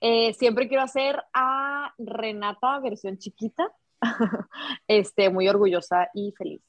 Eh, 0.00 0.32
siempre 0.34 0.68
quiero 0.68 0.82
hacer 0.82 1.22
a 1.34 1.94
Renata 1.98 2.80
versión 2.80 3.18
chiquita, 3.18 3.70
este, 4.88 5.30
muy 5.30 5.48
orgullosa 5.48 6.08
y 6.14 6.32
feliz. 6.36 6.62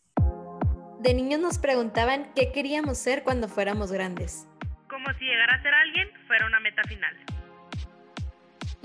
De 1.00 1.14
niños 1.14 1.40
nos 1.40 1.58
preguntaban 1.58 2.32
qué 2.36 2.52
queríamos 2.52 2.98
ser 2.98 3.24
cuando 3.24 3.48
fuéramos 3.48 3.92
grandes. 3.92 4.48
Como 4.90 5.08
si 5.18 5.26
llegar 5.26 5.50
a 5.50 5.62
ser 5.62 5.74
alguien 5.74 6.10
fuera 6.28 6.46
una 6.46 6.60
meta 6.60 6.84
final. 6.84 7.16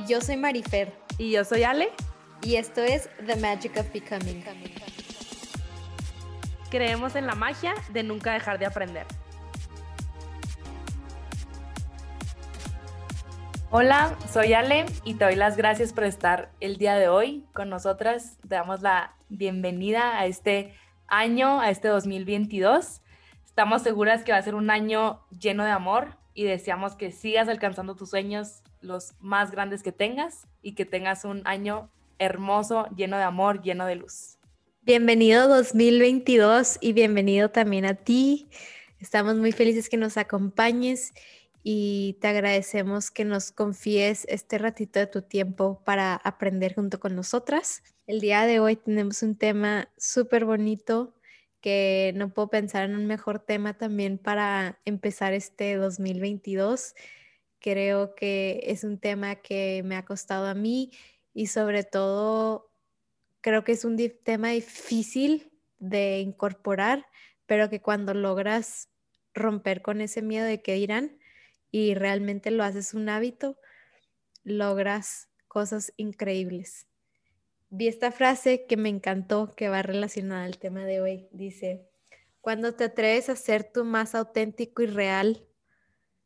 Yo 0.09 0.21
soy 0.21 0.37
Marifer. 0.37 0.93
Y 1.19 1.33
yo 1.33 1.45
soy 1.45 1.65
Ale. 1.65 1.89
Y 2.43 2.57
esto 2.57 2.83
es 2.83 3.09
The 3.25 3.37
Magic 3.37 3.77
of 3.79 3.93
Becoming. 3.93 4.45
Creemos 6.71 7.17
en 7.17 7.27
la 7.27 7.35
magia 7.35 7.75
de 7.91 8.03
nunca 8.03 8.33
dejar 8.33 8.59
de 8.59 8.67
aprender. 8.67 9.07
Hola, 13.73 14.17
soy 14.33 14.53
Ale 14.53 14.87
y 15.05 15.15
te 15.15 15.25
doy 15.25 15.35
las 15.35 15.57
gracias 15.57 15.93
por 15.93 16.05
estar 16.05 16.53
el 16.61 16.77
día 16.77 16.95
de 16.95 17.09
hoy 17.09 17.45
con 17.53 17.69
nosotras. 17.69 18.39
Te 18.43 18.55
damos 18.55 18.81
la 18.81 19.17
bienvenida 19.29 20.21
a 20.21 20.27
este 20.27 20.73
año, 21.09 21.61
a 21.61 21.71
este 21.71 21.89
2022. 21.89 23.03
Estamos 23.45 23.83
seguras 23.83 24.23
que 24.23 24.31
va 24.31 24.39
a 24.39 24.43
ser 24.43 24.55
un 24.55 24.71
año 24.71 25.21
lleno 25.37 25.65
de 25.65 25.73
amor 25.73 26.17
y 26.33 26.45
deseamos 26.45 26.95
que 26.95 27.11
sigas 27.11 27.49
alcanzando 27.49 27.97
tus 27.97 28.11
sueños, 28.11 28.63
los 28.83 29.15
más 29.19 29.51
grandes 29.51 29.83
que 29.83 29.91
tengas 29.91 30.47
y 30.63 30.77
que 30.77 30.85
tengas 30.85 31.25
un 31.25 31.43
año 31.45 31.91
hermoso, 32.21 32.87
lleno 32.95 33.17
de 33.17 33.25
amor, 33.25 33.63
lleno 33.63 33.85
de 33.85 33.97
luz. 33.97 34.39
Bienvenido 34.83 35.49
2022 35.49 36.79
y 36.81 36.93
bienvenido 36.93 37.51
también 37.51 37.85
a 37.85 37.95
ti. 37.95 38.49
Estamos 39.01 39.35
muy 39.37 39.51
felices 39.51 39.89
que 39.89 39.97
nos 39.97 40.17
acompañes 40.17 41.13
y 41.69 42.13
te 42.21 42.29
agradecemos 42.29 43.11
que 43.11 43.25
nos 43.25 43.51
confíes 43.51 44.25
este 44.29 44.57
ratito 44.57 45.01
de 45.01 45.09
tu 45.09 45.23
tiempo 45.23 45.83
para 45.85 46.15
aprender 46.15 46.77
junto 46.77 47.01
con 47.01 47.17
nosotras. 47.17 47.83
El 48.07 48.21
día 48.21 48.47
de 48.47 48.61
hoy 48.61 48.77
tenemos 48.77 49.21
un 49.25 49.37
tema 49.37 49.89
súper 49.97 50.45
bonito 50.45 51.17
que 51.61 52.13
no 52.15 52.33
puedo 52.33 52.51
pensar 52.51 52.85
en 52.85 52.95
un 52.95 53.09
mejor 53.09 53.41
tema 53.41 53.77
también 53.77 54.17
para 54.17 54.79
empezar 54.85 55.33
este 55.33 55.75
2022. 55.75 56.95
Creo 57.59 58.15
que 58.15 58.61
es 58.63 58.85
un 58.85 59.01
tema 59.01 59.35
que 59.35 59.83
me 59.85 59.97
ha 59.97 60.05
costado 60.05 60.47
a 60.47 60.55
mí 60.55 60.93
y 61.35 61.49
sobre 61.49 61.83
todo 61.83 62.71
creo 63.41 63.65
que 63.65 63.73
es 63.73 63.85
un 63.85 63.97
tema 64.23 64.51
difícil 64.51 65.51
de 65.81 66.21
incorporar, 66.21 67.07
pero 67.45 67.69
que 67.69 67.83
cuando 67.83 68.15
logras 68.15 68.89
romper 69.35 69.83
con 69.83 70.01
ese 70.01 70.23
miedo 70.23 70.47
de 70.47 70.63
que 70.63 70.75
dirán, 70.75 71.19
y 71.77 71.93
realmente 71.93 72.51
lo 72.51 72.65
haces 72.65 72.95
un 72.95 73.11
hábito, 73.11 73.59
logras 74.45 75.29
cosas 75.47 75.93
increíbles. 75.99 76.87
Vi 77.69 77.87
esta 77.87 78.13
frase 78.13 78.65
que 78.67 78.79
me 78.79 78.89
encantó, 78.89 79.55
que 79.55 79.69
va 79.69 79.83
relacionada 79.83 80.45
al 80.45 80.57
tema 80.57 80.87
de 80.87 81.03
hoy. 81.03 81.29
Dice, 81.33 81.87
cuando 82.41 82.75
te 82.75 82.85
atreves 82.85 83.29
a 83.29 83.37
ser 83.37 83.71
tú 83.71 83.85
más 83.85 84.15
auténtico 84.15 84.81
y 84.81 84.87
real, 84.87 85.45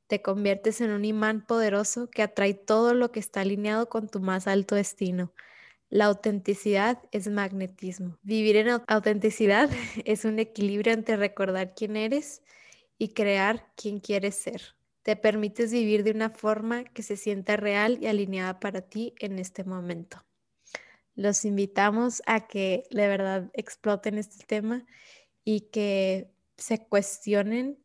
te 0.07 0.23
conviertes 0.23 0.81
en 0.83 0.93
un 0.93 1.05
imán 1.05 1.45
poderoso 1.45 2.09
que 2.09 2.23
atrae 2.23 2.55
todo 2.55 2.95
lo 2.95 3.11
que 3.11 3.19
está 3.19 3.41
alineado 3.41 3.89
con 3.89 4.09
tu 4.09 4.21
más 4.21 4.47
alto 4.47 4.77
destino. 4.77 5.35
La 5.89 6.05
autenticidad 6.05 7.03
es 7.11 7.27
magnetismo. 7.27 8.19
Vivir 8.23 8.55
en 8.55 8.69
autenticidad 8.87 9.69
es 10.05 10.25
un 10.25 10.39
equilibrio 10.39 10.93
entre 10.93 11.17
recordar 11.17 11.75
quién 11.75 11.97
eres 11.97 12.41
y 12.99 13.15
crear 13.15 13.67
quién 13.75 13.99
quieres 13.99 14.37
ser. 14.37 14.77
Te 15.03 15.17
permites 15.17 15.73
vivir 15.73 16.05
de 16.05 16.11
una 16.11 16.31
forma 16.31 16.85
que 16.85 17.03
se 17.03 17.17
sienta 17.17 17.57
real 17.57 17.99
y 18.01 18.07
alineada 18.07 18.61
para 18.61 18.83
ti 18.83 19.15
en 19.19 19.39
este 19.39 19.65
momento. 19.65 20.23
Los 21.15 21.45
invitamos 21.45 22.23
a 22.27 22.47
que 22.47 22.85
de 22.91 23.09
verdad 23.09 23.51
exploten 23.55 24.19
este 24.19 24.45
tema 24.47 24.85
y 25.45 25.71
que 25.71 26.31
se 26.57 26.87
cuestionen 26.87 27.79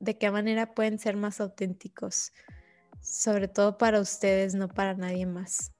de 0.00 0.18
qué 0.18 0.30
manera 0.30 0.74
pueden 0.74 0.98
ser 0.98 1.16
más 1.16 1.40
auténticos, 1.40 2.32
sobre 3.00 3.48
todo 3.48 3.78
para 3.78 4.00
ustedes, 4.00 4.54
no 4.54 4.68
para 4.68 4.94
nadie 4.94 5.26
más. 5.26 5.72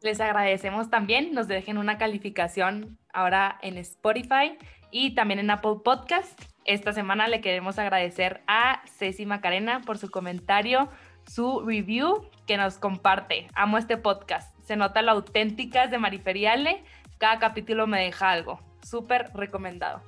Les 0.00 0.20
agradecemos 0.20 0.90
también, 0.90 1.32
nos 1.32 1.46
dejen 1.46 1.78
una 1.78 1.96
calificación 1.96 2.98
ahora 3.12 3.58
en 3.62 3.78
Spotify 3.78 4.58
y 4.90 5.14
también 5.14 5.38
en 5.38 5.50
Apple 5.50 5.76
Podcast 5.84 6.51
esta 6.64 6.92
semana 6.92 7.28
le 7.28 7.40
queremos 7.40 7.78
agradecer 7.78 8.42
a 8.46 8.82
Ceci 8.98 9.26
Macarena 9.26 9.82
por 9.82 9.98
su 9.98 10.10
comentario, 10.10 10.88
su 11.26 11.60
review 11.66 12.28
que 12.46 12.56
nos 12.56 12.78
comparte. 12.78 13.48
Amo 13.54 13.78
este 13.78 13.96
podcast. 13.96 14.54
Se 14.64 14.76
nota 14.76 15.02
lo 15.02 15.12
auténticas 15.12 15.90
de 15.90 15.98
Mariferiale. 15.98 16.84
Cada 17.18 17.38
capítulo 17.38 17.86
me 17.86 18.02
deja 18.02 18.30
algo. 18.30 18.60
Súper 18.82 19.30
recomendado. 19.34 20.02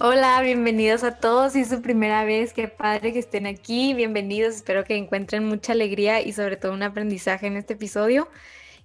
Hola, 0.00 0.40
bienvenidos 0.42 1.02
a 1.02 1.18
todos. 1.18 1.54
Si 1.54 1.60
es 1.60 1.68
su 1.70 1.82
primera 1.82 2.24
vez, 2.24 2.52
qué 2.52 2.68
padre 2.68 3.12
que 3.12 3.18
estén 3.18 3.46
aquí. 3.46 3.94
Bienvenidos. 3.94 4.54
Espero 4.54 4.84
que 4.84 4.96
encuentren 4.96 5.44
mucha 5.44 5.72
alegría 5.72 6.20
y 6.20 6.32
sobre 6.32 6.56
todo 6.56 6.72
un 6.72 6.84
aprendizaje 6.84 7.48
en 7.48 7.56
este 7.56 7.74
episodio. 7.74 8.28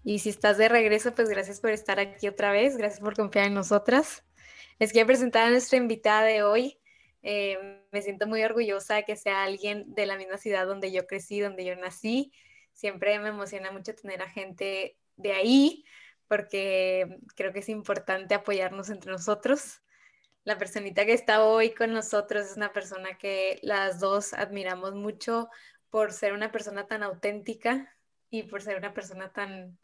Y 0.03 0.19
si 0.19 0.29
estás 0.29 0.57
de 0.57 0.67
regreso, 0.67 1.13
pues 1.13 1.29
gracias 1.29 1.61
por 1.61 1.69
estar 1.69 2.00
aquí 2.00 2.27
otra 2.27 2.51
vez. 2.51 2.77
Gracias 2.77 3.00
por 3.00 3.15
confiar 3.15 3.45
en 3.45 3.53
nosotras. 3.53 4.23
Les 4.83 4.91
quiero 4.91 5.07
presentar 5.07 5.47
a 5.47 5.49
nuestra 5.49 5.77
invitada 5.77 6.23
de 6.23 6.44
hoy. 6.44 6.77
Eh, 7.21 7.85
me 7.94 8.01
siento 8.01 8.27
muy 8.27 8.44
orgullosa 8.44 8.95
de 8.95 9.05
que 9.05 9.16
sea 9.16 9.44
alguien 9.44 9.85
de 9.95 10.05
la 10.05 10.17
misma 10.17 10.38
ciudad 10.38 10.67
donde 10.67 10.91
yo 10.91 11.07
crecí, 11.07 11.39
donde 11.39 11.63
yo 11.63 11.73
nací. 11.77 12.33
Siempre 12.73 13.17
me 13.19 13.29
emociona 13.29 13.71
mucho 13.71 13.95
tener 13.95 14.21
a 14.21 14.29
gente 14.29 14.97
de 15.16 15.31
ahí 15.31 15.85
porque 16.27 17.17
creo 17.38 17.53
que 17.53 17.59
es 17.59 17.69
importante 17.69 18.35
apoyarnos 18.35 18.89
entre 18.89 19.09
nosotros. 19.09 19.81
La 20.44 20.57
personita 20.57 21.05
que 21.05 21.13
está 21.13 21.45
hoy 21.45 21.69
con 21.69 21.94
nosotros 21.94 22.47
es 22.47 22.57
una 22.57 22.73
persona 22.73 23.17
que 23.17 23.59
las 23.61 24.01
dos 24.01 24.33
admiramos 24.33 24.95
mucho 24.95 25.47
por 25.91 26.11
ser 26.11 26.33
una 26.33 26.51
persona 26.51 26.88
tan 26.88 27.03
auténtica 27.03 27.95
y 28.29 28.44
por 28.44 28.61
ser 28.61 28.79
una 28.79 28.94
persona 28.94 29.31
tan, 29.31 29.79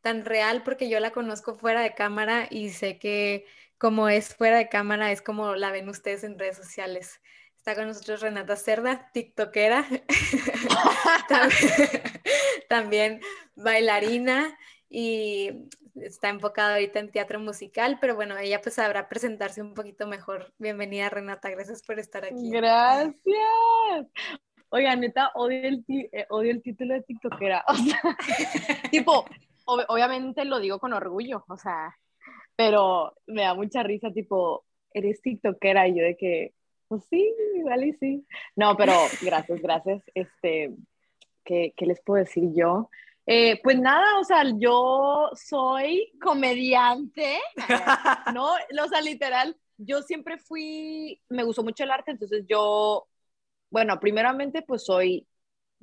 tan 0.00 0.24
real, 0.24 0.62
porque 0.62 0.88
yo 0.88 1.00
la 1.00 1.10
conozco 1.10 1.56
fuera 1.56 1.80
de 1.80 1.94
cámara 1.94 2.46
y 2.48 2.70
sé 2.70 3.00
que 3.00 3.46
como 3.78 4.08
es 4.08 4.34
fuera 4.34 4.58
de 4.58 4.68
cámara, 4.68 5.12
es 5.12 5.22
como 5.22 5.54
la 5.54 5.70
ven 5.70 5.88
ustedes 5.88 6.24
en 6.24 6.38
redes 6.38 6.56
sociales. 6.56 7.20
Está 7.56 7.74
con 7.74 7.86
nosotros 7.86 8.20
Renata 8.20 8.56
Cerda, 8.56 9.10
TikTokera, 9.12 9.86
también, 12.68 13.20
bailarina 13.56 14.56
y 14.88 15.50
está 15.94 16.28
enfocada 16.28 16.74
ahorita 16.74 16.98
en 16.98 17.10
teatro 17.10 17.40
musical, 17.40 17.98
pero 18.00 18.14
bueno, 18.14 18.36
ella 18.36 18.60
pues 18.60 18.74
sabrá 18.76 19.08
presentarse 19.08 19.62
un 19.62 19.74
poquito 19.74 20.06
mejor. 20.06 20.52
Bienvenida 20.58 21.08
Renata, 21.08 21.50
gracias 21.50 21.82
por 21.82 21.98
estar 21.98 22.24
aquí. 22.24 22.50
Gracias. 22.50 23.14
Oiga, 24.68 24.96
neta, 24.96 25.30
odio 25.34 25.68
el, 25.68 25.84
eh, 25.88 26.26
odio 26.30 26.50
el 26.50 26.62
título 26.62 26.94
de 26.94 27.02
TikTokera. 27.02 27.64
O 27.68 27.74
sea, 27.74 28.00
tipo, 28.90 29.24
obviamente 29.64 30.44
lo 30.44 30.58
digo 30.58 30.78
con 30.78 30.92
orgullo, 30.92 31.44
o 31.48 31.56
sea, 31.56 31.96
pero 32.56 33.14
me 33.26 33.42
da 33.42 33.54
mucha 33.54 33.82
risa, 33.82 34.10
tipo, 34.12 34.64
eres 34.92 35.20
tiktokera 35.22 35.88
y 35.88 35.96
yo 35.96 36.04
de 36.04 36.16
que, 36.16 36.54
pues 36.88 37.04
sí, 37.10 37.34
igual 37.56 37.84
y 37.84 37.92
sí. 37.94 38.26
No, 38.56 38.76
pero 38.76 38.92
gracias, 39.22 39.60
gracias. 39.60 40.02
Este, 40.14 40.74
¿qué, 41.44 41.74
qué 41.76 41.86
les 41.86 42.00
puedo 42.02 42.22
decir 42.22 42.50
yo? 42.54 42.90
Eh, 43.26 43.60
pues 43.62 43.78
nada, 43.78 44.18
o 44.18 44.24
sea, 44.24 44.44
yo 44.58 45.30
soy 45.34 46.12
comediante, 46.20 47.38
¿no? 48.34 48.52
O 48.52 48.88
sea, 48.88 49.00
literal, 49.00 49.56
yo 49.78 50.02
siempre 50.02 50.38
fui, 50.38 51.20
me 51.30 51.42
gustó 51.42 51.62
mucho 51.62 51.84
el 51.84 51.90
arte, 51.90 52.10
entonces 52.10 52.44
yo, 52.46 53.08
bueno, 53.70 53.98
primeramente 53.98 54.62
pues 54.62 54.84
soy, 54.84 55.26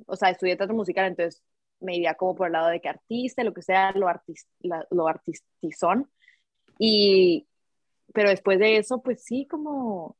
o 0.06 0.16
sea, 0.16 0.30
estudié 0.30 0.56
teatro 0.56 0.76
musical, 0.76 1.06
entonces 1.06 1.42
me 1.80 1.96
iría 1.96 2.14
como 2.14 2.36
por 2.36 2.46
el 2.46 2.52
lado 2.52 2.68
de 2.68 2.80
que 2.80 2.88
artista, 2.88 3.42
lo 3.42 3.52
que 3.52 3.62
sea, 3.62 3.90
lo, 3.92 4.08
artist, 4.08 4.48
lo 4.90 5.08
artistizón, 5.08 6.10
y, 6.78 7.46
pero 8.12 8.30
después 8.30 8.58
de 8.58 8.78
eso, 8.78 9.02
pues 9.02 9.24
sí, 9.24 9.46
como, 9.46 10.16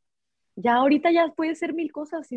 ya 0.56 0.76
ahorita 0.76 1.10
ya 1.10 1.28
puede 1.28 1.54
ser 1.54 1.74
mil 1.74 1.92
cosas, 1.92 2.28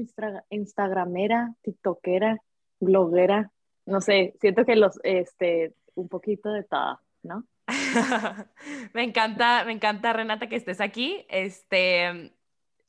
instagramera, 0.50 1.54
tiktokera, 1.62 2.40
bloguera, 2.80 3.52
no 3.86 4.02
sé, 4.02 4.36
siento 4.40 4.66
que 4.66 4.76
los, 4.76 5.00
este, 5.04 5.74
un 5.94 6.10
poquito 6.10 6.50
de 6.50 6.64
todo, 6.64 7.00
¿no? 7.24 7.46
me 8.94 9.04
encanta, 9.04 9.64
me 9.66 9.72
encanta 9.72 10.14
Renata 10.14 10.48
que 10.48 10.56
estés 10.56 10.82
aquí, 10.82 11.26
este, 11.30 12.34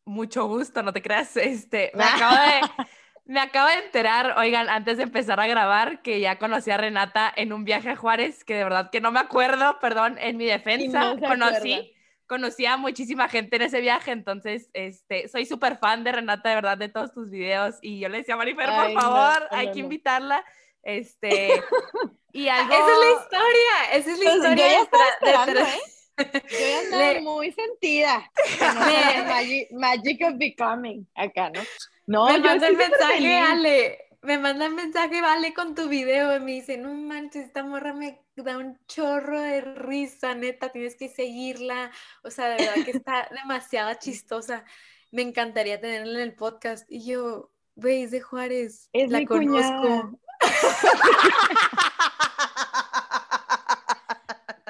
mucho 0.04 0.46
gusto, 0.46 0.82
no 0.82 0.92
te 0.92 1.02
creas, 1.02 1.36
este, 1.36 1.92
me 1.94 2.04
acabo 2.04 2.36
de... 2.36 2.86
Me 3.26 3.40
acabo 3.40 3.68
de 3.68 3.74
enterar, 3.84 4.36
oigan, 4.38 4.68
antes 4.68 4.98
de 4.98 5.02
empezar 5.02 5.40
a 5.40 5.46
grabar, 5.48 6.00
que 6.02 6.20
ya 6.20 6.38
conocí 6.38 6.70
a 6.70 6.76
Renata 6.76 7.32
en 7.34 7.52
un 7.52 7.64
viaje 7.64 7.90
a 7.90 7.96
Juárez, 7.96 8.44
que 8.44 8.54
de 8.54 8.62
verdad 8.64 8.88
que 8.90 9.00
no 9.00 9.10
me 9.10 9.18
acuerdo, 9.18 9.78
perdón, 9.80 10.16
en 10.20 10.36
mi 10.36 10.46
defensa, 10.46 11.16
conocí, 11.18 11.92
conocí 12.28 12.66
a 12.66 12.76
muchísima 12.76 13.28
gente 13.28 13.56
en 13.56 13.62
ese 13.62 13.80
viaje, 13.80 14.12
entonces 14.12 14.70
este, 14.74 15.26
soy 15.28 15.44
súper 15.44 15.76
fan 15.78 16.04
de 16.04 16.12
Renata, 16.12 16.48
de 16.50 16.54
verdad, 16.54 16.78
de 16.78 16.88
todos 16.88 17.12
tus 17.12 17.28
videos. 17.28 17.74
Y 17.82 17.98
yo 17.98 18.08
le 18.08 18.18
decía 18.18 18.34
a 18.34 18.38
Marifer, 18.38 18.66
por 18.66 18.78
Ay, 18.84 18.94
no, 18.94 19.00
favor, 19.00 19.48
no, 19.50 19.58
hay 19.58 19.66
no, 19.66 19.72
que 19.72 19.78
no. 19.80 19.84
invitarla. 19.84 20.44
Este, 20.84 21.50
y 22.32 22.48
algo... 22.48 22.72
Esa 22.74 22.92
es 22.92 22.98
la 22.98 23.22
historia, 23.22 23.74
esa 23.92 24.10
es 24.12 24.18
la 24.18 24.24
Pues, 24.24 24.24
yo 24.24 24.36
historia. 24.36 24.68
ya 24.68 24.82
estaba 24.82 25.04
detrás- 25.04 25.48
esperando, 25.48 25.60
detrás- 25.60 25.74
¿eh? 25.74 25.92
Yo 26.48 26.58
ya 26.58 26.78
andaba 26.80 27.12
Le- 27.12 27.20
muy 27.22 27.52
sentida. 27.52 28.30
Magic 29.72 30.22
of 30.22 30.38
Becoming, 30.38 31.06
acá, 31.14 31.50
¿no? 31.50 31.60
No, 32.06 32.26
me 32.26 32.34
yo 32.34 32.40
manda 32.40 32.68
el 32.68 32.76
mensaje. 32.76 33.38
Ale. 33.38 33.98
Me 34.22 34.38
manda 34.38 34.66
el 34.66 34.74
mensaje, 34.74 35.20
Vale, 35.20 35.54
con 35.54 35.74
tu 35.74 35.88
video. 35.88 36.36
Y 36.36 36.40
me 36.40 36.52
dice, 36.52 36.78
no 36.78 36.92
manches, 36.94 37.46
esta 37.46 37.62
morra 37.62 37.92
me 37.92 38.24
da 38.34 38.58
un 38.58 38.78
chorro 38.88 39.40
de 39.40 39.60
risa, 39.60 40.34
neta, 40.34 40.70
tienes 40.70 40.96
que 40.96 41.08
seguirla. 41.08 41.92
O 42.24 42.30
sea, 42.30 42.48
de 42.48 42.56
verdad 42.56 42.84
que 42.84 42.90
está 42.90 43.28
demasiado 43.42 43.92
chistosa. 44.00 44.64
Me 45.12 45.22
encantaría 45.22 45.80
tenerla 45.80 46.18
en 46.18 46.24
el 46.24 46.34
podcast. 46.34 46.90
Y 46.90 47.06
yo, 47.06 47.52
güey, 47.76 48.02
es 48.02 48.10
de 48.10 48.20
Juárez. 48.20 48.88
Es 48.92 49.10
la 49.10 49.18
mi 49.18 49.26
conozco. 49.26 50.18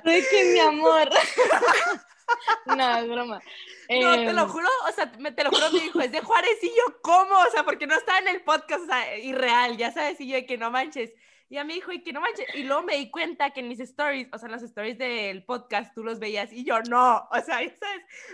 De 0.04 0.24
que 0.30 0.44
mi 0.52 0.58
amor. 0.60 1.08
no, 2.66 2.96
es 2.98 3.08
broma. 3.08 3.40
No, 3.88 4.14
te 4.14 4.32
lo 4.32 4.42
Em, 4.42 4.48
juro, 4.48 4.68
o 4.88 4.92
sea, 4.92 5.12
me, 5.18 5.32
te 5.32 5.44
lo 5.44 5.50
juro, 5.50 5.70
me 5.72 5.80
dijo, 5.80 6.00
es 6.00 6.12
de 6.12 6.20
Juárez 6.20 6.58
y 6.62 6.68
yo, 6.68 7.00
¿cómo? 7.02 7.36
O 7.38 7.50
sea, 7.50 7.64
porque 7.64 7.86
no 7.86 7.94
estaba 7.94 8.18
en 8.18 8.28
el 8.28 8.42
podcast, 8.42 8.82
o 8.82 8.86
sea, 8.86 9.18
irreal, 9.18 9.76
ya 9.76 9.92
sabes, 9.92 10.20
y 10.20 10.28
yo, 10.28 10.34
de 10.34 10.46
que 10.46 10.58
no 10.58 10.70
manches. 10.70 11.12
Y 11.48 11.58
a 11.58 11.64
mí 11.64 11.74
dijo, 11.74 11.92
y 11.92 12.02
que 12.02 12.12
no 12.12 12.20
manches. 12.20 12.46
Y 12.54 12.64
luego 12.64 12.82
me 12.82 12.96
di 12.96 13.08
cuenta 13.08 13.50
que 13.50 13.60
en 13.60 13.68
mis 13.68 13.78
stories, 13.78 14.28
o 14.32 14.38
sea, 14.38 14.46
en 14.46 14.52
las 14.52 14.62
stories 14.64 14.98
del 14.98 15.44
podcast, 15.44 15.94
tú 15.94 16.02
los 16.02 16.18
veías 16.18 16.52
y 16.52 16.64
yo 16.64 16.80
no. 16.82 17.28
O 17.30 17.34
sea, 17.36 17.44
sabes, 17.44 17.78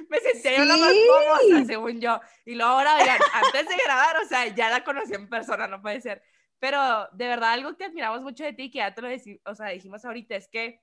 me 0.08 0.18
sentía 0.20 0.56
yo 0.56 0.64
la 0.64 0.78
más 0.78 0.94
famosa, 0.94 1.64
según 1.66 2.00
yo. 2.00 2.18
Y 2.46 2.54
luego 2.54 2.72
ahora, 2.72 2.96
oigan, 2.96 3.18
antes 3.34 3.68
de 3.68 3.82
grabar, 3.84 4.16
o 4.16 4.26
sea, 4.26 4.46
ya 4.48 4.70
la 4.70 4.82
conocí 4.82 5.12
en 5.12 5.28
persona, 5.28 5.66
no 5.66 5.82
puede 5.82 6.00
ser. 6.00 6.22
Pero 6.58 7.08
de 7.12 7.26
verdad, 7.26 7.52
algo 7.52 7.76
que 7.76 7.84
admiramos 7.84 8.22
mucho 8.22 8.44
de 8.44 8.54
ti, 8.54 8.70
que 8.70 8.78
ya 8.78 8.94
te 8.94 9.02
lo 9.02 9.08
o 9.44 9.54
sea, 9.54 9.68
dijimos 9.68 10.04
ahorita, 10.04 10.36
es 10.36 10.48
que 10.48 10.80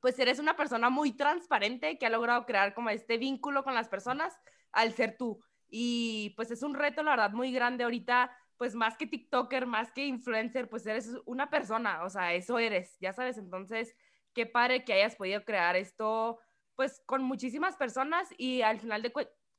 pues 0.00 0.18
eres 0.18 0.38
una 0.38 0.56
persona 0.56 0.90
muy 0.90 1.12
transparente 1.12 1.98
que 1.98 2.06
ha 2.06 2.10
logrado 2.10 2.46
crear 2.46 2.74
como 2.74 2.90
este 2.90 3.18
vínculo 3.18 3.62
con 3.64 3.74
las 3.74 3.88
personas 3.88 4.36
al 4.72 4.92
ser 4.92 5.16
tú. 5.16 5.42
Y 5.68 6.30
pues 6.36 6.50
es 6.50 6.62
un 6.62 6.74
reto, 6.74 7.02
la 7.02 7.12
verdad, 7.12 7.32
muy 7.32 7.52
grande 7.52 7.84
ahorita, 7.84 8.36
pues 8.56 8.74
más 8.74 8.96
que 8.96 9.06
TikToker, 9.06 9.66
más 9.66 9.92
que 9.92 10.06
influencer, 10.06 10.68
pues 10.68 10.86
eres 10.86 11.10
una 11.26 11.48
persona, 11.48 12.02
o 12.04 12.10
sea, 12.10 12.34
eso 12.34 12.58
eres, 12.58 12.96
ya 13.00 13.12
sabes. 13.12 13.38
Entonces, 13.38 13.94
qué 14.34 14.46
padre 14.46 14.84
que 14.84 14.92
hayas 14.94 15.16
podido 15.16 15.44
crear 15.44 15.76
esto, 15.76 16.38
pues 16.74 17.02
con 17.06 17.22
muchísimas 17.22 17.76
personas 17.76 18.28
y 18.36 18.62
al 18.62 18.80
final 18.80 19.02
de, 19.02 19.12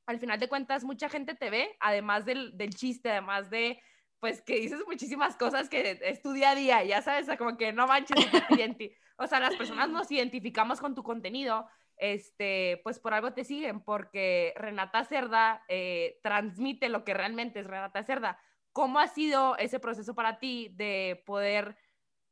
al 0.06 0.18
final 0.18 0.40
de 0.40 0.48
cuentas 0.48 0.84
mucha 0.84 1.08
gente 1.08 1.34
te 1.34 1.50
ve, 1.50 1.76
además 1.80 2.24
del, 2.24 2.56
del 2.56 2.74
chiste, 2.74 3.10
además 3.10 3.48
de 3.48 3.80
pues 4.22 4.40
que 4.40 4.60
dices 4.60 4.78
muchísimas 4.86 5.34
cosas 5.34 5.68
que 5.68 5.98
es 6.00 6.22
tu 6.22 6.32
día 6.32 6.50
a 6.50 6.54
día, 6.54 6.84
ya 6.84 7.02
sabes, 7.02 7.24
o 7.24 7.26
sea, 7.26 7.36
como 7.36 7.56
que 7.56 7.72
no 7.72 7.88
manches, 7.88 8.16
o 9.16 9.26
sea, 9.26 9.40
las 9.40 9.56
personas 9.56 9.90
nos 9.90 10.12
identificamos 10.12 10.80
con 10.80 10.94
tu 10.94 11.02
contenido, 11.02 11.66
este, 11.96 12.80
pues 12.84 13.00
por 13.00 13.14
algo 13.14 13.32
te 13.32 13.42
siguen, 13.42 13.80
porque 13.80 14.54
Renata 14.54 15.02
Cerda 15.02 15.64
eh, 15.66 16.20
transmite 16.22 16.88
lo 16.88 17.02
que 17.02 17.14
realmente 17.14 17.58
es 17.58 17.66
Renata 17.66 18.04
Cerda. 18.04 18.38
¿Cómo 18.70 19.00
ha 19.00 19.08
sido 19.08 19.56
ese 19.56 19.80
proceso 19.80 20.14
para 20.14 20.38
ti 20.38 20.68
de 20.76 21.24
poder 21.26 21.76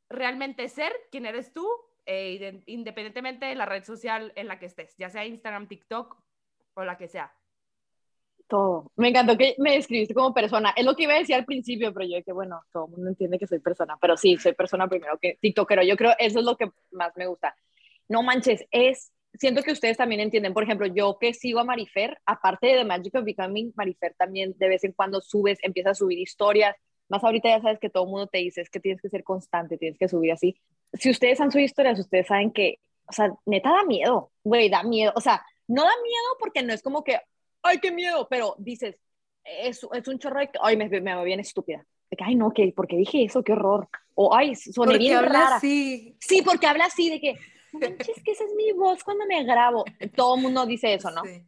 realmente 0.08 0.68
ser 0.68 0.92
quien 1.10 1.26
eres 1.26 1.52
tú, 1.52 1.68
eh, 2.06 2.62
independientemente 2.66 3.46
de 3.46 3.56
la 3.56 3.66
red 3.66 3.82
social 3.82 4.32
en 4.36 4.46
la 4.46 4.60
que 4.60 4.66
estés, 4.66 4.96
ya 4.96 5.10
sea 5.10 5.26
Instagram, 5.26 5.66
TikTok 5.66 6.22
o 6.74 6.84
la 6.84 6.96
que 6.96 7.08
sea? 7.08 7.34
Todo. 8.50 8.90
Me 8.96 9.08
encantó 9.08 9.38
que 9.38 9.54
me 9.58 9.74
describiste 9.74 10.12
como 10.12 10.34
persona. 10.34 10.74
Es 10.76 10.84
lo 10.84 10.96
que 10.96 11.04
iba 11.04 11.14
a 11.14 11.18
decir 11.18 11.36
al 11.36 11.44
principio, 11.44 11.94
pero 11.94 12.04
yo 12.04 12.22
que 12.24 12.32
bueno, 12.32 12.60
todo 12.72 12.86
el 12.86 12.90
mundo 12.90 13.08
entiende 13.08 13.38
que 13.38 13.46
soy 13.46 13.60
persona, 13.60 13.96
pero 14.00 14.16
sí, 14.16 14.36
soy 14.38 14.54
persona 14.54 14.88
primero 14.88 15.18
que 15.18 15.38
TikTokero. 15.40 15.84
Yo 15.84 15.96
creo 15.96 16.12
eso 16.18 16.40
es 16.40 16.44
lo 16.44 16.56
que 16.56 16.68
más 16.90 17.12
me 17.16 17.28
gusta. 17.28 17.54
No 18.08 18.24
manches, 18.24 18.66
es 18.72 19.12
siento 19.38 19.62
que 19.62 19.72
ustedes 19.72 19.96
también 19.96 20.20
entienden, 20.20 20.52
por 20.52 20.64
ejemplo, 20.64 20.86
yo 20.86 21.16
que 21.20 21.32
sigo 21.32 21.60
a 21.60 21.64
Marifer, 21.64 22.18
aparte 22.26 22.66
de 22.66 22.78
The 22.78 22.84
Magic 22.84 23.14
of 23.14 23.24
Becoming, 23.24 23.72
Marifer 23.76 24.14
también 24.14 24.54
de 24.58 24.68
vez 24.68 24.84
en 24.84 24.92
cuando 24.92 25.20
subes, 25.20 25.58
empieza 25.62 25.90
a 25.90 25.94
subir 25.94 26.18
historias, 26.18 26.74
más 27.08 27.24
ahorita 27.24 27.48
ya 27.48 27.60
sabes 27.60 27.78
que 27.78 27.90
todo 27.90 28.04
el 28.04 28.10
mundo 28.10 28.26
te 28.28 28.38
dice, 28.38 28.60
es 28.60 28.70
que 28.70 28.80
tienes 28.80 29.00
que 29.00 29.08
ser 29.08 29.24
constante, 29.24 29.78
tienes 29.78 29.98
que 29.98 30.08
subir 30.08 30.32
así. 30.32 30.56
Si 30.92 31.10
ustedes 31.10 31.40
han 31.40 31.50
subido 31.50 31.66
historias, 31.66 31.98
ustedes 31.98 32.26
saben 32.26 32.52
que, 32.52 32.78
o 33.06 33.12
sea, 33.12 33.32
neta 33.46 33.70
da 33.70 33.84
miedo, 33.84 34.30
güey, 34.44 34.68
da 34.68 34.82
miedo, 34.82 35.12
o 35.16 35.20
sea, 35.20 35.44
no 35.66 35.82
da 35.82 35.92
miedo 36.02 36.36
porque 36.38 36.62
no 36.62 36.72
es 36.72 36.82
como 36.82 37.04
que, 37.04 37.20
ay, 37.62 37.78
qué 37.78 37.90
miedo, 37.90 38.26
pero 38.28 38.54
dices, 38.58 38.96
es, 39.44 39.86
es 39.92 40.08
un 40.08 40.18
chorro 40.18 40.40
de, 40.40 40.50
ay, 40.62 40.76
me, 40.76 40.88
me 40.88 41.14
va 41.14 41.22
bien 41.22 41.40
estúpida. 41.40 41.84
De 42.10 42.16
que, 42.16 42.24
ay, 42.24 42.34
no, 42.34 42.52
que, 42.52 42.72
¿por 42.72 42.86
qué 42.86 42.96
dije 42.96 43.24
eso? 43.24 43.42
Qué 43.42 43.52
horror. 43.52 43.88
O, 44.14 44.34
ay, 44.34 44.54
soné 44.54 44.92
Porque 44.92 44.98
bien 44.98 45.16
habla 45.16 45.28
rara. 45.28 45.56
así. 45.56 46.16
Sí, 46.20 46.42
porque 46.42 46.66
habla 46.66 46.86
así 46.86 47.10
de 47.10 47.20
que, 47.20 47.36
manches, 47.72 48.22
que 48.24 48.32
esa 48.32 48.44
es 48.44 48.54
mi 48.56 48.72
voz 48.72 49.02
cuando 49.04 49.26
me 49.26 49.44
grabo. 49.44 49.84
Todo 50.16 50.36
el 50.36 50.42
mundo 50.42 50.66
dice 50.66 50.94
eso, 50.94 51.10
¿no? 51.10 51.22
Sí. 51.24 51.42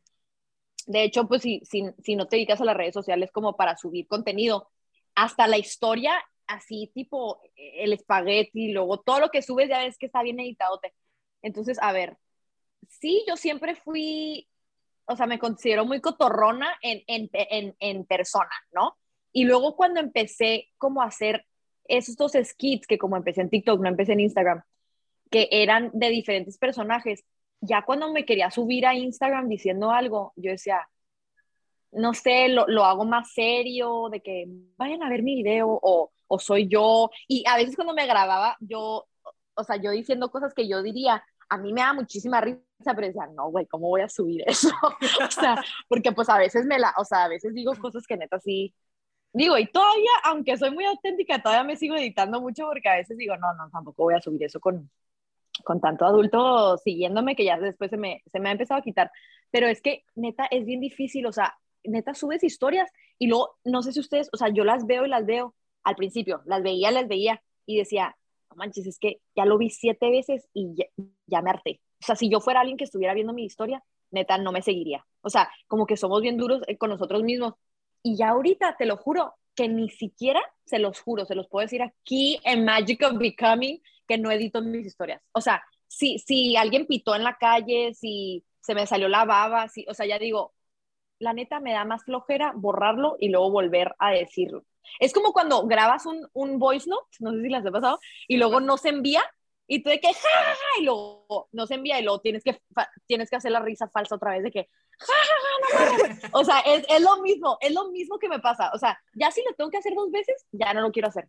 De 0.86 1.04
hecho, 1.04 1.28
pues 1.28 1.42
si, 1.42 1.60
si, 1.64 1.84
si 2.02 2.16
no 2.16 2.26
te 2.26 2.36
dedicas 2.36 2.60
a 2.60 2.64
las 2.64 2.76
redes 2.76 2.94
sociales 2.94 3.30
como 3.32 3.56
para 3.56 3.76
subir 3.76 4.06
contenido, 4.06 4.70
hasta 5.14 5.46
la 5.46 5.58
historia, 5.58 6.12
así 6.46 6.90
tipo 6.94 7.40
el 7.56 7.92
espagueti, 7.92 8.72
luego 8.72 9.00
todo 9.00 9.20
lo 9.20 9.28
que 9.30 9.42
subes 9.42 9.68
ya 9.68 9.78
ves 9.78 9.98
que 9.98 10.06
está 10.06 10.22
bien 10.22 10.40
editadote. 10.40 10.92
Entonces, 11.42 11.78
a 11.80 11.92
ver, 11.92 12.16
sí, 12.88 13.24
yo 13.28 13.36
siempre 13.36 13.74
fui, 13.74 14.48
o 15.06 15.16
sea, 15.16 15.26
me 15.26 15.38
considero 15.38 15.84
muy 15.84 16.00
cotorrona 16.00 16.76
en, 16.82 17.02
en, 17.06 17.30
en, 17.32 17.76
en 17.78 18.04
persona, 18.04 18.50
¿no? 18.72 18.96
Y 19.32 19.44
luego 19.44 19.76
cuando 19.76 20.00
empecé 20.00 20.68
como 20.78 21.02
a 21.02 21.06
hacer 21.06 21.46
estos 21.84 22.32
skits, 22.32 22.86
que 22.86 22.98
como 22.98 23.16
empecé 23.16 23.40
en 23.40 23.50
TikTok, 23.50 23.80
no 23.80 23.88
empecé 23.88 24.12
en 24.12 24.20
Instagram, 24.20 24.62
que 25.30 25.48
eran 25.50 25.90
de 25.92 26.10
diferentes 26.10 26.58
personajes, 26.58 27.24
ya 27.60 27.82
cuando 27.82 28.12
me 28.12 28.24
quería 28.24 28.50
subir 28.50 28.86
a 28.86 28.94
Instagram 28.94 29.48
diciendo 29.48 29.90
algo, 29.90 30.32
yo 30.36 30.50
decía, 30.50 30.88
no 31.92 32.14
sé, 32.14 32.48
lo, 32.48 32.66
lo 32.66 32.84
hago 32.84 33.04
más 33.04 33.32
serio, 33.32 34.08
de 34.10 34.20
que 34.20 34.46
vayan 34.76 35.02
a 35.02 35.08
ver 35.08 35.22
mi 35.22 35.36
video 35.36 35.68
o, 35.70 36.12
o 36.26 36.38
soy 36.38 36.68
yo. 36.68 37.10
Y 37.28 37.44
a 37.46 37.56
veces 37.56 37.76
cuando 37.76 37.94
me 37.94 38.06
grababa, 38.06 38.56
yo, 38.60 39.06
o 39.54 39.64
sea, 39.64 39.76
yo 39.76 39.90
diciendo 39.90 40.30
cosas 40.30 40.54
que 40.54 40.66
yo 40.68 40.82
diría, 40.82 41.22
a 41.48 41.58
mí 41.58 41.72
me 41.72 41.82
da 41.82 41.92
muchísima 41.92 42.40
risa, 42.40 42.60
pero 42.94 43.06
decía, 43.06 43.26
no, 43.34 43.50
güey, 43.50 43.66
¿cómo 43.66 43.88
voy 43.88 44.02
a 44.02 44.08
subir 44.08 44.42
eso? 44.46 44.70
o 45.26 45.30
sea, 45.30 45.62
porque 45.88 46.12
pues 46.12 46.28
a 46.28 46.38
veces 46.38 46.66
me 46.66 46.78
la, 46.78 46.94
o 46.98 47.04
sea, 47.04 47.24
a 47.24 47.28
veces 47.28 47.54
digo 47.54 47.72
cosas 47.76 48.06
que 48.06 48.16
neta 48.16 48.38
sí, 48.40 48.74
digo, 49.32 49.58
y 49.58 49.66
todavía, 49.66 50.10
aunque 50.24 50.56
soy 50.56 50.70
muy 50.70 50.84
auténtica, 50.84 51.42
todavía 51.42 51.64
me 51.64 51.76
sigo 51.76 51.96
editando 51.96 52.40
mucho 52.40 52.66
porque 52.66 52.88
a 52.88 52.96
veces 52.96 53.16
digo, 53.16 53.36
no, 53.36 53.54
no, 53.54 53.70
tampoco 53.70 54.04
voy 54.04 54.14
a 54.14 54.20
subir 54.20 54.44
eso 54.44 54.60
con, 54.60 54.90
con 55.64 55.80
tanto 55.80 56.04
adulto 56.04 56.76
siguiéndome 56.78 57.36
que 57.36 57.44
ya 57.44 57.58
después 57.58 57.90
se 57.90 57.96
me, 57.96 58.22
se 58.30 58.40
me 58.40 58.48
ha 58.48 58.52
empezado 58.52 58.80
a 58.80 58.84
quitar. 58.84 59.10
Pero 59.50 59.66
es 59.68 59.80
que 59.82 60.04
neta 60.14 60.46
es 60.50 60.64
bien 60.64 60.80
difícil, 60.80 61.26
o 61.26 61.32
sea, 61.32 61.56
neta 61.84 62.14
subes 62.14 62.44
historias 62.44 62.90
y 63.18 63.26
luego, 63.28 63.58
no 63.64 63.82
sé 63.82 63.92
si 63.92 64.00
ustedes, 64.00 64.28
o 64.32 64.36
sea, 64.36 64.48
yo 64.48 64.64
las 64.64 64.86
veo 64.86 65.06
y 65.06 65.08
las 65.08 65.26
veo 65.26 65.54
al 65.84 65.96
principio, 65.96 66.42
las 66.46 66.62
veía, 66.62 66.90
las 66.90 67.08
veía 67.08 67.42
y 67.66 67.78
decía, 67.78 68.16
no 68.50 68.56
manches, 68.56 68.86
es 68.86 68.98
que 68.98 69.20
ya 69.36 69.44
lo 69.44 69.58
vi 69.58 69.70
siete 69.70 70.10
veces 70.10 70.48
y 70.52 70.74
ya, 70.74 70.86
ya 71.26 71.42
me 71.42 71.50
harté. 71.50 71.80
O 72.02 72.04
sea, 72.04 72.16
si 72.16 72.28
yo 72.28 72.40
fuera 72.40 72.60
alguien 72.60 72.76
que 72.76 72.84
estuviera 72.84 73.14
viendo 73.14 73.32
mi 73.32 73.44
historia, 73.44 73.82
neta 74.10 74.36
no 74.38 74.50
me 74.50 74.62
seguiría. 74.62 75.06
O 75.20 75.30
sea, 75.30 75.50
como 75.68 75.86
que 75.86 75.96
somos 75.96 76.20
bien 76.20 76.36
duros 76.36 76.62
eh, 76.66 76.76
con 76.76 76.90
nosotros 76.90 77.22
mismos. 77.22 77.54
Y 78.02 78.16
ya 78.16 78.30
ahorita, 78.30 78.76
te 78.76 78.86
lo 78.86 78.96
juro, 78.96 79.34
que 79.54 79.68
ni 79.68 79.88
siquiera, 79.88 80.40
se 80.64 80.80
los 80.80 81.00
juro, 81.00 81.24
se 81.26 81.36
los 81.36 81.48
puedo 81.48 81.62
decir 81.62 81.80
aquí 81.82 82.40
en 82.44 82.64
Magic 82.64 83.02
of 83.04 83.18
Becoming, 83.18 83.80
que 84.08 84.18
no 84.18 84.32
edito 84.32 84.60
mis 84.62 84.86
historias. 84.86 85.22
O 85.32 85.40
sea, 85.40 85.62
si, 85.86 86.18
si 86.18 86.56
alguien 86.56 86.86
pitó 86.86 87.14
en 87.14 87.22
la 87.22 87.36
calle, 87.36 87.94
si 87.94 88.44
se 88.60 88.74
me 88.74 88.86
salió 88.86 89.08
la 89.08 89.24
baba, 89.24 89.68
si, 89.68 89.86
o 89.88 89.94
sea, 89.94 90.06
ya 90.06 90.18
digo, 90.18 90.54
la 91.20 91.32
neta 91.32 91.60
me 91.60 91.72
da 91.72 91.84
más 91.84 92.04
flojera 92.04 92.52
borrarlo 92.56 93.16
y 93.20 93.28
luego 93.28 93.50
volver 93.50 93.94
a 93.98 94.10
decirlo. 94.10 94.64
Es 94.98 95.12
como 95.12 95.32
cuando 95.32 95.66
grabas 95.68 96.06
un, 96.06 96.28
un 96.32 96.58
voice 96.58 96.90
note, 96.90 97.06
no 97.20 97.32
sé 97.32 97.42
si 97.42 97.48
las 97.48 97.64
he 97.64 97.70
pasado, 97.70 98.00
y 98.26 98.38
luego 98.38 98.58
no 98.60 98.76
se 98.76 98.88
envía, 98.88 99.22
y 99.66 99.82
tú 99.82 99.90
de 99.90 100.00
que, 100.00 100.08
ja, 100.12 100.28
ja, 100.34 100.54
ja, 100.54 100.80
y 100.80 100.84
luego 100.84 101.48
no 101.52 101.66
se 101.66 101.74
envía, 101.74 101.98
y 102.00 102.02
luego 102.04 102.20
tienes 102.20 102.42
que, 102.44 102.60
tienes 103.06 103.30
que 103.30 103.36
hacer 103.36 103.52
la 103.52 103.60
risa 103.60 103.88
falsa 103.88 104.16
otra 104.16 104.32
vez 104.32 104.42
de 104.42 104.50
que, 104.50 104.68
ja, 104.98 105.14
ja, 105.14 105.34
ja, 105.78 105.98
no, 105.98 106.08
no, 106.08 106.14
no. 106.14 106.28
O 106.40 106.44
sea, 106.44 106.60
es, 106.60 106.84
es 106.88 107.00
lo 107.00 107.22
mismo, 107.22 107.58
es 107.60 107.72
lo 107.72 107.90
mismo 107.90 108.18
que 108.18 108.28
me 108.28 108.40
pasa. 108.40 108.70
O 108.74 108.78
sea, 108.78 108.98
ya 109.14 109.30
si 109.30 109.42
lo 109.44 109.54
tengo 109.54 109.70
que 109.70 109.78
hacer 109.78 109.94
dos 109.94 110.10
veces, 110.10 110.46
ya 110.52 110.74
no 110.74 110.80
lo 110.82 110.92
quiero 110.92 111.08
hacer. 111.08 111.28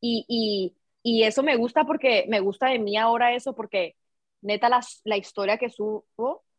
Y, 0.00 0.24
y, 0.28 0.76
y 1.02 1.24
eso 1.24 1.42
me 1.42 1.56
gusta 1.56 1.84
porque 1.84 2.26
me 2.28 2.40
gusta 2.40 2.68
de 2.68 2.78
mí 2.78 2.96
ahora 2.96 3.34
eso, 3.34 3.54
porque 3.54 3.96
neta 4.42 4.68
la, 4.68 4.80
la 5.04 5.16
historia 5.16 5.58
que 5.58 5.70
subo, 5.70 6.06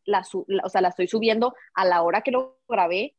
la, 0.04 0.24
la, 0.46 0.62
o 0.64 0.68
sea, 0.68 0.80
la 0.80 0.88
estoy 0.88 1.08
subiendo 1.08 1.54
a 1.74 1.84
la 1.84 2.02
hora 2.02 2.22
que 2.22 2.30
lo 2.30 2.58
grabé, 2.68 3.16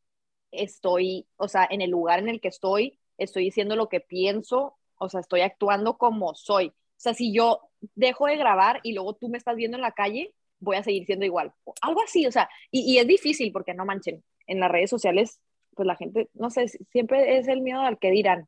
estoy, 0.51 1.27
o 1.37 1.47
sea, 1.47 1.67
en 1.69 1.81
el 1.81 1.91
lugar 1.91 2.19
en 2.19 2.29
el 2.29 2.41
que 2.41 2.47
estoy, 2.49 2.99
estoy 3.17 3.45
diciendo 3.45 3.75
lo 3.75 3.89
que 3.89 3.99
pienso, 4.01 4.77
o 4.97 5.09
sea, 5.09 5.19
estoy 5.21 5.41
actuando 5.41 5.97
como 5.97 6.35
soy. 6.35 6.67
O 6.69 6.73
sea, 6.97 7.13
si 7.13 7.33
yo 7.33 7.69
dejo 7.95 8.27
de 8.27 8.37
grabar 8.37 8.79
y 8.83 8.93
luego 8.93 9.13
tú 9.13 9.29
me 9.29 9.37
estás 9.37 9.55
viendo 9.55 9.77
en 9.77 9.81
la 9.81 9.91
calle, 9.91 10.33
voy 10.59 10.77
a 10.77 10.83
seguir 10.83 11.05
siendo 11.05 11.25
igual. 11.25 11.53
algo 11.81 12.01
así, 12.03 12.25
o 12.25 12.31
sea, 12.31 12.49
y, 12.71 12.81
y, 12.91 12.97
es 12.99 13.07
difícil 13.07 13.51
porque 13.51 13.73
no 13.73 13.85
manchen, 13.85 14.23
en 14.47 14.59
las 14.59 14.71
redes 14.71 14.89
sociales, 14.89 15.39
pues 15.75 15.87
la 15.87 15.95
gente, 15.95 16.29
no 16.33 16.49
sé, 16.49 16.67
siempre 16.67 17.37
es 17.37 17.47
el 17.47 17.61
miedo 17.61 17.81
al 17.81 17.99
que 17.99 18.11
dirán. 18.11 18.47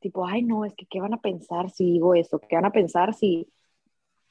Tipo, 0.00 0.26
ay, 0.26 0.42
no, 0.42 0.64
es 0.64 0.74
que 0.74 0.86
qué 0.86 1.00
van 1.00 1.14
a 1.14 1.20
pensar 1.20 1.70
si 1.70 1.84
digo 1.92 2.14
eso, 2.14 2.38
qué 2.38 2.56
van 2.56 2.66
a 2.66 2.72
pensar 2.72 3.14
si 3.14 3.48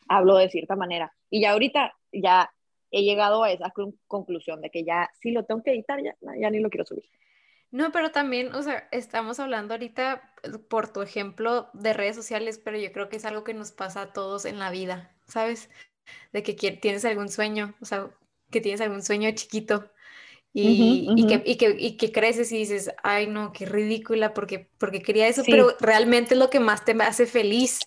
hablo 0.08 0.38
de 0.38 0.50
cierta 0.50 0.76
manera. 0.76 1.14
Y 1.30 1.42
ya 1.42 1.52
ahorita 1.52 1.94
ya 2.12 2.52
he 2.92 3.04
llegado 3.04 3.44
a 3.44 3.52
esa 3.52 3.74
conclusión 4.08 4.62
de 4.62 4.70
que 4.70 4.84
ya 4.84 5.10
si 5.20 5.32
lo 5.32 5.46
tengo 5.46 5.64
que 5.64 5.72
editar, 5.72 6.02
ya, 6.04 6.16
ya 6.40 6.50
ni 6.50 6.60
lo 6.60 6.70
quiero 6.70 6.86
subir. 6.86 7.06
No, 7.74 7.92
pero 7.92 8.12
también, 8.12 8.54
o 8.54 8.62
sea, 8.62 8.88
estamos 8.92 9.40
hablando 9.40 9.74
ahorita 9.74 10.32
pues, 10.44 10.60
por 10.60 10.94
tu 10.94 11.02
ejemplo 11.02 11.72
de 11.74 11.94
redes 11.94 12.16
sociales, 12.16 12.62
pero 12.64 12.78
yo 12.78 12.92
creo 12.92 13.10
que 13.10 13.16
es 13.16 13.26
algo 13.26 13.44
que 13.44 13.56
nos 13.56 13.72
pasa 13.72 14.04
a 14.04 14.14
todos 14.14 14.46
en 14.46 14.60
la 14.60 14.70
vida, 14.70 15.12
¿sabes? 15.28 15.72
De 16.32 16.44
que 16.44 16.54
tienes 16.54 17.04
algún 17.04 17.30
sueño, 17.30 17.74
o 17.82 17.86
sea, 17.86 18.12
que 18.52 18.62
tienes 18.62 18.80
algún 18.80 19.02
sueño 19.02 19.32
chiquito 19.32 19.90
y, 20.54 21.10
y, 21.16 21.26
que, 21.26 21.42
y, 21.44 21.58
que, 21.58 21.76
y, 21.80 21.98
que, 21.98 22.12
creces 22.12 22.52
y 22.52 22.60
dices, 22.60 22.92
ay 23.02 23.26
no, 23.26 23.52
qué 23.52 23.66
ridícula, 23.66 24.36
porque, 24.36 24.70
porque 24.78 25.02
quería 25.02 25.28
eso, 25.28 25.42
pero 25.44 25.76
realmente 25.80 26.36
es 26.36 26.40
lo 26.40 26.52
que 26.52 26.60
más 26.60 26.86
te 26.86 26.92
hace 27.02 27.26
feliz. 27.26 27.80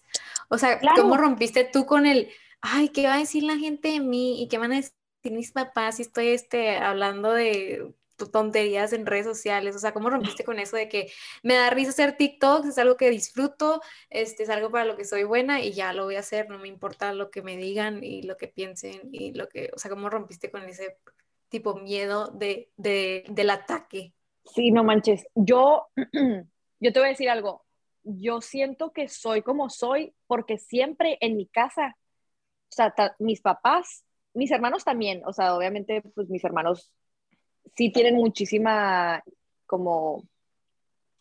O 0.48 0.58
sea, 0.58 0.80
¿cómo 0.96 1.16
rompiste 1.16 1.62
tú 1.62 1.86
con 1.86 2.06
el, 2.06 2.28
ay, 2.60 2.88
qué 2.88 3.06
va 3.06 3.14
a 3.14 3.18
decir 3.18 3.44
la 3.44 3.56
gente 3.56 3.90
de 3.90 4.00
mí 4.00 4.42
y 4.42 4.48
qué 4.48 4.58
van 4.58 4.72
a 4.72 4.76
decir 4.76 4.92
mis 5.30 5.52
papás 5.52 5.96
si 5.96 6.02
estoy 6.02 6.28
este, 6.28 6.76
hablando 6.76 7.32
de 7.32 7.94
tonterías 8.16 8.92
en 8.92 9.06
redes 9.06 9.26
sociales, 9.26 9.76
o 9.76 9.78
sea, 9.78 9.92
¿cómo 9.92 10.10
rompiste 10.10 10.44
con 10.44 10.58
eso 10.58 10.76
de 10.76 10.88
que 10.88 11.10
me 11.42 11.54
da 11.54 11.70
risa 11.70 11.90
hacer 11.90 12.16
TikToks, 12.16 12.68
es 12.68 12.78
algo 12.78 12.96
que 12.96 13.10
disfruto, 13.10 13.80
este, 14.10 14.44
es 14.44 14.50
algo 14.50 14.70
para 14.70 14.84
lo 14.84 14.96
que 14.96 15.04
soy 15.04 15.24
buena 15.24 15.60
y 15.60 15.72
ya 15.72 15.92
lo 15.92 16.04
voy 16.04 16.16
a 16.16 16.20
hacer, 16.20 16.48
no 16.48 16.58
me 16.58 16.68
importa 16.68 17.12
lo 17.12 17.30
que 17.30 17.42
me 17.42 17.56
digan 17.56 18.02
y 18.02 18.22
lo 18.22 18.36
que 18.36 18.48
piensen 18.48 19.10
y 19.12 19.32
lo 19.32 19.48
que, 19.48 19.70
o 19.74 19.78
sea, 19.78 19.90
¿cómo 19.90 20.08
rompiste 20.08 20.50
con 20.50 20.62
ese 20.64 20.98
tipo 21.48 21.76
miedo 21.76 22.28
de, 22.28 22.70
de, 22.76 23.24
del 23.28 23.50
ataque? 23.50 24.14
Sí, 24.44 24.70
no 24.70 24.84
manches, 24.84 25.26
yo, 25.34 25.88
yo 26.80 26.92
te 26.92 26.98
voy 26.98 27.08
a 27.08 27.10
decir 27.10 27.28
algo, 27.28 27.64
yo 28.02 28.40
siento 28.40 28.92
que 28.92 29.08
soy 29.08 29.42
como 29.42 29.68
soy 29.68 30.14
porque 30.26 30.58
siempre 30.58 31.18
en 31.20 31.36
mi 31.36 31.46
casa, 31.46 31.96
o 32.70 32.72
sea, 32.72 32.94
mis 33.18 33.40
papás, 33.40 34.04
mis 34.32 34.50
hermanos 34.50 34.84
también, 34.84 35.22
o 35.26 35.32
sea, 35.32 35.56
obviamente, 35.56 36.02
pues 36.14 36.28
mis 36.28 36.44
hermanos 36.44 36.90
sí 37.74 37.90
tienen 37.90 38.14
muchísima 38.16 39.22
como 39.66 40.22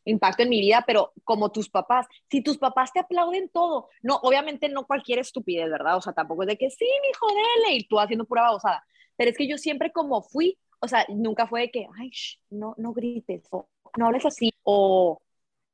impacto 0.06 0.44
en 0.44 0.50
mi 0.50 0.60
vida, 0.60 0.84
pero 0.86 1.14
como 1.24 1.52
tus 1.52 1.70
papás, 1.70 2.08
si 2.30 2.42
tus 2.42 2.58
papás 2.58 2.94
te 2.94 3.00
aplauden 3.00 3.50
todo, 3.50 3.90
no, 4.04 4.18
obviamente 4.18 4.70
no 4.70 4.86
cualquier 4.86 5.20
estupidez, 5.20 5.70
¿verdad? 5.70 5.98
O 5.98 6.02
sea, 6.02 6.14
tampoco 6.14 6.44
es 6.44 6.48
de 6.48 6.58
que 6.58 6.70
sí, 6.70 6.86
mi 7.02 7.10
hijo, 7.10 7.28
dele, 7.28 7.78
y 7.78 7.88
tú 7.88 8.00
haciendo 8.00 8.26
pura 8.26 8.44
babosada, 8.44 8.86
pero 9.16 9.32
es 9.32 9.38
que 9.38 9.48
yo 9.48 9.58
siempre 9.58 9.92
como 9.92 10.22
fui, 10.22 10.58
o 10.80 10.88
sea, 10.88 11.06
nunca 11.10 11.48
fue 11.48 11.62
de 11.62 11.72
que, 11.72 11.88
ay, 12.00 12.12
no, 12.50 12.76
no 12.78 12.94
grites, 12.94 13.48
o 13.52 13.68
no 13.98 14.08
hables 14.08 14.26
así, 14.26 14.54
o 14.64 15.20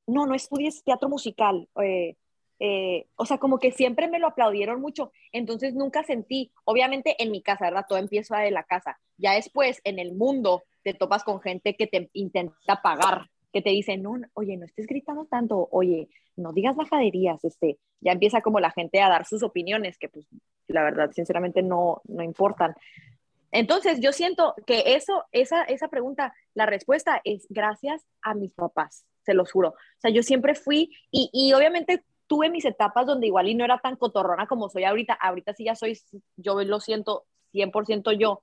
no, 0.08 0.26
no 0.26 0.36
estudies 0.36 0.84
teatro 0.84 1.10
musical, 1.10 1.68
eh, 1.84 2.16
eh, 2.64 3.08
o 3.16 3.26
sea, 3.26 3.40
como 3.40 3.58
que 3.58 3.72
siempre 3.72 4.08
me 4.08 4.20
lo 4.20 4.28
aplaudieron 4.28 4.80
mucho, 4.80 5.12
entonces 5.32 5.74
nunca 5.74 6.04
sentí, 6.04 6.52
obviamente 6.64 7.16
en 7.18 7.32
mi 7.32 7.42
casa, 7.42 7.66
¿verdad? 7.66 7.88
Todo 7.90 7.98
empieza 7.98 8.38
de 8.38 8.52
la 8.52 8.62
casa, 8.62 9.00
ya 9.18 9.34
después 9.34 9.82
en 9.84 9.98
el 9.98 10.14
mundo 10.14 10.62
te 10.84 10.94
topas 10.94 11.24
con 11.24 11.42
gente 11.42 11.76
que 11.76 11.88
te 11.88 12.12
intenta 12.14 12.84
pagar, 12.84 13.32
que 13.52 13.64
te 13.64 13.72
dice, 13.72 13.98
no, 13.98 14.14
oye, 14.36 14.58
no 14.58 14.66
estés 14.66 14.86
gritando 14.86 15.26
tanto, 15.26 15.70
oye, 15.72 16.10
no 16.36 16.54
digas 16.54 16.76
bajaderías, 16.76 17.44
este, 17.44 17.80
ya 18.00 18.12
empieza 18.12 18.42
como 18.42 18.60
la 18.60 18.70
gente 18.70 19.02
a 19.02 19.10
dar 19.10 19.26
sus 19.26 19.42
opiniones, 19.42 19.98
que 19.98 20.10
pues 20.10 20.28
la 20.68 20.84
verdad, 20.84 21.10
sinceramente 21.14 21.64
no, 21.64 22.04
no 22.06 22.22
importan. 22.22 22.76
Entonces, 23.52 24.00
yo 24.02 24.14
siento 24.14 24.54
que 24.68 24.94
eso, 24.94 25.26
esa, 25.32 25.64
esa 25.64 25.88
pregunta, 25.88 26.36
la 26.54 26.68
respuesta 26.68 27.22
es 27.24 27.48
gracias 27.50 28.06
a 28.22 28.36
mis 28.36 28.54
papás, 28.54 29.04
se 29.26 29.34
los 29.34 29.52
juro. 29.52 29.70
O 29.70 30.00
sea, 30.00 30.12
yo 30.12 30.22
siempre 30.22 30.54
fui 30.54 30.96
y, 31.10 31.32
y 31.34 31.54
obviamente 31.54 32.04
tuve 32.32 32.50
mis 32.50 32.64
etapas 32.64 33.06
donde 33.06 33.28
igual 33.28 33.50
y 33.50 33.56
no 33.56 33.66
era 33.66 33.80
tan 33.80 33.98
cotorrona 33.98 34.48
como 34.48 34.70
soy 34.70 34.86
ahorita. 34.86 35.12
Ahorita 35.16 35.54
sí 35.54 35.66
ya 35.66 35.76
soy, 35.76 36.00
yo 36.38 36.64
lo 36.64 36.80
siento 36.80 37.26
100% 37.52 38.14
yo, 38.14 38.42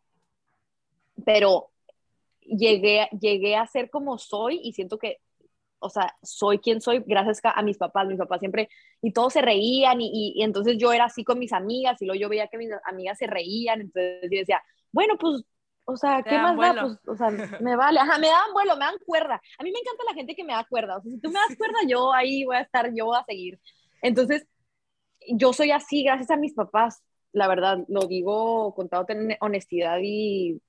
pero 1.24 1.70
llegué, 2.42 3.08
llegué 3.18 3.56
a 3.56 3.66
ser 3.66 3.88
como 3.88 4.18
soy 4.18 4.60
y 4.62 4.74
siento 4.74 4.98
que, 4.98 5.22
o 5.78 5.88
sea, 5.88 6.14
soy 6.22 6.58
quien 6.58 6.82
soy 6.82 7.02
gracias 7.06 7.40
a 7.42 7.62
mis 7.62 7.78
papás. 7.78 8.06
Mis 8.06 8.18
papás 8.18 8.40
siempre, 8.40 8.68
y 9.00 9.10
todos 9.10 9.32
se 9.32 9.40
reían 9.40 10.02
y, 10.02 10.34
y, 10.36 10.42
entonces 10.42 10.76
yo 10.76 10.92
era 10.92 11.06
así 11.06 11.24
con 11.24 11.38
mis 11.38 11.54
amigas 11.54 12.02
y 12.02 12.04
luego 12.04 12.20
yo 12.20 12.28
veía 12.28 12.48
que 12.48 12.58
mis 12.58 12.68
amigas 12.84 13.16
se 13.16 13.26
reían, 13.26 13.80
entonces 13.80 14.28
yo 14.30 14.38
decía, 14.38 14.62
bueno, 14.92 15.16
pues 15.18 15.46
o 15.86 15.96
sea, 15.96 16.22
¿qué 16.22 16.36
más 16.36 16.54
da? 16.58 16.82
Pues, 16.82 16.98
o 17.06 17.16
sea, 17.16 17.30
me 17.60 17.74
vale. 17.74 18.00
Ajá, 18.00 18.18
me 18.18 18.26
dan 18.26 18.52
vuelo, 18.52 18.76
me 18.76 18.84
dan 18.84 18.98
cuerda. 19.06 19.40
A 19.58 19.62
mí 19.62 19.72
me 19.72 19.78
encanta 19.78 20.04
la 20.04 20.12
gente 20.12 20.36
que 20.36 20.44
me 20.44 20.52
da 20.52 20.62
cuerda. 20.68 20.98
O 20.98 21.00
sea, 21.00 21.10
si 21.10 21.18
tú 21.18 21.30
me 21.30 21.40
das 21.40 21.56
cuerda, 21.56 21.78
yo 21.88 22.12
ahí 22.12 22.44
voy 22.44 22.56
a 22.56 22.60
estar, 22.60 22.92
yo 22.94 23.06
voy 23.06 23.16
a 23.18 23.24
seguir. 23.24 23.58
Entonces, 24.02 24.46
yo 25.28 25.52
soy 25.52 25.70
así 25.70 26.04
gracias 26.04 26.30
a 26.30 26.36
mis 26.36 26.54
papás, 26.54 27.02
la 27.32 27.48
verdad, 27.48 27.84
lo 27.88 28.06
digo 28.06 28.74
con 28.74 28.88
toda 28.88 29.06
honestidad 29.40 29.98
y, 30.02 30.60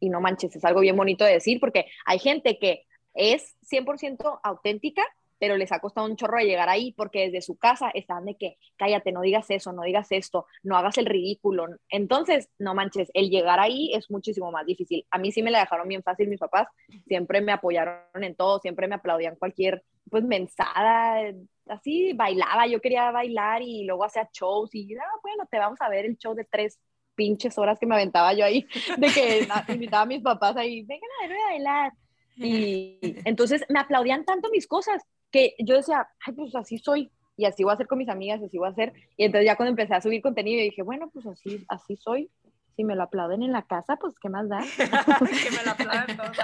y 0.00 0.08
no 0.08 0.20
manches, 0.20 0.56
es 0.56 0.64
algo 0.64 0.80
bien 0.80 0.96
bonito 0.96 1.24
de 1.24 1.32
decir, 1.32 1.60
porque 1.60 1.86
hay 2.06 2.18
gente 2.18 2.58
que 2.58 2.86
es 3.14 3.56
100% 3.62 4.40
auténtica, 4.42 5.02
pero 5.38 5.56
les 5.56 5.72
ha 5.72 5.80
costado 5.80 6.06
un 6.06 6.16
chorro 6.16 6.38
de 6.38 6.44
llegar 6.44 6.68
ahí 6.68 6.92
porque 6.92 7.26
desde 7.26 7.40
su 7.40 7.56
casa 7.56 7.90
están 7.94 8.26
de 8.26 8.36
que 8.36 8.58
cállate, 8.76 9.10
no 9.10 9.22
digas 9.22 9.50
eso, 9.50 9.72
no 9.72 9.82
digas 9.82 10.12
esto, 10.12 10.46
no 10.62 10.76
hagas 10.76 10.98
el 10.98 11.06
ridículo. 11.06 11.66
Entonces, 11.88 12.50
no 12.58 12.74
manches, 12.74 13.10
el 13.14 13.30
llegar 13.30 13.58
ahí 13.58 13.90
es 13.94 14.10
muchísimo 14.10 14.52
más 14.52 14.66
difícil. 14.66 15.06
A 15.10 15.18
mí 15.18 15.32
sí 15.32 15.42
me 15.42 15.50
la 15.50 15.60
dejaron 15.60 15.88
bien 15.88 16.02
fácil 16.02 16.28
mis 16.28 16.38
papás, 16.38 16.68
siempre 17.06 17.40
me 17.40 17.52
apoyaron 17.52 18.22
en 18.22 18.34
todo, 18.36 18.58
siempre 18.60 18.86
me 18.86 18.96
aplaudían 18.96 19.36
cualquier 19.36 19.82
pues 20.10 20.24
mensada, 20.24 21.32
así 21.70 22.12
bailaba, 22.12 22.66
yo 22.66 22.80
quería 22.80 23.10
bailar 23.10 23.62
y 23.62 23.84
luego 23.84 24.04
hacía 24.04 24.28
shows 24.32 24.74
y 24.74 24.94
ah, 24.96 25.18
bueno, 25.22 25.44
te 25.50 25.58
vamos 25.58 25.80
a 25.80 25.88
ver 25.88 26.04
el 26.04 26.16
show 26.16 26.34
de 26.34 26.44
tres 26.44 26.78
pinches 27.14 27.58
horas 27.58 27.78
que 27.78 27.86
me 27.86 27.94
aventaba 27.94 28.32
yo 28.32 28.44
ahí, 28.44 28.66
de 28.98 29.08
que 29.08 29.48
invitaba 29.72 30.02
a 30.02 30.06
mis 30.06 30.22
papás 30.22 30.56
ahí, 30.56 30.82
vengan 30.82 31.10
a 31.18 31.26
verme 31.26 31.42
a 31.42 31.46
bailar. 31.46 31.92
Y 32.36 32.98
entonces 33.24 33.64
me 33.68 33.80
aplaudían 33.80 34.24
tanto 34.24 34.48
mis 34.50 34.66
cosas 34.66 35.02
que 35.30 35.54
yo 35.58 35.76
decía, 35.76 36.08
ay, 36.24 36.32
pues 36.32 36.54
así 36.54 36.78
soy, 36.78 37.10
y 37.36 37.44
así 37.44 37.62
voy 37.62 37.70
a 37.70 37.74
hacer 37.74 37.86
con 37.86 37.98
mis 37.98 38.08
amigas, 38.08 38.42
así 38.42 38.58
voy 38.58 38.68
a 38.68 38.72
hacer. 38.72 38.92
Y 39.16 39.24
entonces 39.24 39.46
ya 39.46 39.56
cuando 39.56 39.70
empecé 39.70 39.94
a 39.94 40.00
subir 40.00 40.22
contenido, 40.22 40.62
dije, 40.62 40.82
bueno, 40.82 41.10
pues 41.10 41.26
así, 41.26 41.64
así 41.68 41.96
soy. 41.96 42.30
Si 42.76 42.84
me 42.84 42.94
lo 42.94 43.02
aplauden 43.02 43.42
en 43.42 43.52
la 43.52 43.62
casa, 43.62 43.96
pues 43.96 44.14
¿qué 44.20 44.28
más 44.28 44.48
da? 44.48 44.60
que 44.78 45.50
me 45.50 45.64
lo 45.64 45.70
aplauden 45.70 46.16
todos 46.16 46.36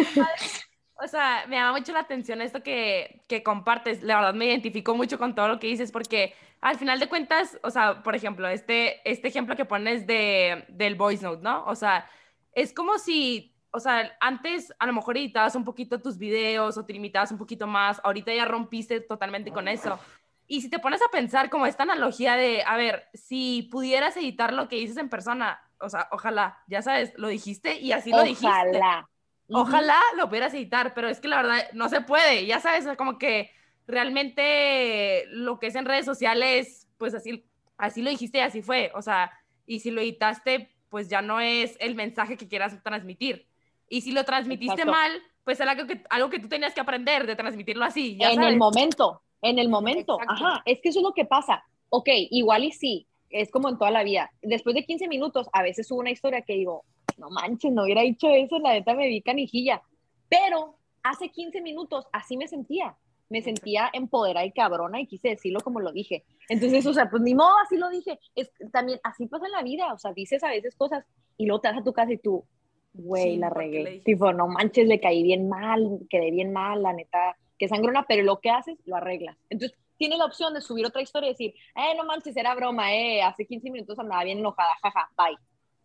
o 0.94 1.08
sea, 1.08 1.44
me 1.48 1.56
llama 1.56 1.78
mucho 1.78 1.92
la 1.92 2.00
atención 2.00 2.40
esto 2.40 2.62
que, 2.62 3.24
que, 3.28 3.42
compartes. 3.42 4.02
La 4.02 4.16
verdad 4.16 4.34
me 4.34 4.46
identifico 4.46 4.94
mucho 4.94 5.18
con 5.18 5.34
todo 5.34 5.48
lo 5.48 5.58
que 5.58 5.66
dices 5.66 5.90
porque 5.90 6.34
al 6.60 6.78
final 6.78 7.00
de 7.00 7.08
cuentas, 7.08 7.58
o 7.62 7.70
sea, 7.70 8.02
por 8.02 8.14
ejemplo, 8.14 8.48
este, 8.48 9.08
este 9.10 9.28
ejemplo 9.28 9.56
que 9.56 9.64
pones 9.64 10.06
de, 10.06 10.64
del 10.68 10.94
voice 10.94 11.24
note, 11.24 11.42
¿no? 11.42 11.64
O 11.66 11.74
sea, 11.74 12.06
es 12.52 12.72
como 12.72 12.98
si, 12.98 13.52
o 13.72 13.80
sea, 13.80 14.16
antes 14.20 14.72
a 14.78 14.86
lo 14.86 14.92
mejor 14.92 15.16
editabas 15.16 15.56
un 15.56 15.64
poquito 15.64 16.00
tus 16.00 16.18
videos 16.18 16.78
o 16.78 16.84
te 16.84 16.92
limitabas 16.92 17.32
un 17.32 17.38
poquito 17.38 17.66
más, 17.66 18.00
ahorita 18.04 18.32
ya 18.32 18.44
rompiste 18.44 19.00
totalmente 19.00 19.50
con 19.50 19.66
eso. 19.66 19.98
Y 20.46 20.60
si 20.60 20.70
te 20.70 20.78
pones 20.78 21.00
a 21.02 21.10
pensar 21.10 21.50
como 21.50 21.66
esta 21.66 21.82
analogía 21.82 22.36
de, 22.36 22.62
a 22.62 22.76
ver, 22.76 23.08
si 23.14 23.68
pudieras 23.72 24.16
editar 24.16 24.52
lo 24.52 24.68
que 24.68 24.76
dices 24.76 24.98
en 24.98 25.08
persona, 25.08 25.60
o 25.80 25.88
sea, 25.88 26.08
ojalá, 26.12 26.62
ya 26.68 26.80
sabes, 26.80 27.12
lo 27.16 27.26
dijiste 27.28 27.80
y 27.80 27.92
así 27.92 28.10
lo 28.10 28.22
dijiste. 28.22 28.46
Ojalá. 28.46 29.08
Ojalá 29.52 30.00
lo 30.16 30.28
pudieras 30.28 30.54
editar, 30.54 30.94
pero 30.94 31.08
es 31.08 31.20
que 31.20 31.28
la 31.28 31.42
verdad 31.42 31.68
no 31.72 31.88
se 31.88 32.00
puede, 32.00 32.46
ya 32.46 32.60
sabes, 32.60 32.86
como 32.96 33.18
que 33.18 33.50
realmente 33.86 35.24
lo 35.28 35.58
que 35.58 35.66
es 35.68 35.74
en 35.74 35.84
redes 35.84 36.04
sociales, 36.04 36.88
pues 36.98 37.14
así, 37.14 37.44
así 37.76 38.02
lo 38.02 38.10
dijiste 38.10 38.38
y 38.38 38.42
así 38.42 38.62
fue, 38.62 38.90
o 38.94 39.02
sea, 39.02 39.32
y 39.66 39.80
si 39.80 39.90
lo 39.90 40.00
editaste, 40.00 40.70
pues 40.88 41.08
ya 41.08 41.22
no 41.22 41.40
es 41.40 41.76
el 41.80 41.94
mensaje 41.94 42.36
que 42.36 42.48
quieras 42.48 42.82
transmitir. 42.82 43.48
Y 43.88 44.02
si 44.02 44.12
lo 44.12 44.24
transmitiste 44.24 44.84
mal, 44.84 45.10
pues 45.44 45.60
era 45.60 45.72
algo 45.72 45.86
que, 45.86 46.02
algo 46.10 46.30
que 46.30 46.38
tú 46.38 46.48
tenías 46.48 46.74
que 46.74 46.80
aprender 46.80 47.26
de 47.26 47.36
transmitirlo 47.36 47.84
así. 47.84 48.16
Ya 48.16 48.30
en 48.30 48.42
el 48.42 48.56
momento, 48.56 49.22
en 49.40 49.58
el 49.58 49.68
momento, 49.68 50.18
ajá, 50.26 50.62
es 50.64 50.80
que 50.82 50.90
eso 50.90 51.00
es 51.00 51.02
lo 51.02 51.12
que 51.12 51.24
pasa. 51.24 51.64
Ok, 51.88 52.08
igual 52.30 52.64
y 52.64 52.72
sí, 52.72 53.06
es 53.28 53.50
como 53.50 53.68
en 53.68 53.78
toda 53.78 53.90
la 53.90 54.04
vida. 54.04 54.30
Después 54.40 54.74
de 54.74 54.84
15 54.84 55.08
minutos, 55.08 55.48
a 55.52 55.62
veces 55.62 55.86
subo 55.86 56.00
una 56.00 56.10
historia 56.10 56.42
que 56.42 56.54
digo, 56.54 56.84
no 57.18 57.30
manches, 57.30 57.72
no 57.72 57.84
hubiera 57.84 58.02
dicho 58.02 58.28
eso, 58.28 58.58
la 58.58 58.72
neta 58.72 58.94
me 58.94 59.08
vi 59.08 59.22
canijilla. 59.22 59.82
Pero 60.28 60.76
hace 61.02 61.30
15 61.30 61.60
minutos 61.60 62.06
así 62.12 62.36
me 62.36 62.48
sentía. 62.48 62.96
Me 63.28 63.40
sentía 63.40 63.88
empoderada 63.92 64.44
y 64.44 64.52
cabrona 64.52 65.00
y 65.00 65.06
quise 65.06 65.28
decirlo 65.28 65.60
como 65.60 65.80
lo 65.80 65.90
dije. 65.90 66.24
Entonces, 66.48 66.84
o 66.86 66.92
sea, 66.92 67.08
pues 67.08 67.22
ni 67.22 67.34
modo, 67.34 67.54
así 67.64 67.78
lo 67.78 67.88
dije. 67.88 68.18
Es, 68.34 68.50
también 68.70 69.00
así 69.04 69.26
pasa 69.26 69.46
en 69.46 69.52
la 69.52 69.62
vida. 69.62 69.92
O 69.94 69.98
sea, 69.98 70.12
dices 70.12 70.44
a 70.44 70.48
veces 70.48 70.76
cosas 70.76 71.04
y 71.38 71.46
luego 71.46 71.60
te 71.60 71.68
vas 71.68 71.78
a 71.78 71.84
tu 71.84 71.92
casa 71.94 72.12
y 72.12 72.18
tú, 72.18 72.44
güey, 72.92 73.36
la 73.36 73.48
regué. 73.48 74.02
Tipo, 74.04 74.32
no 74.32 74.48
manches, 74.48 74.86
le 74.86 75.00
caí 75.00 75.22
bien 75.22 75.48
mal, 75.48 76.00
quedé 76.10 76.30
bien 76.30 76.52
mal, 76.52 76.82
la 76.82 76.92
neta, 76.92 77.36
que 77.58 77.68
sangrona, 77.68 78.04
pero 78.06 78.22
lo 78.22 78.38
que 78.40 78.50
haces, 78.50 78.78
lo 78.84 78.96
arreglas. 78.96 79.36
Entonces, 79.48 79.78
tienes 79.96 80.18
la 80.18 80.26
opción 80.26 80.52
de 80.52 80.60
subir 80.60 80.84
otra 80.84 81.00
historia 81.00 81.28
y 81.28 81.32
decir, 81.32 81.54
eh, 81.76 81.94
no 81.96 82.04
manches, 82.04 82.36
era 82.36 82.54
broma, 82.54 82.94
eh, 82.94 83.22
hace 83.22 83.46
15 83.46 83.70
minutos 83.70 83.98
andaba 83.98 84.24
bien 84.24 84.38
enojada, 84.38 84.70
jaja, 84.82 85.10
bye. 85.16 85.36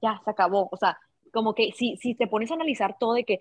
Ya, 0.02 0.22
se 0.24 0.32
acabó. 0.32 0.70
O 0.72 0.78
sea, 0.78 0.98
como 1.38 1.54
que 1.54 1.72
si, 1.72 1.98
si 1.98 2.16
te 2.16 2.26
pones 2.26 2.50
a 2.50 2.56
analizar 2.56 2.98
todo 3.00 3.14
de 3.14 3.24
que, 3.24 3.38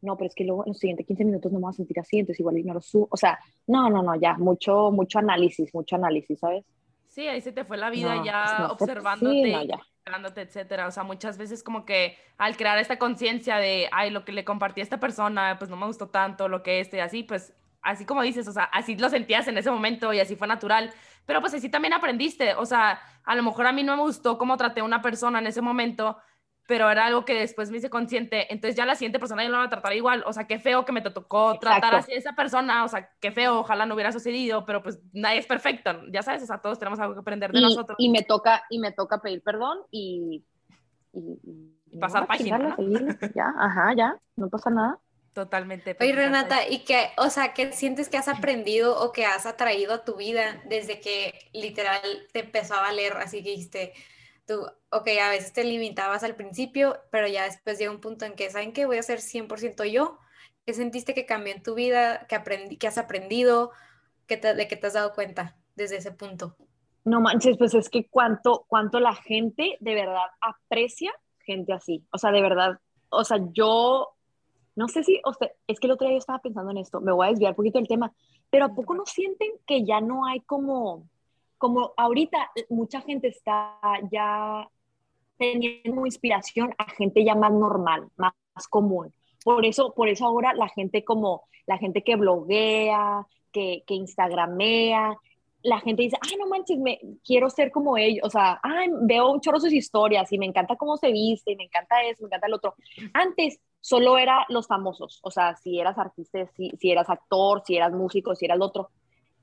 no, 0.00 0.16
pero 0.16 0.26
es 0.26 0.34
que 0.34 0.42
luego 0.42 0.64
en 0.64 0.70
los 0.70 0.80
siguientes 0.80 1.06
15 1.06 1.24
minutos 1.24 1.52
no 1.52 1.60
me 1.60 1.62
voy 1.62 1.70
a 1.70 1.74
sentir 1.74 2.00
así, 2.00 2.18
entonces 2.18 2.40
igual 2.40 2.58
ignoro 2.58 2.80
su, 2.80 3.06
o 3.08 3.16
sea, 3.16 3.38
no, 3.68 3.88
no, 3.88 4.02
no, 4.02 4.16
ya, 4.20 4.34
mucho, 4.36 4.90
mucho 4.90 5.20
análisis, 5.20 5.72
mucho 5.72 5.94
análisis, 5.94 6.40
¿sabes? 6.40 6.64
Sí, 7.06 7.28
ahí 7.28 7.40
se 7.40 7.52
te 7.52 7.64
fue 7.64 7.76
la 7.76 7.88
vida 7.88 8.16
No, 8.16 8.24
ya 8.24 8.44
pues 8.46 8.58
no, 8.58 8.72
observándote, 8.72 9.44
sí, 9.44 9.52
no, 9.52 9.62
ya. 9.62 9.80
etcétera. 10.42 10.88
O 10.88 10.90
sea, 10.90 11.04
muchas 11.04 11.38
veces 11.38 11.62
como 11.62 11.84
que 11.84 12.16
al 12.36 12.56
crear 12.56 12.78
esta 12.78 12.98
conciencia 12.98 13.58
de, 13.58 13.88
ay, 13.92 14.10
lo 14.10 14.24
que 14.24 14.32
le 14.32 14.44
compartí 14.44 14.80
a 14.80 14.82
esta 14.82 14.98
persona, 14.98 15.54
pues 15.56 15.70
no 15.70 15.76
me 15.76 15.86
gustó 15.86 16.08
tanto, 16.08 16.48
lo 16.48 16.64
que 16.64 16.80
este, 16.80 17.00
así, 17.00 17.22
pues 17.22 17.54
así 17.80 18.04
como 18.04 18.22
dices, 18.22 18.48
o 18.48 18.52
sea, 18.52 18.64
así 18.64 18.96
lo 18.96 19.08
sentías 19.08 19.46
en 19.46 19.56
ese 19.56 19.70
momento 19.70 20.12
y 20.12 20.18
así 20.18 20.34
fue 20.34 20.48
natural, 20.48 20.92
pero 21.24 21.40
pues 21.40 21.54
así 21.54 21.68
también 21.68 21.92
aprendiste, 21.94 22.54
o 22.54 22.66
sea, 22.66 23.00
a 23.24 23.34
lo 23.36 23.42
mejor 23.44 23.66
a 23.68 23.72
mí 23.72 23.84
no 23.84 23.96
me 23.96 24.02
gustó 24.02 24.36
cómo 24.38 24.56
traté 24.56 24.80
a 24.80 24.84
una 24.84 25.02
persona 25.02 25.38
en 25.38 25.46
ese 25.46 25.62
momento, 25.62 26.16
pero 26.66 26.90
era 26.90 27.06
algo 27.06 27.24
que 27.24 27.34
después 27.34 27.70
me 27.70 27.78
hice 27.78 27.90
consciente, 27.90 28.52
entonces 28.52 28.76
ya 28.76 28.84
la 28.86 28.94
siguiente 28.94 29.18
persona 29.18 29.42
yo 29.42 29.48
no 29.48 29.54
la 29.54 29.60
va 29.60 29.66
a 29.66 29.70
tratar 29.70 29.94
igual, 29.94 30.22
o 30.26 30.32
sea, 30.32 30.46
qué 30.46 30.58
feo 30.58 30.84
que 30.84 30.92
me 30.92 31.00
tocó 31.00 31.58
tratar 31.58 31.78
Exacto. 31.78 31.96
así 31.98 32.12
a 32.12 32.18
esa 32.18 32.32
persona, 32.34 32.84
o 32.84 32.88
sea, 32.88 33.10
qué 33.20 33.30
feo, 33.32 33.60
ojalá 33.60 33.86
no 33.86 33.94
hubiera 33.94 34.12
sucedido, 34.12 34.64
pero 34.66 34.82
pues 34.82 34.98
nadie 35.12 35.38
es 35.38 35.46
perfecto, 35.46 36.02
ya 36.10 36.22
sabes, 36.22 36.42
o 36.42 36.46
sea, 36.46 36.58
todos 36.58 36.78
tenemos 36.78 36.98
algo 37.00 37.14
que 37.14 37.20
aprender 37.20 37.52
de 37.52 37.58
Y, 37.58 37.62
nosotros. 37.62 37.96
y 37.98 38.10
me 38.10 38.22
toca, 38.22 38.64
y 38.70 38.78
me 38.78 38.92
toca 38.92 39.20
pedir 39.20 39.42
perdón 39.42 39.78
y... 39.90 40.44
Y, 41.12 41.38
Y 41.92 41.98
pasar 41.98 42.22
no, 42.22 42.26
página, 42.28 42.58
¿no? 42.58 42.76
Ya, 43.34 43.54
ajá, 43.58 43.94
ya, 43.96 44.16
no 44.36 44.48
pasa 44.50 44.68
nada. 44.70 44.98
Totalmente. 45.32 45.94
Oye, 46.00 46.12
Renata, 46.14 46.66
¿y 46.66 46.78
qué, 46.84 47.10
o 47.18 47.28
sea, 47.28 47.52
qué 47.52 47.70
sientes 47.72 48.08
que 48.08 48.16
has 48.16 48.26
aprendido 48.26 48.98
o 48.98 49.12
que 49.12 49.26
has 49.26 49.44
atraído 49.44 49.92
a 49.92 50.02
tu 50.02 50.16
vida 50.16 50.62
desde 50.64 50.98
que 50.98 51.50
literal 51.52 52.00
te 52.32 52.40
empezó 52.40 52.74
a 52.74 52.80
valer? 52.80 53.12
Así 53.18 53.42
que 53.42 53.50
dijiste, 53.50 53.92
tú, 54.46 54.66
ok, 54.90 55.08
a 55.22 55.30
veces 55.30 55.52
te 55.52 55.64
limitabas 55.64 56.24
al 56.24 56.36
principio, 56.36 56.98
pero 57.10 57.26
ya 57.28 57.44
después 57.44 57.78
llega 57.78 57.90
un 57.90 58.00
punto 58.00 58.24
en 58.24 58.34
que, 58.34 58.50
¿saben 58.50 58.72
qué? 58.72 58.86
Voy 58.86 58.98
a 58.98 59.02
ser 59.02 59.20
100% 59.20 59.84
yo. 59.84 60.18
¿Qué 60.64 60.72
sentiste 60.74 61.14
que 61.14 61.26
cambió 61.26 61.54
en 61.54 61.62
tu 61.62 61.74
vida? 61.74 62.26
¿Qué, 62.28 62.34
aprendí, 62.34 62.76
que 62.76 62.88
has 62.88 62.98
aprendido? 62.98 63.70
¿Qué 64.26 64.36
te- 64.36 64.54
¿De 64.54 64.68
qué 64.68 64.76
te 64.76 64.86
has 64.86 64.94
dado 64.94 65.12
cuenta 65.14 65.56
desde 65.74 65.96
ese 65.96 66.12
punto? 66.12 66.56
No 67.04 67.20
manches, 67.20 67.56
pues 67.56 67.74
es 67.74 67.88
que 67.88 68.08
cuánto, 68.08 68.64
cuánto 68.68 68.98
la 68.98 69.14
gente 69.14 69.76
de 69.80 69.94
verdad 69.94 70.26
aprecia 70.40 71.12
gente 71.46 71.72
así. 71.72 72.04
O 72.10 72.18
sea, 72.18 72.32
de 72.32 72.42
verdad, 72.42 72.80
o 73.08 73.24
sea, 73.24 73.38
yo 73.52 74.16
no 74.74 74.88
sé 74.88 75.02
si, 75.04 75.20
sea, 75.38 75.50
es 75.66 75.80
que 75.80 75.86
el 75.86 75.92
otro 75.92 76.06
día 76.06 76.14
yo 76.16 76.18
estaba 76.18 76.40
pensando 76.40 76.70
en 76.70 76.78
esto, 76.78 77.00
me 77.00 77.12
voy 77.12 77.26
a 77.26 77.30
desviar 77.30 77.52
un 77.52 77.56
poquito 77.56 77.78
del 77.78 77.88
tema, 77.88 78.12
pero 78.50 78.66
¿a 78.66 78.74
poco 78.74 78.94
no 78.94 79.06
sienten 79.06 79.52
que 79.66 79.84
ya 79.84 80.00
no 80.00 80.26
hay 80.26 80.40
como, 80.40 81.08
como 81.58 81.92
ahorita 81.96 82.50
mucha 82.68 83.00
gente 83.00 83.28
está 83.28 83.78
ya 84.10 84.68
teniendo 85.38 86.06
inspiración 86.06 86.74
a 86.78 86.90
gente 86.90 87.24
ya 87.24 87.34
más 87.34 87.52
normal, 87.52 88.08
más, 88.16 88.32
común? 88.70 89.12
Por 89.44 89.64
eso, 89.66 89.92
por 89.94 90.08
eso 90.08 90.26
ahora 90.26 90.54
la 90.54 90.68
gente 90.68 91.04
como, 91.04 91.44
la 91.66 91.78
gente 91.78 92.02
que 92.02 92.16
bloguea, 92.16 93.26
que, 93.52 93.84
que 93.86 93.94
instagramea, 93.94 95.16
la 95.66 95.80
gente 95.80 96.02
dice, 96.02 96.16
ay, 96.20 96.36
no 96.38 96.46
manches, 96.46 96.78
me, 96.78 97.00
quiero 97.24 97.50
ser 97.50 97.72
como 97.72 97.96
ellos, 97.96 98.24
o 98.24 98.30
sea, 98.30 98.60
ay, 98.62 98.88
veo 99.02 99.32
un 99.32 99.40
chorro 99.40 99.58
sus 99.58 99.72
historias 99.72 100.32
y 100.32 100.38
me 100.38 100.46
encanta 100.46 100.76
cómo 100.76 100.96
se 100.96 101.10
viste, 101.10 101.52
y 101.52 101.56
me 101.56 101.64
encanta 101.64 102.02
eso, 102.02 102.22
me 102.22 102.28
encanta 102.28 102.46
el 102.46 102.54
otro. 102.54 102.76
Antes 103.12 103.58
solo 103.80 104.16
era 104.16 104.46
los 104.48 104.68
famosos, 104.68 105.18
o 105.22 105.30
sea, 105.30 105.56
si 105.56 105.80
eras 105.80 105.98
artista, 105.98 106.46
si, 106.56 106.70
si 106.78 106.90
eras 106.90 107.10
actor, 107.10 107.62
si 107.66 107.76
eras 107.76 107.92
músico, 107.92 108.34
si 108.36 108.44
eras 108.44 108.58
lo 108.58 108.66
otro, 108.66 108.90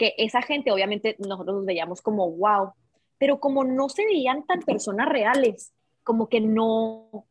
que 0.04 0.16
esa 0.18 0.42
gente 0.42 0.70
obviamente 0.70 1.16
nosotros 1.18 1.56
los 1.56 1.66
veíamos 1.66 2.02
como 2.02 2.30
wow, 2.30 2.74
pero 3.18 3.40
como 3.40 3.64
no 3.64 3.88
se 3.88 4.04
veían 4.04 4.46
tan 4.46 4.60
personas 4.60 5.08
reales, 5.08 5.72
como 6.04 6.28
que 6.28 6.42
no, 6.42 7.26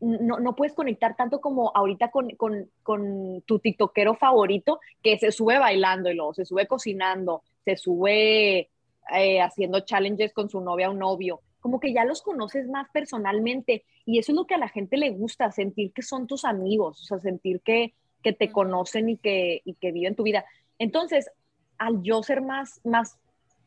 no, 0.00 0.38
no 0.38 0.54
puedes 0.54 0.74
conectar 0.74 1.16
tanto 1.16 1.40
como 1.40 1.72
ahorita 1.74 2.10
con, 2.10 2.28
con, 2.36 2.70
con 2.82 3.40
tu 3.46 3.58
tiktokero 3.58 4.16
favorito 4.16 4.80
que 5.02 5.18
se 5.18 5.32
sube 5.32 5.58
bailando 5.58 6.10
y 6.10 6.14
luego 6.14 6.34
se 6.34 6.44
sube 6.44 6.66
cocinando, 6.66 7.42
se 7.64 7.78
sube 7.78 8.68
eh, 9.16 9.40
haciendo 9.40 9.80
challenges 9.80 10.34
con 10.34 10.50
su 10.50 10.60
novia 10.60 10.90
o 10.90 10.92
novio. 10.92 11.40
Como 11.60 11.80
que 11.80 11.94
ya 11.94 12.04
los 12.04 12.20
conoces 12.20 12.68
más 12.68 12.86
personalmente 12.92 13.84
y 14.04 14.18
eso 14.18 14.32
es 14.32 14.36
lo 14.36 14.46
que 14.46 14.56
a 14.56 14.58
la 14.58 14.68
gente 14.68 14.98
le 14.98 15.08
gusta, 15.08 15.50
sentir 15.50 15.94
que 15.94 16.02
son 16.02 16.26
tus 16.26 16.44
amigos, 16.44 17.00
o 17.00 17.04
sea, 17.06 17.18
sentir 17.20 17.62
que, 17.62 17.94
que 18.22 18.34
te 18.34 18.52
conocen 18.52 19.08
y 19.08 19.16
que, 19.16 19.62
y 19.64 19.72
que 19.76 19.90
viven 19.90 20.14
tu 20.14 20.22
vida. 20.22 20.44
Entonces, 20.78 21.30
al 21.78 22.02
yo 22.02 22.22
ser 22.22 22.42
más, 22.42 22.80
más, 22.84 23.18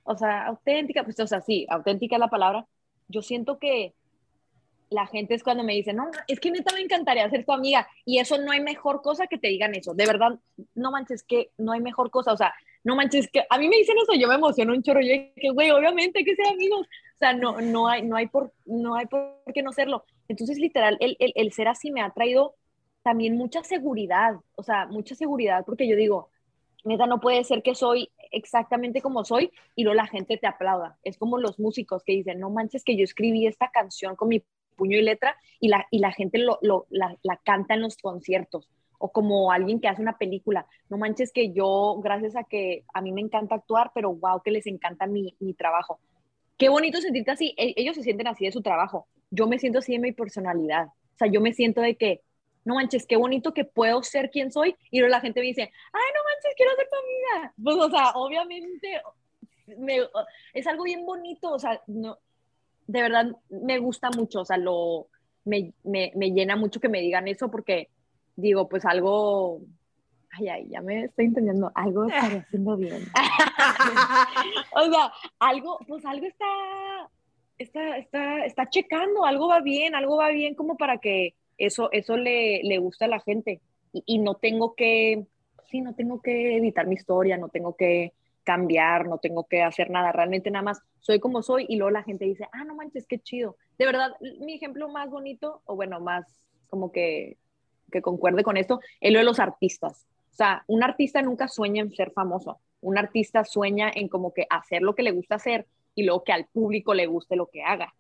o 0.04 0.16
sea, 0.16 0.48
auténtica, 0.48 1.04
pues, 1.04 1.20
o 1.20 1.28
sea, 1.28 1.42
sí, 1.42 1.66
auténtica 1.70 2.16
es 2.16 2.20
la 2.20 2.30
palabra, 2.30 2.66
yo 3.08 3.22
siento 3.22 3.60
que 3.60 3.94
la 4.90 5.06
gente 5.06 5.34
es 5.34 5.44
cuando 5.44 5.64
me 5.64 5.74
dice, 5.74 5.94
no, 5.94 6.10
es 6.28 6.40
que 6.40 6.52
neta 6.52 6.74
me 6.74 6.82
encantaría 6.82 7.30
ser 7.30 7.46
tu 7.46 7.52
amiga. 7.52 7.88
Y 8.06 8.20
eso 8.20 8.38
no 8.38 8.52
hay 8.52 8.62
mejor 8.62 9.02
cosa 9.02 9.28
que 9.28 9.38
te 9.38 9.50
digan 9.50 9.76
eso. 9.76 9.94
De 9.94 10.06
verdad, 10.06 10.40
no 10.76 10.92
manches 10.92 11.24
que 11.24 11.52
no 11.58 11.74
hay 11.74 11.82
mejor 11.82 12.10
cosa. 12.10 12.32
O 12.32 12.38
sea, 12.38 12.54
no 12.84 12.96
manches 12.96 13.30
que 13.30 13.44
a 13.50 13.58
mí 13.58 13.68
me 13.68 13.78
dicen 13.78 13.98
eso, 14.02 14.14
yo 14.18 14.28
me 14.28 14.36
emociono 14.36 14.74
un 14.74 14.84
chorro. 14.84 15.02
Yo 15.02 15.14
que, 15.36 15.50
güey, 15.50 15.72
obviamente 15.72 16.24
que 16.24 16.36
ser 16.36 16.48
amigos. 16.48 16.88
O 17.16 17.18
sea, 17.18 17.34
no, 17.34 17.60
no, 17.60 17.88
hay, 17.88 18.04
no, 18.04 18.16
hay 18.16 18.28
por, 18.28 18.54
no 18.66 18.96
hay 18.96 19.08
por 19.08 19.42
qué 19.54 19.62
no 19.62 19.74
serlo. 19.74 20.06
Entonces, 20.28 20.58
literal, 20.58 20.98
el, 21.00 21.18
el, 21.20 21.34
el 21.36 21.52
ser 21.52 21.68
así 21.68 21.92
me 21.92 22.02
ha 22.02 22.10
traído 22.12 22.56
también 23.04 23.36
mucha 23.38 23.64
seguridad. 23.64 24.36
O 24.56 24.64
sea, 24.64 24.86
mucha 24.86 25.16
seguridad 25.16 25.64
porque 25.66 25.88
yo 25.88 25.96
digo, 25.96 26.30
neta, 26.84 27.06
no 27.06 27.20
puede 27.20 27.44
ser 27.44 27.64
que 27.64 27.76
soy 27.76 28.10
exactamente 28.32 29.02
como 29.02 29.24
soy 29.26 29.52
y 29.76 29.84
luego 29.84 29.96
la 29.96 30.08
gente 30.08 30.38
te 30.38 30.48
aplauda. 30.48 30.98
Es 31.04 31.18
como 31.18 31.38
los 31.38 31.60
músicos 31.60 32.04
que 32.04 32.14
dicen, 32.14 32.40
no 32.40 32.50
manches 32.50 32.84
que 32.84 32.96
yo 32.96 33.04
escribí 33.04 33.48
esta 33.48 33.70
canción 33.72 34.16
con 34.16 34.30
mi 34.30 34.44
puño 34.76 34.98
y 34.98 35.02
letra 35.02 35.36
y 35.60 35.70
la, 35.70 35.88
y 35.92 36.00
la 36.00 36.12
gente 36.12 36.38
lo, 36.38 36.60
lo, 36.62 36.86
la, 36.90 37.16
la, 37.24 37.38
canta 37.38 37.74
en 37.74 37.82
los 37.82 37.98
conciertos 37.98 38.70
o 39.00 39.12
como 39.12 39.52
alguien 39.52 39.80
que 39.80 39.88
hace 39.88 40.02
una 40.02 40.18
película. 40.18 40.68
No 40.90 40.98
manches 40.98 41.32
que 41.32 41.52
yo, 41.52 42.00
gracias 42.02 42.36
a 42.36 42.44
que 42.44 42.84
a 42.94 43.02
mí 43.02 43.12
me 43.12 43.22
encanta 43.22 43.56
actuar, 43.56 43.92
pero 43.94 44.14
wow, 44.14 44.42
que 44.44 44.52
les 44.52 44.66
encanta 44.68 45.08
mi, 45.08 45.36
mi 45.40 45.54
trabajo. 45.54 46.00
Qué 46.58 46.70
bonito 46.70 47.00
sentirte 47.02 47.32
así. 47.32 47.54
E, 47.58 47.74
Ellos 47.76 47.96
se 47.96 48.04
sienten 48.04 48.28
así 48.28 48.46
de 48.46 48.52
su 48.52 48.62
trabajo. 48.62 49.08
Yo 49.30 49.48
me 49.48 49.60
siento 49.60 49.80
así 49.80 49.94
de 49.94 50.00
mi 50.00 50.12
personalidad. 50.14 50.88
O 50.88 51.18
sea, 51.18 51.28
yo 51.28 51.42
me 51.42 51.54
siento 51.54 51.82
de 51.82 51.96
que, 51.96 52.22
no 52.68 52.76
manches, 52.76 53.08
qué 53.08 53.16
bonito 53.16 53.54
que 53.54 53.64
puedo 53.64 54.04
ser 54.04 54.30
quien 54.30 54.52
soy. 54.52 54.76
Y 54.92 55.00
luego 55.00 55.12
la 55.12 55.22
gente 55.22 55.40
me 55.40 55.48
dice, 55.48 55.62
ay, 55.62 56.12
no 56.14 56.24
manches, 56.26 56.54
quiero 56.58 56.76
ser 56.76 56.90
tu 56.90 56.98
amiga. 56.98 57.54
Pues, 57.64 57.78
o 57.78 57.90
sea, 57.90 58.12
obviamente 58.16 59.02
me, 59.78 60.00
es 60.54 60.68
algo 60.68 60.84
bien 60.84 61.06
bonito. 61.06 61.54
O 61.54 61.60
sea, 61.60 61.82
no, 61.88 62.18
de 62.86 63.02
verdad 63.02 63.28
me 63.50 63.80
gusta 63.80 64.10
mucho, 64.10 64.42
o 64.42 64.46
sea, 64.46 64.58
lo, 64.58 65.08
me, 65.46 65.72
me, 65.86 66.12
me, 66.14 66.32
llena 66.32 66.58
mucho 66.58 66.82
que 66.82 66.90
me 66.90 67.00
digan 67.00 67.30
eso 67.30 67.50
porque 67.50 67.90
digo, 68.36 68.68
pues 68.68 68.84
algo, 68.84 69.62
ay, 70.32 70.50
ay, 70.50 70.68
ya 70.68 70.82
me 70.82 71.06
estoy 71.06 71.26
entendiendo, 71.26 71.72
algo 71.74 72.04
estaré 72.04 72.40
haciendo 72.48 72.76
bien. 72.76 73.02
o 74.76 74.92
sea, 74.92 75.14
algo, 75.40 75.80
pues 75.88 76.04
algo 76.04 76.26
está, 76.26 77.10
está, 77.58 77.98
está, 77.98 78.46
está 78.46 78.70
checando, 78.70 79.24
algo 79.24 79.48
va 79.48 79.62
bien, 79.62 79.96
algo 79.96 80.18
va 80.18 80.32
bien 80.32 80.54
como 80.54 80.76
para 80.76 80.98
que 80.98 81.34
eso, 81.58 81.90
eso 81.92 82.18
le, 82.18 82.62
le 82.64 82.78
guste 82.78 83.06
a 83.06 83.10
la 83.10 83.20
gente 83.20 83.62
y, 83.94 84.04
y 84.06 84.20
no 84.20 84.36
tengo 84.36 84.76
que, 84.76 85.26
sí, 85.70 85.82
no 85.82 85.96
tengo 85.96 86.22
que 86.22 86.58
editar 86.58 86.88
mi 86.88 86.96
historia, 86.96 87.38
no 87.38 87.50
tengo 87.50 87.76
que 87.76 88.14
cambiar, 88.48 89.08
no 89.08 89.18
tengo 89.18 89.46
que 89.46 89.62
hacer 89.62 89.90
nada, 89.90 90.14
realmente 90.14 90.50
nada 90.50 90.64
más 90.64 90.82
soy 91.02 91.20
como 91.20 91.42
soy 91.42 91.66
y 91.68 91.76
luego 91.76 91.92
la 91.92 92.04
gente 92.04 92.24
dice, 92.24 92.48
ah, 92.54 92.64
no 92.64 92.76
manches, 92.76 93.06
qué 93.06 93.20
chido. 93.20 93.58
De 93.78 93.86
verdad, 93.86 94.12
mi 94.40 94.54
ejemplo 94.54 94.88
más 94.88 95.10
bonito, 95.10 95.62
o 95.66 95.76
bueno, 95.76 96.00
más 96.00 96.26
como 96.70 96.94
que, 96.94 97.38
que 97.92 98.02
concuerde 98.02 98.44
con 98.44 98.56
esto, 98.56 98.80
es 99.02 99.12
lo 99.12 99.20
de 99.20 99.26
los 99.26 99.40
artistas. 99.40 100.08
O 100.32 100.36
sea, 100.36 100.64
un 100.68 100.82
artista 100.82 101.22
nunca 101.22 101.50
sueña 101.50 101.82
en 101.82 101.92
ser 101.92 102.12
famoso, 102.12 102.62
un 102.80 102.98
artista 102.98 103.44
sueña 103.44 103.92
en 103.94 104.08
como 104.08 104.34
que 104.34 104.48
hacer 104.50 104.82
lo 104.82 104.96
que 104.96 105.04
le 105.04 105.12
gusta 105.12 105.36
hacer 105.36 105.68
y 105.94 106.04
luego 106.04 106.24
que 106.24 106.32
al 106.32 106.46
público 106.46 106.94
le 106.94 107.08
guste 107.08 107.36
lo 107.36 107.48
que 107.48 107.64
haga. 107.64 107.94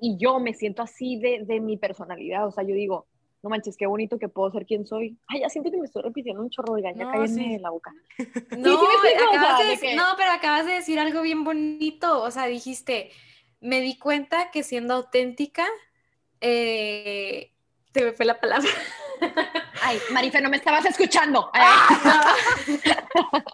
Y 0.00 0.16
yo 0.16 0.40
me 0.40 0.54
siento 0.54 0.82
así 0.82 1.18
de, 1.18 1.44
de 1.44 1.60
mi 1.60 1.76
personalidad, 1.76 2.46
o 2.46 2.50
sea, 2.50 2.64
yo 2.64 2.74
digo, 2.74 3.06
no 3.42 3.50
manches, 3.50 3.76
qué 3.76 3.86
bonito 3.86 4.18
que 4.18 4.28
puedo 4.28 4.50
ser 4.52 4.64
quien 4.66 4.86
soy. 4.86 5.18
Ay, 5.26 5.40
ya 5.40 5.48
siento 5.48 5.70
que 5.70 5.76
me 5.76 5.86
estoy 5.86 6.02
repitiendo 6.02 6.40
un 6.40 6.50
chorro 6.50 6.74
de 6.74 6.82
gaña, 6.82 7.04
no, 7.06 7.10
cállenme 7.10 7.44
sí. 7.44 7.54
en 7.54 7.62
la 7.62 7.70
boca. 7.70 7.92
No, 8.56 8.78
sí, 8.80 8.86
sí 9.02 9.36
acabas 9.36 9.58
de 9.58 9.64
decir, 9.64 9.90
que... 9.90 9.96
no, 9.96 10.04
pero 10.16 10.30
acabas 10.30 10.66
de 10.66 10.72
decir 10.72 11.00
algo 11.00 11.22
bien 11.22 11.42
bonito. 11.42 12.22
O 12.22 12.30
sea, 12.30 12.46
dijiste, 12.46 13.10
me 13.60 13.80
di 13.80 13.98
cuenta 13.98 14.50
que 14.52 14.62
siendo 14.62 14.94
auténtica, 14.94 15.66
eh, 16.40 17.52
te 17.90 18.04
me 18.04 18.12
fue 18.12 18.26
la 18.26 18.38
palabra. 18.38 18.68
Ay, 19.82 19.98
Marife, 20.12 20.40
no 20.40 20.48
me 20.48 20.56
estabas 20.56 20.84
escuchando. 20.84 21.50
Ah, 21.54 22.34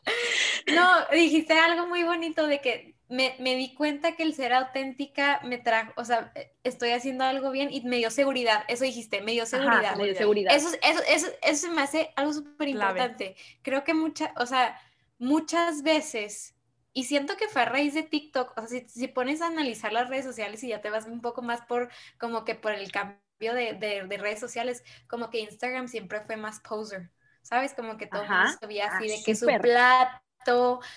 no. 0.74 1.16
dijiste 1.16 1.59
algo 1.59 1.87
muy 1.87 2.03
bonito 2.03 2.46
de 2.46 2.61
que 2.61 2.94
me, 3.09 3.35
me, 3.38 3.55
di 3.57 3.75
cuenta 3.75 4.12
que 4.12 4.23
el 4.23 4.35
ser 4.35 4.53
auténtica 4.53 5.40
me 5.44 5.59
trajo, 5.59 5.92
o 5.97 6.05
sea, 6.05 6.33
estoy 6.62 6.90
haciendo 6.90 7.25
algo 7.25 7.51
bien 7.51 7.71
y 7.73 7.81
me 7.83 7.97
dio 7.97 8.11
seguridad. 8.11 8.64
Eso 8.68 8.85
dijiste, 8.85 9.23
me 9.23 9.33
dio 9.33 9.47
seguridad. 9.47 9.97
me 9.97 10.05
dio 10.05 10.14
seguridad. 10.14 10.55
Eso, 10.55 10.68
eso, 10.83 11.03
eso, 11.09 11.27
eso 11.42 11.73
me 11.73 11.83
hace 11.83 12.12
algo 12.16 12.33
súper 12.33 12.68
importante. 12.68 13.37
Creo 13.62 13.85
que 13.85 13.94
muchas, 13.94 14.31
o 14.37 14.47
sea, 14.47 14.79
muchas 15.18 15.83
veces 15.83 16.55
y 16.99 17.05
siento 17.05 17.37
que 17.37 17.47
fue 17.47 17.62
a 17.62 17.66
raíz 17.66 17.94
de 17.94 18.03
TikTok, 18.03 18.59
o 18.59 18.66
sea, 18.66 18.66
si, 18.66 18.88
si, 18.88 19.07
pones 19.07 19.40
a 19.40 19.47
analizar 19.47 19.92
las 19.92 20.09
redes 20.09 20.25
sociales 20.25 20.64
y 20.64 20.68
ya 20.68 20.81
te 20.81 20.90
vas 20.90 21.07
un 21.07 21.21
poco 21.21 21.42
más 21.42 21.61
por, 21.62 21.90
como 22.18 22.44
que 22.44 22.57
por 22.57 22.73
el 22.73 22.90
cambio 22.90 23.21
de, 23.55 23.75
de, 23.75 24.18
redes 24.18 24.40
sociales, 24.40 24.83
como 25.07 25.31
que 25.31 25.38
Instagram 25.38 25.87
siempre 25.87 26.23
fue 26.23 26.37
más 26.37 26.59
poser, 26.59 27.11
¿sabes? 27.42 27.75
Como 27.75 27.97
que 27.99 28.09
todo 28.09 28.23
el 28.23 28.29
mundo 28.29 28.59
así 28.61 28.81
ah, 28.81 28.99
de 29.01 29.23
que 29.25 29.35
su 29.37 29.47
plato, 29.47 30.21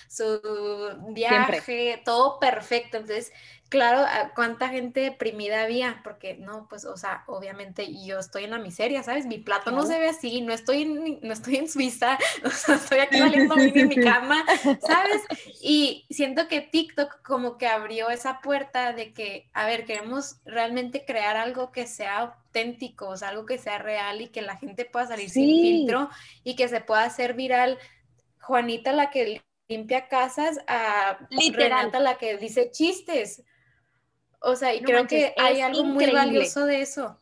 su 0.08 0.40
viaje, 1.08 2.00
todo 2.04 2.38
perfecto. 2.38 2.96
Entonces, 2.96 3.32
claro, 3.72 4.04
cuánta 4.34 4.68
gente 4.68 5.00
deprimida 5.00 5.62
había, 5.62 6.02
porque 6.04 6.34
no, 6.34 6.66
pues, 6.68 6.84
o 6.84 6.94
sea, 6.98 7.24
obviamente 7.26 7.88
yo 8.04 8.18
estoy 8.18 8.44
en 8.44 8.50
la 8.50 8.58
miseria, 8.58 9.02
¿sabes? 9.02 9.24
Mi 9.24 9.38
plato 9.38 9.70
no 9.70 9.86
se 9.86 9.98
ve 9.98 10.10
así, 10.10 10.42
no 10.42 10.52
estoy 10.52 10.82
en, 10.82 11.18
no 11.22 11.32
estoy 11.32 11.56
en 11.56 11.70
Suiza, 11.70 12.18
o 12.44 12.50
sea, 12.50 12.74
estoy 12.74 12.98
aquí 12.98 13.18
valiendo 13.18 13.56
en 13.56 13.88
mi 13.88 13.96
cama, 13.96 14.44
¿sabes? 14.86 15.22
Y 15.62 16.04
siento 16.10 16.48
que 16.48 16.60
TikTok 16.60 17.22
como 17.22 17.56
que 17.56 17.66
abrió 17.66 18.10
esa 18.10 18.40
puerta 18.40 18.92
de 18.92 19.14
que, 19.14 19.48
a 19.54 19.64
ver, 19.64 19.86
queremos 19.86 20.36
realmente 20.44 21.06
crear 21.06 21.38
algo 21.38 21.72
que 21.72 21.86
sea 21.86 22.18
auténtico, 22.18 23.08
o 23.08 23.16
sea, 23.16 23.28
algo 23.28 23.46
que 23.46 23.56
sea 23.56 23.78
real 23.78 24.20
y 24.20 24.28
que 24.28 24.42
la 24.42 24.58
gente 24.58 24.84
pueda 24.84 25.06
salir 25.06 25.30
sin 25.30 25.46
filtro 25.46 26.10
y 26.44 26.56
que 26.56 26.68
se 26.68 26.82
pueda 26.82 27.04
hacer 27.04 27.32
viral. 27.32 27.78
Juanita 28.52 28.92
la 28.92 29.08
que 29.08 29.40
limpia 29.66 30.08
casas 30.08 30.58
a 30.66 31.26
Renata 31.54 32.00
la 32.00 32.18
que 32.18 32.36
dice 32.36 32.70
chistes. 32.70 33.42
O 34.40 34.56
sea, 34.56 34.74
y 34.74 34.82
creo 34.82 35.06
que 35.06 35.32
hay 35.38 35.62
algo 35.62 35.84
muy 35.84 36.10
valioso 36.10 36.66
de 36.66 36.82
eso. 36.82 37.18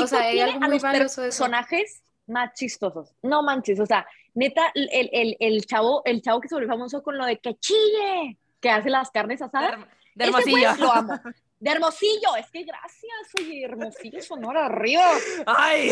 o 0.00 0.06
sea, 0.06 0.20
hay 0.20 0.38
algo 0.38 0.60
muy 0.60 0.78
valioso 0.78 1.22
de 1.22 1.30
eso. 1.30 1.42
Personajes 1.42 2.04
más 2.28 2.52
chistosos. 2.54 3.16
No 3.20 3.42
manches, 3.42 3.80
o 3.80 3.86
sea, 3.86 4.06
neta, 4.34 4.70
el, 4.76 5.10
el, 5.12 5.36
el, 5.40 5.66
chavo, 5.66 6.02
el 6.04 6.22
chavo 6.22 6.40
que 6.40 6.46
se 6.46 6.54
volvió 6.54 6.68
famoso 6.68 7.02
con 7.02 7.18
lo 7.18 7.26
de 7.26 7.40
que 7.40 7.56
chille, 7.56 8.38
que 8.60 8.70
hace 8.70 8.90
las 8.90 9.10
carnes 9.10 9.42
asadas. 9.42 9.76
De, 10.14 10.24
hermosillo. 10.24 10.76
lo 10.78 10.92
amo. 10.92 11.14
De 11.60 11.70
Hermosillo, 11.70 12.36
es 12.38 12.48
que 12.52 12.62
gracias, 12.62 13.34
oye, 13.40 13.64
Hermosillo 13.64 14.22
Sonora, 14.22 14.66
arriba. 14.66 15.10
¡Ay! 15.46 15.90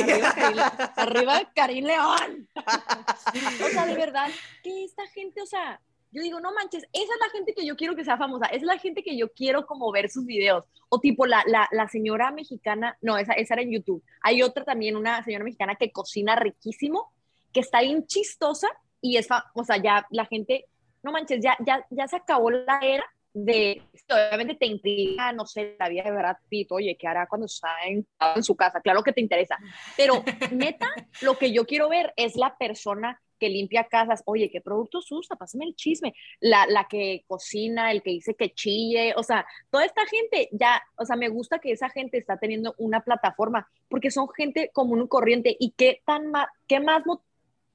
Arriba, 0.97 1.51
Karim 1.55 1.87
León. 1.87 2.49
o 2.55 3.69
sea, 3.69 3.87
de 3.87 3.97
verdad, 3.97 4.29
que 4.63 4.85
esta 4.85 5.05
gente, 5.09 5.43
o 5.43 5.47
sea, 5.47 5.81
yo 6.13 6.23
digo, 6.23 6.39
no 6.39 6.55
manches, 6.55 6.85
esa 6.93 7.13
es 7.13 7.21
la 7.21 7.31
gente 7.31 7.53
que 7.53 7.67
yo 7.67 7.77
quiero 7.77 7.97
que 7.97 8.05
sea 8.05 8.17
famosa, 8.17 8.47
esa 8.47 8.57
es 8.57 8.63
la 8.63 8.79
gente 8.79 9.03
que 9.03 9.17
yo 9.17 9.33
quiero 9.33 9.67
como 9.67 9.91
ver 9.91 10.09
sus 10.09 10.25
videos. 10.25 10.65
O 10.89 11.01
tipo 11.01 11.27
la, 11.27 11.43
la, 11.47 11.69
la 11.73 11.89
señora 11.89 12.31
mexicana, 12.31 12.97
no, 13.03 13.19
esa, 13.19 13.33
esa 13.33 13.55
era 13.55 13.63
en 13.63 13.73
YouTube. 13.73 14.05
Hay 14.23 14.43
otra 14.43 14.65
también, 14.65 14.97
una 14.97 15.25
señora 15.25 15.45
mexicana 15.45 15.75
que 15.75 15.91
cocina 15.91 16.37
riquísimo, 16.37 17.13
que 17.53 17.59
está 17.59 17.81
bien 17.81 18.07
chistosa 18.07 18.69
y 19.01 19.17
es, 19.17 19.27
o 19.55 19.65
sea, 19.65 19.79
ya 19.79 20.07
la 20.11 20.27
gente, 20.27 20.67
no 21.03 21.11
manches, 21.11 21.41
ya, 21.43 21.57
ya, 21.67 21.85
ya 21.91 22.07
se 22.07 22.17
acabó 22.17 22.53
la 22.53 22.79
era 22.83 23.05
de, 23.37 23.83
obviamente 24.09 24.55
te 24.55 24.65
intriga, 24.65 25.31
no 25.33 25.45
sé, 25.45 25.77
la 25.79 25.91
vida 25.91 26.05
de 26.05 26.11
Brad 26.11 26.37
Pitt, 26.49 26.73
oye, 26.73 26.97
¿qué 26.99 27.07
hará 27.07 27.27
cuando 27.27 27.45
está 27.45 27.69
en, 27.87 28.07
en 28.35 28.43
su 28.43 28.57
casa? 28.57 28.81
Claro 28.81 29.03
que 29.03 29.13
te 29.13 29.21
interesa, 29.21 29.59
pero 29.95 30.25
neta, 30.53 30.89
lo 31.21 31.37
que 31.37 31.53
yo 31.53 31.67
quiero 31.67 31.91
ver 31.91 32.15
es 32.17 32.37
la 32.37 32.57
persona 32.57 33.21
que 33.39 33.51
limpia 33.51 33.85
casas, 33.85 34.23
oye, 34.25 34.51
¿qué 34.51 34.63
productos 34.63 35.13
usa? 35.13 35.37
Pásame 35.37 35.67
el 35.67 35.77
chisme. 35.77 36.15
La, 36.41 36.65
la 36.67 36.89
que 36.89 37.25
cocina, 37.27 37.93
el 37.93 38.03
que 38.03 38.13
dice 38.13 38.35
que 38.35 38.55
chille, 38.55 39.13
o 39.19 39.23
sea, 39.23 39.47
toda 39.69 39.85
esta 39.85 40.07
gente 40.07 40.49
ya, 40.53 40.83
o 40.97 41.05
sea, 41.05 41.17
me 41.17 41.29
gusta 41.29 41.59
que 41.59 41.73
esa 41.73 41.91
gente 41.91 42.17
está 42.17 42.39
teniendo 42.39 42.75
una 42.79 43.01
plataforma, 43.01 43.69
porque 43.91 44.11
son 44.11 44.31
gente 44.31 44.71
común 44.73 45.03
y 45.03 45.09
corriente, 45.09 45.55
y 45.61 45.73
qué 45.73 46.01
tan 46.07 46.31
más, 46.31 46.49
qué 46.67 46.81
más, 46.81 47.03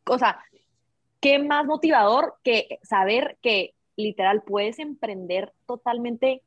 o 0.07 0.17
sea, 0.17 0.43
qué 1.19 1.37
más 1.37 1.67
motivador 1.67 2.39
que 2.43 2.79
saber 2.81 3.37
que 3.43 3.75
literal 4.01 4.41
puedes 4.43 4.79
emprender 4.79 5.53
totalmente 5.65 6.41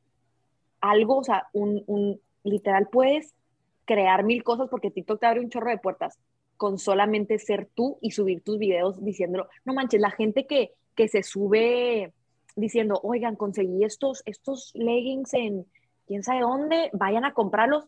algo, 0.81 1.17
o 1.17 1.23
sea, 1.23 1.47
un, 1.53 1.83
un 1.87 2.19
literal 2.43 2.87
puedes 2.91 3.33
crear 3.85 4.23
mil 4.23 4.43
cosas 4.43 4.69
porque 4.69 4.91
TikTok 4.91 5.19
te 5.19 5.25
abre 5.25 5.39
un 5.39 5.49
chorro 5.49 5.69
de 5.69 5.77
puertas 5.77 6.17
con 6.57 6.79
solamente 6.79 7.37
ser 7.39 7.67
tú 7.73 7.97
y 8.01 8.11
subir 8.11 8.41
tus 8.41 8.57
videos 8.57 9.03
diciéndolo. 9.03 9.47
No 9.65 9.73
manches, 9.73 10.01
la 10.01 10.11
gente 10.11 10.45
que, 10.45 10.71
que 10.95 11.07
se 11.07 11.23
sube 11.23 12.13
diciendo, 12.55 12.99
oigan, 13.03 13.35
conseguí 13.35 13.83
estos, 13.83 14.23
estos 14.25 14.71
leggings 14.75 15.33
en 15.33 15.65
quién 16.07 16.23
sabe 16.23 16.41
dónde, 16.41 16.89
vayan 16.93 17.25
a 17.25 17.33
comprarlos, 17.33 17.85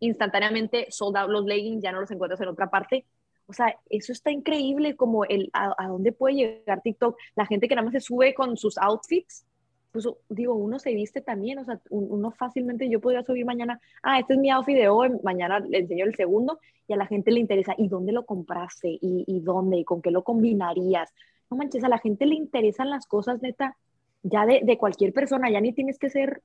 instantáneamente 0.00 0.86
sold 0.90 1.16
los 1.28 1.44
leggings, 1.44 1.82
ya 1.82 1.92
no 1.92 2.00
los 2.00 2.10
encuentras 2.10 2.40
en 2.40 2.48
otra 2.48 2.70
parte. 2.70 3.04
O 3.46 3.52
sea, 3.52 3.76
eso 3.90 4.12
está 4.12 4.30
increíble, 4.30 4.96
como 4.96 5.24
el 5.24 5.50
a, 5.52 5.86
dónde 5.86 6.12
puede 6.12 6.34
llegar 6.34 6.82
TikTok. 6.82 7.16
La 7.36 7.46
gente 7.46 7.68
que 7.68 7.74
nada 7.74 7.84
más 7.84 7.92
se 7.92 8.00
sube 8.00 8.34
con 8.34 8.56
sus 8.56 8.76
outfits, 8.78 9.44
pues 9.92 10.06
digo, 10.28 10.54
uno 10.54 10.78
se 10.78 10.92
viste 10.92 11.20
también, 11.20 11.58
o 11.58 11.64
sea, 11.64 11.80
uno 11.90 12.30
fácilmente, 12.32 12.90
yo 12.90 13.00
podría 13.00 13.22
subir 13.22 13.46
mañana, 13.46 13.80
ah, 14.02 14.18
este 14.18 14.34
es 14.34 14.38
mi 14.38 14.50
outfit 14.50 14.76
de 14.76 14.88
hoy, 14.88 15.10
mañana 15.22 15.60
le 15.60 15.78
enseño 15.78 16.04
el 16.04 16.14
segundo, 16.14 16.58
y 16.86 16.92
a 16.92 16.96
la 16.96 17.06
gente 17.06 17.30
le 17.30 17.40
interesa, 17.40 17.74
¿y 17.78 17.88
dónde 17.88 18.12
lo 18.12 18.26
compraste? 18.26 18.90
¿Y, 18.90 19.24
y 19.26 19.40
dónde? 19.40 19.78
¿Y 19.78 19.84
con 19.84 20.02
qué 20.02 20.10
lo 20.10 20.22
combinarías? 20.22 21.14
No 21.50 21.56
manches, 21.56 21.82
a 21.84 21.88
la 21.88 21.98
gente 21.98 22.26
le 22.26 22.34
interesan 22.34 22.90
las 22.90 23.06
cosas, 23.06 23.40
neta, 23.40 23.76
ya 24.22 24.44
de, 24.44 24.60
de 24.64 24.76
cualquier 24.76 25.12
persona, 25.12 25.50
ya 25.50 25.60
ni 25.60 25.72
tienes 25.72 25.98
que 25.98 26.10
ser, 26.10 26.42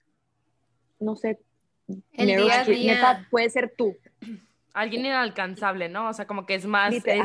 no 0.99 1.15
sé, 1.15 1.39
el 2.13 2.27
día 2.27 2.61
a 2.61 2.63
día. 2.63 2.93
neta, 2.93 3.27
puede 3.29 3.49
ser 3.49 3.73
tú 3.75 3.95
alguien 4.73 5.05
inalcanzable, 5.05 5.89
¿no? 5.89 6.09
O 6.09 6.13
sea, 6.13 6.25
como 6.27 6.45
que 6.45 6.55
es 6.55 6.65
más, 6.65 6.93
este, 6.93 7.23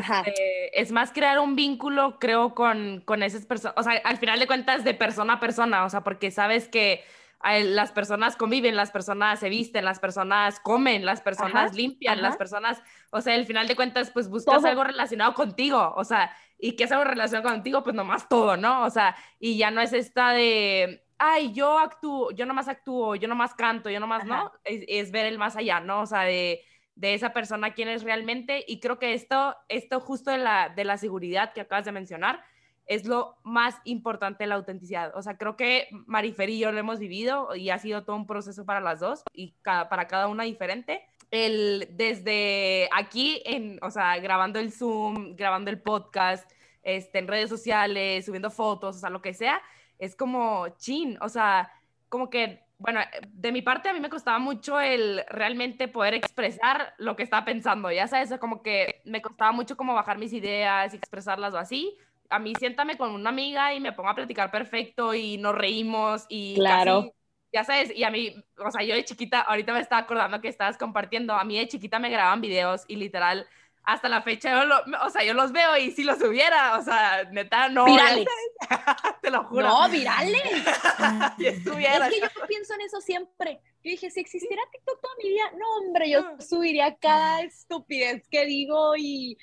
es 0.73 0.91
más 0.91 1.11
crear 1.11 1.39
un 1.39 1.55
vínculo, 1.55 2.19
creo, 2.19 2.53
con, 2.53 3.01
con 3.05 3.23
esas 3.23 3.45
personas, 3.45 3.75
o 3.77 3.83
sea, 3.83 4.01
al 4.03 4.17
final 4.17 4.39
de 4.39 4.47
cuentas, 4.47 4.83
de 4.83 4.93
persona 4.93 5.33
a 5.33 5.39
persona, 5.39 5.85
o 5.85 5.89
sea, 5.89 6.01
porque 6.01 6.31
sabes 6.31 6.67
que 6.67 7.03
las 7.43 7.91
personas 7.91 8.35
conviven, 8.35 8.75
las 8.75 8.91
personas 8.91 9.39
se 9.39 9.49
visten, 9.49 9.85
las 9.85 9.99
personas 9.99 10.59
comen, 10.59 11.05
las 11.05 11.21
personas 11.21 11.75
limpian, 11.75 12.21
las 12.21 12.35
personas, 12.35 12.81
o 13.11 13.21
sea, 13.21 13.35
al 13.35 13.45
final 13.45 13.67
de 13.67 13.75
cuentas, 13.75 14.11
pues 14.11 14.27
buscas 14.29 14.65
algo 14.65 14.83
relacionado 14.83 15.33
contigo, 15.33 15.93
o 15.95 16.03
sea, 16.03 16.35
y 16.57 16.75
que 16.75 16.85
es 16.85 16.91
algo 16.91 17.03
relacionado 17.03 17.49
contigo, 17.49 17.83
pues 17.83 17.95
nomás 17.95 18.27
todo, 18.27 18.57
¿no? 18.57 18.83
O 18.83 18.89
sea, 18.89 19.15
y 19.39 19.57
ya 19.57 19.71
no 19.71 19.81
es 19.81 19.93
esta 19.93 20.31
de, 20.31 21.05
ay, 21.19 21.53
yo 21.53 21.77
actúo, 21.77 22.31
yo 22.31 22.45
nomás 22.45 22.67
actúo, 22.67 23.15
yo 23.15 23.27
nomás 23.27 23.53
canto, 23.53 23.89
yo 23.89 23.99
nomás, 23.99 24.25
¿no? 24.25 24.51
Es, 24.63 24.83
es 24.87 25.11
ver 25.11 25.27
el 25.27 25.37
más 25.37 25.55
allá, 25.55 25.79
¿no? 25.79 26.01
O 26.01 26.05
sea, 26.07 26.21
de 26.21 26.65
de 26.97 27.13
esa 27.13 27.31
persona 27.31 27.73
quién 27.73 27.89
es 27.89 28.03
realmente 28.03 28.65
y 28.67 28.79
creo 28.79 28.97
que 28.97 29.13
esto, 29.13 29.55
esto 29.69 29.99
justo 29.99 30.31
de 30.31 30.39
la, 30.39 30.69
de 30.75 30.83
la 30.83 30.97
seguridad 30.97 31.53
que 31.53 31.61
acabas 31.61 31.85
de 31.85 31.91
mencionar 31.91 32.43
es 32.87 33.05
lo 33.05 33.37
más 33.43 33.75
importante 33.83 34.47
la 34.47 34.55
autenticidad. 34.55 35.11
O 35.15 35.21
sea, 35.21 35.37
creo 35.37 35.57
que 35.57 35.89
Marifer 36.05 36.49
y 36.49 36.59
yo 36.59 36.71
lo 36.71 36.79
hemos 36.79 36.99
vivido 36.99 37.53
y 37.55 37.69
ha 37.69 37.77
sido 37.77 38.03
todo 38.03 38.15
un 38.15 38.25
proceso 38.25 38.65
para 38.65 38.79
las 38.79 38.99
dos 38.99 39.23
y 39.33 39.53
para 39.63 40.07
cada 40.07 40.27
una 40.27 40.43
diferente. 40.43 41.03
El, 41.29 41.89
desde 41.91 42.89
aquí, 42.95 43.43
en, 43.45 43.77
o 43.83 43.91
sea, 43.91 44.17
grabando 44.19 44.59
el 44.59 44.71
Zoom, 44.71 45.35
grabando 45.35 45.69
el 45.69 45.81
podcast, 45.81 46.49
este, 46.81 47.19
en 47.19 47.27
redes 47.27 47.49
sociales, 47.49 48.25
subiendo 48.25 48.49
fotos, 48.49 48.95
o 48.95 48.99
sea, 48.99 49.09
lo 49.09 49.21
que 49.21 49.33
sea, 49.33 49.61
es 49.99 50.15
como 50.15 50.69
chin, 50.77 51.17
o 51.21 51.27
sea, 51.27 51.69
como 52.07 52.29
que 52.29 52.66
bueno, 52.79 52.99
de 53.29 53.51
mi 53.51 53.61
parte 53.61 53.89
a 53.89 53.93
mí 53.93 53.99
me 53.99 54.09
costaba 54.09 54.39
mucho 54.39 54.79
el 54.79 55.23
realmente 55.29 55.87
poder 55.87 56.13
expresar 56.13 56.93
lo 56.97 57.15
que 57.15 57.23
estaba 57.23 57.45
pensando, 57.45 57.91
ya 57.91 58.07
sabes, 58.07 58.37
como 58.39 58.61
que 58.61 59.01
me 59.05 59.21
costaba 59.21 59.51
mucho 59.51 59.75
como 59.75 59.93
bajar 59.95 60.17
mis 60.17 60.33
ideas 60.33 60.93
y 60.93 60.97
expresarlas 60.97 61.53
o 61.53 61.57
así. 61.57 61.97
A 62.29 62.39
mí 62.39 62.53
siéntame 62.55 62.97
con 62.97 63.11
una 63.11 63.29
amiga 63.29 63.73
y 63.73 63.79
me 63.79 63.93
pongo 63.93 64.09
a 64.09 64.15
platicar 64.15 64.51
perfecto 64.51 65.13
y 65.15 65.37
nos 65.37 65.55
reímos 65.55 66.25
y 66.29 66.55
claro. 66.55 67.13
ya 67.51 67.63
sabes, 67.63 67.95
y 67.95 68.03
a 68.03 68.11
mí, 68.11 68.35
o 68.57 68.71
sea, 68.71 68.83
yo 68.83 68.93
de 68.95 69.05
chiquita, 69.05 69.41
ahorita 69.41 69.73
me 69.73 69.79
estaba 69.79 70.01
acordando 70.01 70.41
que 70.41 70.49
estabas 70.49 70.77
compartiendo, 70.77 71.33
a 71.33 71.43
mí 71.45 71.57
de 71.57 71.67
chiquita 71.67 71.99
me 71.99 72.09
grababan 72.09 72.41
videos 72.41 72.83
y 72.87 72.97
literal 72.97 73.47
hasta 73.87 74.09
la 74.09 74.21
fecha, 74.21 74.51
yo 74.51 74.69
o 75.01 75.09
sea, 75.09 75.23
yo 75.23 75.33
los 75.33 75.53
veo 75.53 75.77
y 75.77 75.91
si 75.91 76.03
los 76.03 76.21
hubiera, 76.21 76.77
o 76.77 76.83
sea, 76.83 77.23
neta, 77.31 77.69
no. 77.69 77.85
Virales. 77.85 78.27
Te 79.21 79.31
lo 79.31 79.45
juro. 79.45 79.65
No, 79.65 79.89
virales. 79.89 80.41
si 81.37 81.47
estuviera. 81.47 82.09
Es 82.09 82.13
que 82.13 82.19
yo 82.19 82.47
pienso 82.49 82.73
en 82.73 82.81
eso 82.81 82.99
siempre. 82.99 83.61
Yo 83.81 83.91
dije, 83.91 84.11
si 84.11 84.19
existiera 84.19 84.61
TikTok 84.73 84.99
toda 84.99 85.13
mi 85.23 85.29
vida, 85.29 85.43
no, 85.57 85.65
hombre, 85.77 86.09
yo 86.09 86.21
subiría 86.45 86.97
cada 86.97 87.43
estupidez 87.43 88.27
que 88.29 88.45
digo 88.45 88.91
y 88.97 89.37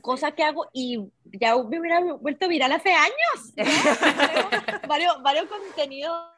cosa 0.00 0.32
que 0.32 0.44
hago 0.44 0.70
y 0.72 0.98
ya 1.24 1.54
me 1.56 1.78
hubiera 1.78 2.00
vuelto 2.00 2.48
viral 2.48 2.72
hace 2.72 2.94
años. 2.94 3.52
varios, 4.88 5.22
varios 5.22 5.44
contenidos 5.50 6.30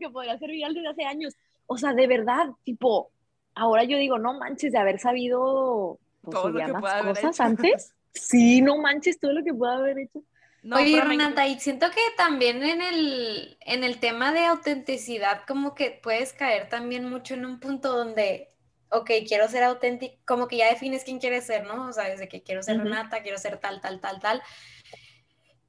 que 0.00 0.10
podría 0.10 0.36
ser 0.38 0.50
viral 0.50 0.74
desde 0.74 0.88
hace 0.88 1.04
años. 1.04 1.34
O 1.66 1.78
sea, 1.78 1.92
de 1.92 2.08
verdad, 2.08 2.48
tipo, 2.64 3.12
ahora 3.54 3.84
yo 3.84 3.96
digo, 3.96 4.18
no 4.18 4.36
manches 4.40 4.72
de 4.72 4.78
haber 4.78 4.98
sabido 4.98 6.00
pues 6.30 6.42
Todo 6.42 6.50
lo 6.50 6.62
que 6.62 6.72
más 6.72 6.80
pueda 6.82 6.98
haber 6.98 7.16
cosas 7.16 7.40
hecho. 7.40 7.42
antes. 7.42 7.94
Sí, 8.12 8.62
no 8.62 8.78
manches 8.78 9.18
todo 9.20 9.32
lo 9.32 9.44
que 9.44 9.52
pueda 9.52 9.74
haber 9.74 9.98
hecho. 9.98 10.22
No, 10.62 10.78
Oye, 10.78 11.00
Renata, 11.02 11.46
y 11.46 11.60
siento 11.60 11.90
que 11.90 12.00
también 12.16 12.62
en 12.62 12.80
el, 12.82 13.58
en 13.60 13.84
el 13.84 14.00
tema 14.00 14.32
de 14.32 14.46
autenticidad, 14.46 15.42
como 15.46 15.74
que 15.74 16.00
puedes 16.02 16.32
caer 16.32 16.68
también 16.70 17.08
mucho 17.08 17.34
en 17.34 17.44
un 17.46 17.60
punto 17.60 17.94
donde, 17.96 18.48
ok, 18.88 19.10
quiero 19.28 19.48
ser 19.48 19.64
auténtico, 19.64 20.16
como 20.24 20.48
que 20.48 20.56
ya 20.56 20.70
defines 20.70 21.04
quién 21.04 21.18
quieres 21.20 21.46
ser, 21.46 21.66
¿no? 21.66 21.88
O 21.88 21.92
sea, 21.92 22.04
desde 22.08 22.26
que 22.28 22.42
quiero 22.42 22.62
ser. 22.62 22.78
Renata, 22.78 23.22
quiero 23.22 23.38
ser 23.38 23.58
tal, 23.58 23.80
tal, 23.82 24.00
tal, 24.00 24.18
tal. 24.20 24.42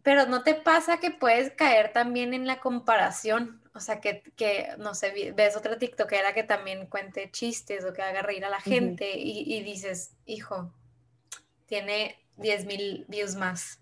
Pero 0.03 0.25
¿no 0.25 0.43
te 0.43 0.55
pasa 0.55 0.99
que 0.99 1.11
puedes 1.11 1.51
caer 1.51 1.91
también 1.91 2.33
en 2.33 2.47
la 2.47 2.59
comparación? 2.59 3.61
O 3.73 3.79
sea, 3.79 3.99
que, 3.99 4.23
que 4.35 4.69
no 4.77 4.95
sé, 4.95 5.33
ves 5.35 5.55
otra 5.55 5.77
TikTokera 5.77 6.33
que 6.33 6.43
también 6.43 6.87
cuente 6.87 7.29
chistes 7.31 7.85
o 7.85 7.93
que 7.93 8.01
haga 8.01 8.21
reír 8.21 8.45
a 8.45 8.49
la 8.49 8.61
gente 8.61 9.17
y, 9.17 9.53
y 9.53 9.61
dices, 9.63 10.15
hijo, 10.25 10.73
tiene 11.67 12.15
10 12.37 12.65
mil 12.65 13.05
views 13.07 13.35
más 13.35 13.79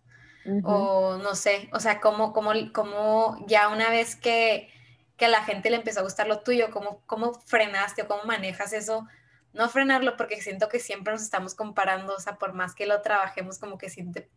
o 0.63 1.17
no 1.17 1.33
sé, 1.35 1.69
o 1.73 1.79
sea, 1.79 1.99
cómo, 1.99 2.31
cómo, 2.31 2.51
cómo 2.71 3.43
ya 3.47 3.69
una 3.69 3.89
vez 3.89 4.15
que, 4.15 4.69
que 5.17 5.25
a 5.25 5.29
la 5.29 5.43
gente 5.43 5.69
le 5.69 5.77
empezó 5.77 6.01
a 6.01 6.03
gustar 6.03 6.27
lo 6.27 6.41
tuyo, 6.41 6.69
cómo, 6.71 7.01
cómo 7.07 7.33
frenaste 7.33 8.03
o 8.03 8.07
cómo 8.07 8.23
manejas 8.25 8.73
eso, 8.73 9.07
no 9.55 9.69
frenarlo 9.69 10.17
porque 10.17 10.41
siento 10.41 10.67
que 10.67 10.79
siempre 10.79 11.13
nos 11.13 11.23
estamos 11.23 11.55
comparando, 11.55 12.13
o 12.13 12.19
sea, 12.19 12.37
por 12.37 12.53
más 12.53 12.75
que 12.75 12.85
lo 12.85 13.01
trabajemos, 13.01 13.57
como 13.57 13.77
que 13.77 13.89
siente, 13.89 14.29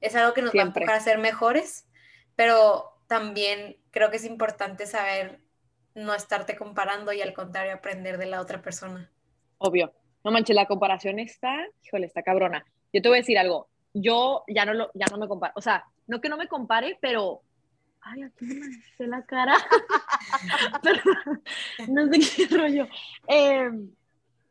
es 0.00 0.14
algo 0.14 0.34
que 0.34 0.42
nos 0.42 0.50
va 0.50 0.60
a 0.60 0.62
Siempre. 0.62 0.82
empujar 0.82 1.00
a 1.00 1.02
ser 1.02 1.18
mejores, 1.18 1.88
pero 2.36 3.00
también 3.06 3.78
creo 3.90 4.10
que 4.10 4.18
es 4.18 4.24
importante 4.24 4.86
saber 4.86 5.40
no 5.94 6.14
estarte 6.14 6.54
comparando 6.54 7.12
y 7.12 7.22
al 7.22 7.32
contrario 7.32 7.72
aprender 7.72 8.18
de 8.18 8.26
la 8.26 8.40
otra 8.40 8.62
persona. 8.62 9.10
Obvio. 9.56 9.92
No 10.22 10.30
manches, 10.30 10.54
la 10.54 10.66
comparación 10.66 11.18
está, 11.18 11.66
híjole, 11.82 12.06
está 12.06 12.22
cabrona. 12.22 12.64
Yo 12.92 13.00
te 13.00 13.08
voy 13.08 13.18
a 13.18 13.20
decir 13.20 13.38
algo. 13.38 13.68
Yo 13.94 14.44
ya 14.48 14.66
no 14.66 14.74
lo, 14.74 14.90
ya 14.94 15.06
no 15.10 15.16
me 15.16 15.26
comparo. 15.26 15.54
O 15.56 15.62
sea, 15.62 15.84
no 16.06 16.20
que 16.20 16.28
no 16.28 16.36
me 16.36 16.48
compare, 16.48 16.98
pero. 17.00 17.42
Ay, 18.00 18.22
aquí 18.22 18.44
me 18.98 19.06
la 19.06 19.24
cara. 19.24 19.56
Pero, 20.82 21.02
no 21.88 22.06
sé 22.12 22.20
qué 22.46 22.56
rollo. 22.56 22.86
Eh, 23.26 23.70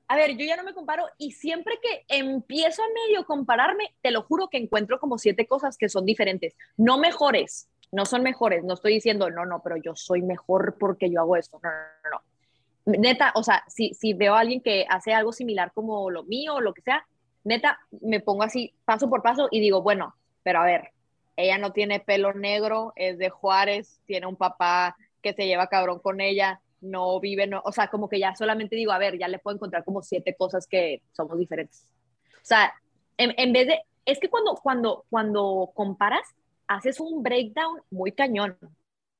a 0.07 0.15
ver, 0.15 0.37
yo 0.37 0.45
ya 0.45 0.55
no 0.55 0.63
me 0.63 0.73
comparo 0.73 1.05
y 1.17 1.31
siempre 1.31 1.79
que 1.81 2.05
empiezo 2.07 2.81
a 2.81 3.07
medio 3.07 3.25
compararme, 3.25 3.93
te 4.01 4.11
lo 4.11 4.23
juro 4.23 4.47
que 4.47 4.57
encuentro 4.57 4.99
como 4.99 5.17
siete 5.17 5.47
cosas 5.47 5.77
que 5.77 5.89
son 5.89 6.05
diferentes. 6.05 6.55
No 6.77 6.97
mejores, 6.97 7.69
no 7.91 8.05
son 8.05 8.23
mejores. 8.23 8.63
No 8.63 8.73
estoy 8.73 8.93
diciendo, 8.93 9.29
no, 9.29 9.45
no, 9.45 9.61
pero 9.61 9.75
yo 9.77 9.95
soy 9.95 10.21
mejor 10.21 10.77
porque 10.79 11.09
yo 11.09 11.19
hago 11.19 11.35
esto. 11.35 11.59
No, 11.61 11.69
no, 11.69 12.21
no, 12.85 12.97
neta, 12.99 13.33
o 13.35 13.43
sea, 13.43 13.63
si, 13.67 13.93
si 13.93 14.13
veo 14.13 14.35
a 14.35 14.39
alguien 14.39 14.61
que 14.61 14.85
hace 14.89 15.13
algo 15.13 15.33
similar 15.33 15.71
como 15.73 16.09
lo 16.09 16.23
mío 16.23 16.55
o 16.55 16.61
lo 16.61 16.73
que 16.73 16.81
sea, 16.81 17.05
neta, 17.43 17.79
me 18.01 18.19
pongo 18.19 18.43
así 18.43 18.73
paso 18.85 19.09
por 19.09 19.21
paso 19.21 19.49
y 19.51 19.59
digo, 19.59 19.81
bueno, 19.81 20.15
pero 20.43 20.59
a 20.59 20.65
ver, 20.65 20.91
ella 21.35 21.57
no 21.57 21.73
tiene 21.73 21.99
pelo 21.99 22.33
negro, 22.33 22.93
es 22.95 23.17
de 23.17 23.29
Juárez, 23.29 23.99
tiene 24.05 24.25
un 24.25 24.37
papá 24.37 24.95
que 25.21 25.33
se 25.33 25.45
lleva 25.45 25.67
cabrón 25.67 25.99
con 25.99 26.21
ella, 26.21 26.61
no 26.81 27.19
vive, 27.19 27.47
no, 27.47 27.61
o 27.65 27.71
sea, 27.71 27.87
como 27.87 28.09
que 28.09 28.19
ya 28.19 28.35
solamente 28.35 28.75
digo, 28.75 28.91
a 28.91 28.97
ver, 28.97 29.17
ya 29.17 29.27
le 29.27 29.39
puedo 29.39 29.55
encontrar 29.55 29.83
como 29.83 30.01
siete 30.01 30.35
cosas 30.35 30.67
que 30.67 31.01
somos 31.11 31.37
diferentes. 31.37 31.85
O 32.35 32.45
sea, 32.45 32.73
en, 33.17 33.33
en 33.37 33.53
vez 33.53 33.67
de, 33.67 33.81
es 34.05 34.19
que 34.19 34.29
cuando, 34.29 34.55
cuando, 34.55 35.05
cuando 35.09 35.71
comparas, 35.73 36.35
haces 36.67 36.99
un 36.99 37.23
breakdown 37.23 37.81
muy 37.89 38.11
cañón. 38.11 38.57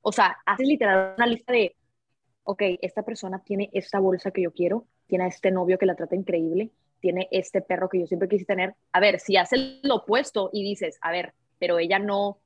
O 0.02 0.12
sea, 0.12 0.38
haces 0.46 0.68
literal 0.68 1.16
una 1.18 1.28
lista 1.28 1.54
de, 1.54 1.76
ok, 2.44 2.62
esta 2.82 3.04
persona 3.04 3.44
tiene 3.44 3.70
esta 3.74 4.00
bolsa 4.00 4.32
que 4.32 4.44
yo 4.44 4.52
quiero, 4.52 4.86
tiene 5.08 5.26
a 5.26 5.28
este 5.28 5.52
novio 5.52 5.78
que 5.78 5.86
la 5.86 5.96
trata 5.96 6.16
increíble, 6.16 6.72
tiene 7.00 7.28
este 7.32 7.62
perro 7.62 7.90
que 7.90 8.00
yo 8.00 8.08
siempre 8.08 8.30
quise 8.30 8.46
tener. 8.46 8.76
A 8.92 9.00
ver, 9.00 9.20
si 9.20 9.38
haces 9.38 9.80
lo 9.84 9.96
opuesto 9.96 10.50
y 10.54 10.64
dices, 10.64 10.98
a 11.02 11.12
ver, 11.12 11.34
pero 11.60 11.80
ella 11.80 12.00
no, 12.00 12.40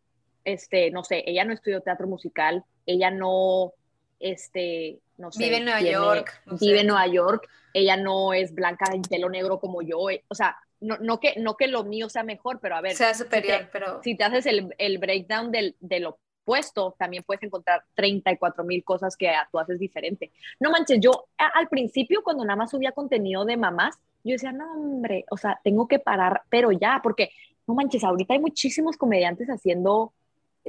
este, 0.43 0.91
no 0.91 1.03
sé, 1.03 1.23
ella 1.27 1.45
no 1.45 1.53
estudió 1.53 1.81
teatro 1.81 2.07
musical, 2.07 2.63
ella 2.85 3.11
no, 3.11 3.73
este, 4.21 4.99
no 5.17 5.31
sé. 5.31 5.43
Vive 5.43 5.57
en 5.57 5.65
Nueva 5.65 5.79
tiene- 5.79 5.93
York, 5.93 6.41
no 6.45 6.57
vive 6.57 6.75
sé. 6.75 6.81
en 6.81 6.87
Nueva 6.87 7.07
York, 7.07 7.49
ella 7.73 7.97
no 7.97 8.33
es 8.33 8.53
blanca 8.53 8.85
en 8.93 9.01
pelo 9.01 9.29
negro 9.29 9.59
como 9.59 9.81
yo, 9.81 10.09
eh, 10.09 10.23
o 10.27 10.35
sea, 10.35 10.57
no, 10.79 10.97
no, 10.97 11.19
que, 11.19 11.35
no 11.37 11.57
que 11.57 11.67
lo 11.67 11.83
mío 11.83 12.09
sea 12.09 12.23
mejor, 12.23 12.59
pero 12.59 12.75
a 12.75 12.81
ver, 12.81 12.95
sea 12.95 13.13
superior, 13.13 13.57
si 13.59 13.63
te- 13.65 13.69
pero... 13.71 14.01
si 14.03 14.15
te 14.15 14.23
haces 14.23 14.45
el, 14.45 14.73
el 14.77 14.97
breakdown 14.97 15.51
del, 15.51 15.75
del 15.79 16.07
opuesto, 16.07 16.95
también 16.97 17.23
puedes 17.23 17.43
encontrar 17.43 17.83
34 17.93 18.63
mil 18.63 18.83
cosas 18.83 19.15
que 19.15 19.31
tú 19.51 19.59
haces 19.59 19.77
diferente. 19.79 20.31
No 20.59 20.71
manches, 20.71 20.99
yo 20.99 21.27
a- 21.37 21.51
al 21.59 21.67
principio 21.69 22.23
cuando 22.23 22.43
nada 22.43 22.57
más 22.57 22.71
subía 22.71 22.91
contenido 22.93 23.45
de 23.45 23.57
mamás, 23.57 23.95
yo 24.23 24.33
decía, 24.33 24.51
no 24.51 24.71
hombre, 24.73 25.25
o 25.29 25.37
sea, 25.37 25.59
tengo 25.63 25.87
que 25.87 25.99
parar, 25.99 26.41
pero 26.49 26.71
ya, 26.71 26.99
porque 27.03 27.31
no 27.67 27.75
manches, 27.75 28.03
ahorita 28.03 28.33
hay 28.33 28.39
muchísimos 28.39 28.97
comediantes 28.97 29.47
haciendo 29.49 30.13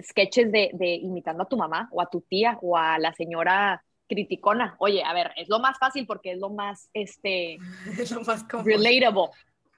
sketches 0.01 0.51
de, 0.53 0.71
de 0.75 0.95
imitando 0.95 1.43
a 1.43 1.49
tu 1.49 1.57
mamá 1.57 1.89
o 1.93 2.01
a 2.01 2.07
tu 2.09 2.21
tía 2.23 2.59
o 2.63 2.77
a 2.77 2.99
la 2.99 3.13
señora 3.15 3.83
criticona. 4.09 4.77
Oye, 4.79 5.03
a 5.03 5.13
ver, 5.15 5.31
es 5.37 5.49
lo 5.49 5.59
más 5.59 5.79
fácil 5.79 6.07
porque 6.07 6.33
es 6.33 6.39
lo 6.39 6.51
más, 6.51 6.89
este, 6.93 7.55
es 7.99 8.11
lo 8.11 8.23
más 8.23 8.45
común. 8.45 8.67
relatable. 8.67 9.31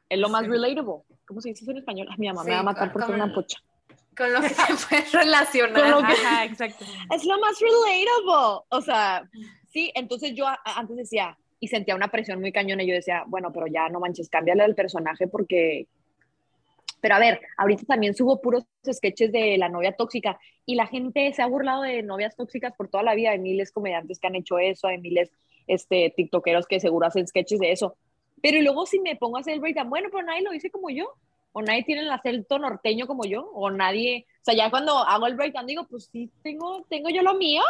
Es 0.09 0.19
lo 0.19 0.29
más 0.29 0.43
Sí. 0.45 0.51
relatable. 0.51 1.03
¿Cómo 1.27 1.41
se 1.41 1.49
dice 1.51 1.65
eso 1.65 1.71
en 1.71 1.79
español? 1.79 2.09
Ay, 2.11 2.17
mi 2.19 2.27
mamá 2.29 2.43
Sí, 2.43 2.49
me 2.49 2.55
va 2.55 2.61
a 2.61 2.65
matar 2.65 2.93
por 2.93 3.03
como 3.03 3.15
ser 3.15 3.23
una 3.23 3.35
pocha. 3.35 3.59
Con 4.17 4.33
lo 4.33 4.41
que 4.43 4.49
te 4.51 4.55
puedes 4.89 5.13
relacionar. 5.13 5.83
Que- 5.83 6.13
Ajá, 6.13 6.45
exacto. 6.51 6.85
es 7.15 7.25
lo 7.25 7.39
más 7.41 7.59
relatable. 7.61 8.65
O 8.69 8.81
sea, 8.81 9.29
sí, 9.73 9.91
entonces 9.95 10.35
yo 10.35 10.47
antes 10.65 10.97
decía, 10.97 11.37
y 11.61 11.69
sentía 11.69 11.95
una 11.95 12.09
presión 12.09 12.41
muy 12.41 12.53
cañona, 12.53 12.83
y 12.83 12.89
yo 12.89 12.95
decía, 12.95 13.25
bueno, 13.27 13.51
pero 13.53 13.67
ya 13.67 13.89
no 13.89 14.01
manches, 14.01 14.29
cámbiale 14.29 14.63
al 14.65 14.75
personaje 14.75 15.27
porque... 15.29 15.87
Pero 17.05 17.17
a 17.17 17.19
ver, 17.19 17.39
ahorita 17.59 17.85
también 17.85 18.15
subo 18.15 18.41
puros 18.41 18.65
sketches 18.91 19.31
de 19.31 19.59
la 19.59 19.69
novia 19.69 19.93
tóxica 19.93 20.41
y 20.65 20.75
la 20.75 20.87
gente 20.87 21.31
se 21.35 21.43
ha 21.43 21.47
burlado 21.47 21.83
de 21.83 22.03
novias 22.03 22.35
tóxicas 22.35 22.73
por 22.79 22.89
toda 22.89 23.03
la 23.03 23.15
vida. 23.15 23.33
Hay 23.33 23.39
miles 23.39 23.73
comediantes 23.73 24.19
que 24.19 24.27
han 24.27 24.37
hecho 24.37 24.59
eso, 24.59 24.87
hay 24.87 24.97
miles 24.97 25.31
este, 25.67 26.15
tiktokeros 26.17 26.67
que 26.67 26.81
seguro 26.81 27.07
hacen 27.07 27.29
sketches 27.29 27.61
de 27.61 27.73
eso. 27.73 27.99
Pero 28.41 28.59
luego 28.63 28.87
si 28.87 29.01
me 29.01 29.17
pongo 29.17 29.37
a 29.37 29.41
hacer 29.41 29.53
el 29.53 29.61
breakdown, 29.61 29.91
bueno, 29.91 30.09
pero 30.11 30.23
nadie 30.23 30.41
lo 30.41 30.51
dice 30.51 30.71
como 30.71 30.89
yo, 30.89 31.13
o 31.53 31.61
nadie 31.61 31.85
tiene 31.85 32.01
el 32.01 32.11
acento 32.11 32.59
norteño 32.59 33.07
como 33.07 33.27
yo, 33.27 33.51
o 33.53 33.71
nadie, 33.71 34.25
o 34.41 34.45
sea, 34.45 34.55
ya 34.55 34.71
cuando 34.71 34.97
hago 34.97 35.27
el 35.27 35.35
breakdown 35.35 35.67
digo, 35.67 35.87
pues 35.87 36.09
sí, 36.11 36.33
tengo, 36.43 36.87
tengo 36.89 37.11
yo 37.11 37.21
lo 37.21 37.35
mío, 37.35 37.61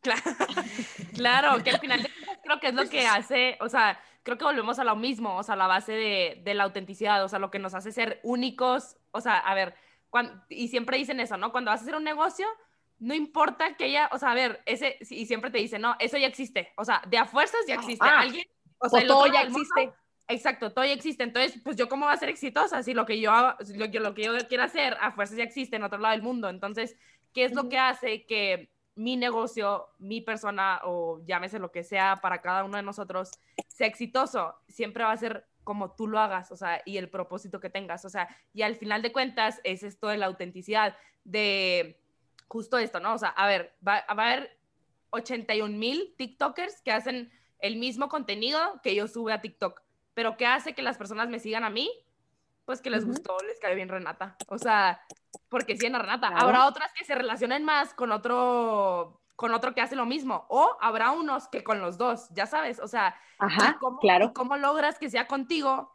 Claro, 0.00 0.22
claro, 1.14 1.62
que 1.62 1.70
al 1.70 1.80
final 1.80 2.08
creo 2.42 2.58
que 2.58 2.68
es 2.68 2.74
lo 2.74 2.88
que 2.88 3.06
hace, 3.06 3.58
o 3.60 3.68
sea, 3.68 4.00
creo 4.22 4.36
que 4.38 4.44
volvemos 4.44 4.78
a 4.78 4.84
lo 4.84 4.96
mismo, 4.96 5.36
o 5.36 5.42
sea, 5.42 5.56
la 5.56 5.66
base 5.66 5.92
de, 5.92 6.40
de 6.44 6.54
la 6.54 6.64
autenticidad, 6.64 7.24
o 7.24 7.28
sea, 7.28 7.38
lo 7.38 7.50
que 7.50 7.58
nos 7.58 7.74
hace 7.74 7.92
ser 7.92 8.20
únicos, 8.22 8.96
o 9.12 9.20
sea, 9.20 9.38
a 9.38 9.54
ver, 9.54 9.74
cuan- 10.10 10.44
y 10.48 10.68
siempre 10.68 10.98
dicen 10.98 11.20
eso, 11.20 11.36
¿no? 11.36 11.52
Cuando 11.52 11.70
vas 11.70 11.80
a 11.80 11.82
hacer 11.84 11.96
un 11.96 12.04
negocio, 12.04 12.46
no 12.98 13.14
importa 13.14 13.76
que 13.76 13.84
haya, 13.84 14.10
o 14.12 14.18
sea, 14.18 14.32
a 14.32 14.34
ver, 14.34 14.60
ese, 14.66 14.98
y 15.08 15.26
siempre 15.26 15.50
te 15.50 15.58
dicen, 15.58 15.80
no, 15.82 15.96
eso 15.98 16.18
ya 16.18 16.26
existe, 16.26 16.72
o 16.76 16.84
sea, 16.84 17.00
de 17.08 17.16
a 17.18 17.24
fuerzas 17.24 17.60
ya 17.66 17.74
existe, 17.74 18.06
Ah, 18.06 18.20
alguien, 18.20 18.44
o 18.78 18.88
sea, 18.88 19.06
todo 19.06 19.26
ya 19.26 19.44
mundo- 19.44 19.58
existe. 19.58 19.92
Exacto, 20.28 20.72
todo 20.72 20.84
ya 20.84 20.92
existe. 20.92 21.24
Entonces, 21.24 21.60
pues 21.64 21.76
yo 21.76 21.88
cómo 21.88 22.06
va 22.06 22.12
a 22.12 22.16
ser 22.16 22.28
exitosa 22.28 22.84
si 22.84 22.94
lo 22.94 23.04
que 23.04 23.18
yo 23.20 23.32
lo, 23.74 23.90
que- 23.90 23.98
lo 23.98 24.14
que 24.14 24.22
yo 24.22 24.32
quiero 24.48 24.62
hacer 24.62 24.96
a 25.00 25.10
fuerzas 25.10 25.36
ya 25.38 25.42
existe 25.42 25.74
en 25.74 25.82
otro 25.82 25.98
lado 25.98 26.12
del 26.12 26.22
mundo. 26.22 26.48
Entonces, 26.48 26.94
¿qué 27.34 27.44
es 27.44 27.52
lo 27.52 27.68
que 27.68 27.78
hace 27.78 28.26
que 28.26 28.70
mi 29.00 29.16
negocio, 29.16 29.88
mi 29.98 30.20
persona 30.20 30.82
o 30.84 31.22
llámese 31.24 31.58
lo 31.58 31.72
que 31.72 31.82
sea 31.82 32.16
para 32.20 32.42
cada 32.42 32.64
uno 32.64 32.76
de 32.76 32.82
nosotros 32.82 33.30
sea 33.66 33.86
exitoso? 33.86 34.54
Siempre 34.68 35.04
va 35.04 35.12
a 35.12 35.16
ser 35.16 35.46
como 35.64 35.92
tú 35.92 36.06
lo 36.06 36.18
hagas, 36.18 36.52
o 36.52 36.56
sea, 36.56 36.82
y 36.84 36.98
el 36.98 37.08
propósito 37.08 37.60
que 37.60 37.70
tengas, 37.70 38.04
o 38.04 38.10
sea, 38.10 38.28
y 38.52 38.62
al 38.62 38.76
final 38.76 39.00
de 39.00 39.12
cuentas 39.12 39.60
es 39.64 39.82
esto 39.82 40.08
de 40.08 40.18
la 40.18 40.26
autenticidad, 40.26 40.96
de 41.24 41.98
justo 42.46 42.76
esto, 42.76 43.00
¿no? 43.00 43.14
O 43.14 43.18
sea, 43.18 43.30
a 43.30 43.46
ver, 43.46 43.74
va, 43.86 44.04
va 44.10 44.24
a 44.24 44.26
haber 44.26 44.58
81 45.10 45.78
mil 45.78 46.14
TikTokers 46.18 46.82
que 46.82 46.92
hacen 46.92 47.32
el 47.58 47.76
mismo 47.76 48.08
contenido 48.08 48.80
que 48.82 48.94
yo 48.94 49.08
sube 49.08 49.32
a 49.32 49.40
TikTok. 49.40 49.80
Pero 50.12 50.36
¿qué 50.36 50.44
hace 50.44 50.74
que 50.74 50.82
las 50.82 50.98
personas 50.98 51.30
me 51.30 51.38
sigan 51.38 51.64
a 51.64 51.70
mí? 51.70 51.90
Pues 52.66 52.82
que 52.82 52.90
les 52.90 53.06
gustó, 53.06 53.38
les 53.46 53.58
cae 53.60 53.74
bien 53.74 53.88
Renata. 53.88 54.36
O 54.48 54.58
sea, 54.58 55.00
porque 55.48 55.76
siguen 55.76 55.94
a 55.94 55.98
Renata. 55.98 56.28
Claro. 56.28 56.44
Habrá 56.44 56.66
otras 56.66 56.92
que 56.92 57.04
se 57.04 57.14
relacionen 57.14 57.64
más 57.64 57.94
con 57.94 58.12
otro, 58.12 59.20
con 59.36 59.54
otro 59.54 59.74
que 59.74 59.80
hace 59.80 59.96
lo 59.96 60.06
mismo. 60.06 60.46
O 60.48 60.76
habrá 60.80 61.10
unos 61.12 61.48
que 61.48 61.62
con 61.64 61.80
los 61.80 61.98
dos, 61.98 62.28
ya 62.30 62.46
sabes. 62.46 62.80
O 62.80 62.88
sea, 62.88 63.16
Ajá, 63.38 63.74
¿y 63.76 63.78
cómo, 63.78 63.98
claro. 63.98 64.32
cómo 64.32 64.56
logras 64.56 64.98
que 64.98 65.10
sea 65.10 65.26
contigo? 65.26 65.92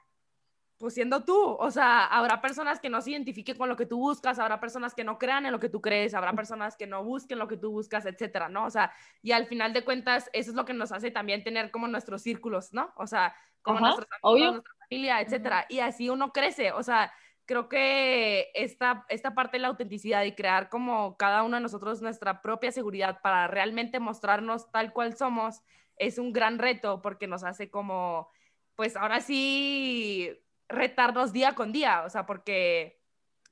Pues 0.78 0.94
siendo 0.94 1.24
tú, 1.24 1.38
o 1.38 1.72
sea, 1.72 2.06
habrá 2.06 2.42
personas 2.42 2.82
que 2.82 2.90
no 2.90 3.00
se 3.02 3.12
identifiquen 3.12 3.58
con 3.58 3.70
lo 3.70 3.78
que 3.78 3.86
tú 3.86 3.98
buscas, 3.98 4.40
habrá 4.40 4.60
personas 4.60 4.94
que 4.94 5.06
no 5.06 5.18
crean 5.18 5.46
en 5.46 5.54
lo 5.54 5.60
que 5.60 5.70
tú 5.70 5.80
crees, 5.80 6.14
habrá 6.14 6.34
personas 6.34 6.76
que 6.76 6.86
no 6.86 7.02
busquen 7.02 7.40
lo 7.40 7.48
que 7.48 7.56
tú 7.56 7.72
buscas, 7.72 8.06
etcétera, 8.06 8.50
¿no? 8.50 8.66
O 8.66 8.70
sea, 8.70 8.92
y 9.22 9.32
al 9.32 9.48
final 9.48 9.72
de 9.72 9.86
cuentas, 9.86 10.30
eso 10.34 10.50
es 10.50 10.56
lo 10.56 10.66
que 10.66 10.74
nos 10.74 10.92
hace 10.92 11.12
también 11.12 11.46
tener 11.46 11.72
como 11.72 11.88
nuestros 11.88 12.22
círculos, 12.22 12.74
¿no? 12.74 12.92
O 12.98 13.08
sea, 13.08 13.34
como 13.62 13.78
Ajá, 13.78 13.88
nuestros 13.88 14.10
amigos, 14.22 14.52
nuestra 14.52 14.74
familia, 14.90 15.22
etcétera, 15.22 15.66
y 15.70 15.80
así 15.80 16.10
uno 16.10 16.34
crece, 16.34 16.74
o 16.74 16.84
sea, 16.84 17.14
creo 17.46 17.70
que 17.70 18.52
esta, 18.56 19.06
esta 19.10 19.36
parte 19.36 19.58
de 19.58 19.62
la 19.62 19.68
autenticidad 19.70 20.24
y 20.24 20.34
crear 20.34 20.70
como 20.70 21.18
cada 21.18 21.44
uno 21.44 21.58
de 21.58 21.62
nosotros 21.62 22.02
nuestra 22.02 22.42
propia 22.42 22.72
seguridad 22.72 23.22
para 23.22 23.48
realmente 23.48 24.00
mostrarnos 24.00 24.72
tal 24.72 24.94
cual 24.94 25.16
somos 25.16 25.62
es 25.98 26.18
un 26.18 26.34
gran 26.34 26.60
reto 26.60 27.02
porque 27.02 27.28
nos 27.28 27.44
hace 27.44 27.70
como, 27.70 28.30
pues 28.76 28.96
ahora 28.96 29.22
sí, 29.22 30.32
retarnos 30.68 31.34
día 31.34 31.56
con 31.56 31.72
día, 31.72 32.04
o 32.06 32.10
sea, 32.10 32.26
porque 32.26 33.02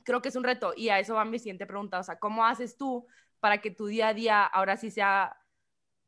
creo 0.03 0.21
que 0.21 0.29
es 0.29 0.35
un 0.35 0.43
reto 0.43 0.73
y 0.75 0.89
a 0.89 0.99
eso 0.99 1.15
va 1.15 1.25
mi 1.25 1.39
siguiente 1.39 1.65
pregunta, 1.65 1.99
o 1.99 2.03
sea, 2.03 2.19
¿cómo 2.19 2.45
haces 2.45 2.77
tú 2.77 3.07
para 3.39 3.61
que 3.61 3.71
tu 3.71 3.87
día 3.87 4.09
a 4.09 4.13
día 4.13 4.43
ahora 4.43 4.77
sí 4.77 4.91
sea 4.91 5.37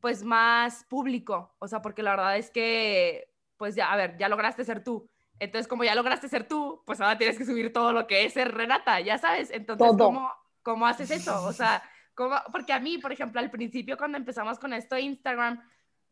pues 0.01 0.23
más 0.23 0.83
público? 0.85 1.55
O 1.59 1.67
sea, 1.67 1.81
porque 1.81 2.03
la 2.03 2.11
verdad 2.11 2.37
es 2.37 2.49
que, 2.51 3.29
pues 3.57 3.75
ya, 3.75 3.91
a 3.91 3.95
ver, 3.95 4.17
ya 4.17 4.29
lograste 4.29 4.65
ser 4.65 4.83
tú. 4.83 5.09
Entonces, 5.39 5.67
como 5.67 5.83
ya 5.83 5.95
lograste 5.95 6.29
ser 6.29 6.47
tú, 6.47 6.81
pues 6.85 7.01
ahora 7.01 7.17
tienes 7.17 7.37
que 7.37 7.45
subir 7.45 7.73
todo 7.73 7.91
lo 7.91 8.07
que 8.07 8.25
es 8.25 8.33
ser 8.33 8.53
Renata, 8.53 8.99
ya 9.01 9.17
sabes. 9.17 9.51
Entonces, 9.51 9.87
¿cómo, 9.97 10.31
¿cómo 10.63 10.87
haces 10.87 11.11
eso? 11.11 11.43
O 11.43 11.51
sea, 11.51 11.83
¿cómo? 12.13 12.35
porque 12.51 12.73
a 12.73 12.79
mí, 12.79 12.97
por 12.97 13.11
ejemplo, 13.11 13.39
al 13.41 13.51
principio 13.51 13.97
cuando 13.97 14.17
empezamos 14.17 14.59
con 14.59 14.73
esto 14.73 14.95
de 14.95 15.01
Instagram, 15.01 15.61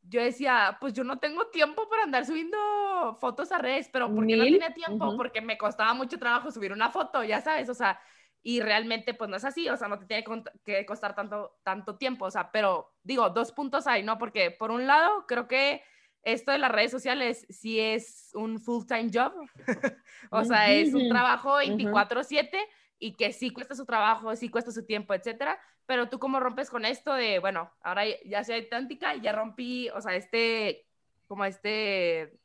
yo 0.09 0.21
decía, 0.21 0.77
pues 0.81 0.93
yo 0.93 1.03
no 1.03 1.19
tengo 1.19 1.47
tiempo 1.47 1.87
para 1.89 2.03
andar 2.03 2.25
subiendo 2.25 3.17
fotos 3.21 3.51
a 3.51 3.57
redes, 3.57 3.89
pero 3.91 4.13
¿por 4.13 4.27
qué 4.27 4.35
no 4.35 4.43
tenía 4.43 4.73
tiempo? 4.73 5.15
Porque 5.15 5.41
me 5.41 5.57
costaba 5.57 5.93
mucho 5.93 6.19
trabajo 6.19 6.51
subir 6.51 6.73
una 6.73 6.89
foto, 6.89 7.23
ya 7.23 7.41
sabes, 7.41 7.69
o 7.69 7.73
sea, 7.73 7.99
y 8.41 8.59
realmente 8.59 9.13
pues 9.13 9.29
no 9.29 9.37
es 9.37 9.45
así, 9.45 9.69
o 9.69 9.77
sea, 9.77 9.87
no 9.87 9.97
te 9.97 10.05
tiene 10.05 10.25
que 10.65 10.85
costar 10.85 11.15
tanto, 11.15 11.57
tanto 11.63 11.95
tiempo, 11.95 12.25
o 12.25 12.31
sea, 12.31 12.51
pero 12.51 12.93
digo, 13.01 13.29
dos 13.29 13.53
puntos 13.53 13.87
hay, 13.87 14.03
¿no? 14.03 14.17
Porque 14.17 14.51
por 14.51 14.71
un 14.71 14.85
lado, 14.85 15.25
creo 15.25 15.47
que 15.47 15.81
esto 16.23 16.51
de 16.51 16.57
las 16.57 16.71
redes 16.71 16.91
sociales 16.91 17.45
sí 17.49 17.79
es 17.79 18.31
un 18.33 18.59
full-time 18.59 19.09
job, 19.13 19.33
o 20.31 20.43
sea, 20.43 20.71
es 20.71 20.93
un 20.93 21.09
trabajo 21.09 21.57
24/7 21.59 22.57
y 22.99 23.13
que 23.13 23.33
sí 23.33 23.49
cuesta 23.49 23.75
su 23.75 23.85
trabajo, 23.85 24.35
sí 24.35 24.49
cuesta 24.49 24.71
su 24.71 24.85
tiempo, 24.85 25.13
etcétera, 25.13 25.59
pero 25.85 26.09
tú 26.09 26.19
cómo 26.19 26.39
rompes 26.39 26.69
con 26.69 26.85
esto 26.85 27.13
de, 27.13 27.39
bueno, 27.39 27.71
ahora 27.81 28.03
ya 28.25 28.43
soy 28.43 28.55
auténtica 28.55 29.15
y 29.15 29.21
ya 29.21 29.33
rompí, 29.33 29.89
o 29.89 30.01
sea, 30.01 30.15
este, 30.15 30.85
como 31.27 31.45
este 31.45 32.39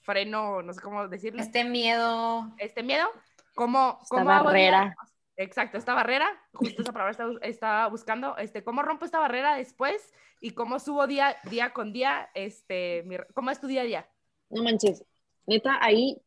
freno, 0.00 0.62
no 0.62 0.72
sé 0.74 0.80
cómo 0.80 1.08
decirlo. 1.08 1.40
Este 1.40 1.64
miedo. 1.64 2.52
Este 2.58 2.82
miedo, 2.82 3.06
¿cómo, 3.54 3.98
esta 4.02 4.22
barrera. 4.22 4.94
Exacto, 5.36 5.78
esta 5.78 5.94
barrera, 5.94 6.28
justo 6.52 6.82
esa 6.82 6.92
palabra 6.92 7.38
estaba, 7.42 7.88
buscando, 7.88 8.36
este, 8.36 8.62
¿cómo 8.62 8.82
rompo 8.82 9.04
esta 9.04 9.18
barrera 9.18 9.56
después 9.56 10.12
y 10.40 10.52
cómo 10.52 10.78
subo 10.78 11.08
día, 11.08 11.36
día 11.50 11.72
con 11.72 11.92
día, 11.92 12.30
este, 12.34 13.04
¿cómo 13.34 13.50
es 13.50 13.60
tu 13.60 13.66
día 13.66 13.80
a 13.80 13.84
día? 13.84 14.08
No 14.50 14.62
manches, 14.62 15.04
neta, 15.46 15.78
ahí 15.80 16.22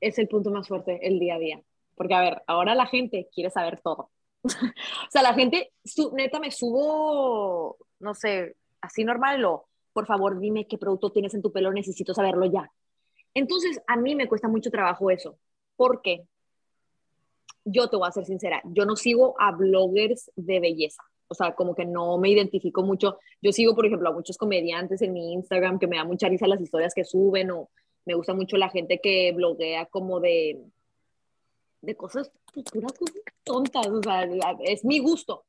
es 0.00 0.18
el 0.18 0.28
punto 0.28 0.50
más 0.50 0.68
fuerte, 0.68 1.00
el 1.06 1.18
día 1.18 1.34
a 1.34 1.38
día. 1.38 1.62
Porque, 1.96 2.14
a 2.14 2.20
ver, 2.20 2.42
ahora 2.46 2.74
la 2.74 2.86
gente 2.86 3.28
quiere 3.34 3.50
saber 3.50 3.80
todo. 3.80 4.10
o 4.44 5.10
sea, 5.10 5.22
la 5.22 5.34
gente, 5.34 5.72
su, 5.84 6.14
neta, 6.14 6.38
me 6.38 6.50
subo, 6.50 7.78
no 7.98 8.14
sé, 8.14 8.56
así 8.80 9.04
normal, 9.04 9.40
lo, 9.40 9.66
por 9.92 10.06
favor, 10.06 10.38
dime 10.38 10.66
qué 10.66 10.78
producto 10.78 11.10
tienes 11.10 11.34
en 11.34 11.42
tu 11.42 11.50
pelo, 11.50 11.72
necesito 11.72 12.14
saberlo 12.14 12.46
ya. 12.46 12.70
Entonces, 13.32 13.80
a 13.86 13.96
mí 13.96 14.14
me 14.14 14.28
cuesta 14.28 14.46
mucho 14.46 14.70
trabajo 14.70 15.10
eso. 15.10 15.38
¿Por 15.76 16.02
qué? 16.02 16.26
Yo 17.64 17.88
te 17.88 17.96
voy 17.96 18.08
a 18.08 18.12
ser 18.12 18.24
sincera, 18.26 18.62
yo 18.64 18.84
no 18.84 18.96
sigo 18.96 19.34
a 19.38 19.52
bloggers 19.52 20.30
de 20.36 20.60
belleza. 20.60 21.02
O 21.28 21.34
sea, 21.34 21.54
como 21.54 21.74
que 21.74 21.86
no 21.86 22.18
me 22.18 22.28
identifico 22.28 22.82
mucho. 22.82 23.18
Yo 23.40 23.50
sigo, 23.50 23.74
por 23.74 23.86
ejemplo, 23.86 24.08
a 24.10 24.12
muchos 24.12 24.36
comediantes 24.36 25.00
en 25.02 25.12
mi 25.12 25.32
Instagram 25.32 25.78
que 25.78 25.86
me 25.86 25.96
da 25.96 26.04
mucha 26.04 26.28
risa 26.28 26.46
las 26.46 26.60
historias 26.60 26.94
que 26.94 27.04
suben 27.04 27.50
o 27.50 27.70
me 28.04 28.14
gusta 28.14 28.34
mucho 28.34 28.56
la 28.56 28.68
gente 28.68 29.00
que 29.00 29.32
bloguea 29.32 29.86
como 29.86 30.20
de, 30.20 30.62
de 31.80 31.96
cosas, 31.96 32.30
pues, 32.52 32.66
puras 32.66 32.92
tontas, 33.42 33.86
o 33.86 34.02
sea, 34.02 34.28
es 34.64 34.84
mi 34.84 34.98
gusto. 34.98 35.44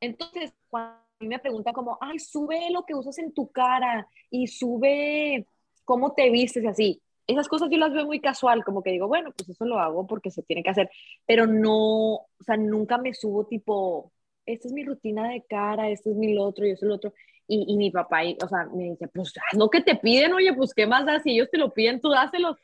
Entonces, 0.00 0.52
cuando 0.68 1.00
me 1.20 1.38
preguntan 1.38 1.74
como, 1.74 1.98
ay, 2.00 2.18
sube 2.18 2.70
lo 2.70 2.84
que 2.84 2.94
usas 2.94 3.18
en 3.18 3.32
tu 3.32 3.50
cara 3.50 4.08
y 4.30 4.46
sube 4.46 5.46
cómo 5.84 6.14
te 6.14 6.30
vistes 6.30 6.66
así, 6.66 7.02
esas 7.30 7.48
cosas 7.48 7.68
yo 7.70 7.78
las 7.78 7.92
veo 7.92 8.06
muy 8.06 8.20
casual, 8.20 8.64
como 8.64 8.82
que 8.82 8.90
digo, 8.90 9.08
bueno, 9.08 9.32
pues 9.36 9.48
eso 9.48 9.64
lo 9.64 9.78
hago 9.78 10.06
porque 10.06 10.30
se 10.30 10.42
tiene 10.42 10.62
que 10.62 10.70
hacer, 10.70 10.90
pero 11.26 11.46
no, 11.46 12.14
o 12.14 12.44
sea, 12.44 12.56
nunca 12.56 12.98
me 12.98 13.14
subo 13.14 13.46
tipo, 13.46 14.12
esta 14.46 14.68
es 14.68 14.74
mi 14.74 14.84
rutina 14.84 15.28
de 15.28 15.44
cara, 15.48 15.90
esto 15.90 16.10
es 16.10 16.16
mi 16.16 16.34
lo 16.34 16.44
otro 16.44 16.66
y 16.66 16.70
eso 16.70 16.86
es 16.86 16.88
lo 16.88 16.94
otro. 16.96 17.14
Y, 17.46 17.64
y 17.66 17.76
mi 17.76 17.90
papá, 17.90 18.20
o 18.42 18.48
sea, 18.48 18.66
me 18.72 18.84
dice, 18.90 19.08
pues 19.08 19.32
haz 19.36 19.58
lo 19.58 19.68
que 19.70 19.80
te 19.80 19.96
piden, 19.96 20.32
oye, 20.32 20.54
pues 20.54 20.72
qué 20.72 20.86
más 20.86 21.04
da, 21.04 21.20
si 21.20 21.30
ellos 21.32 21.48
te 21.50 21.58
lo 21.58 21.72
piden, 21.72 22.00
tú 22.00 22.10
dáselos 22.10 22.56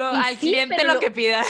al 0.00 0.36
cliente 0.38 0.84
lo, 0.84 0.98
que 0.98 1.10
pida. 1.10 1.42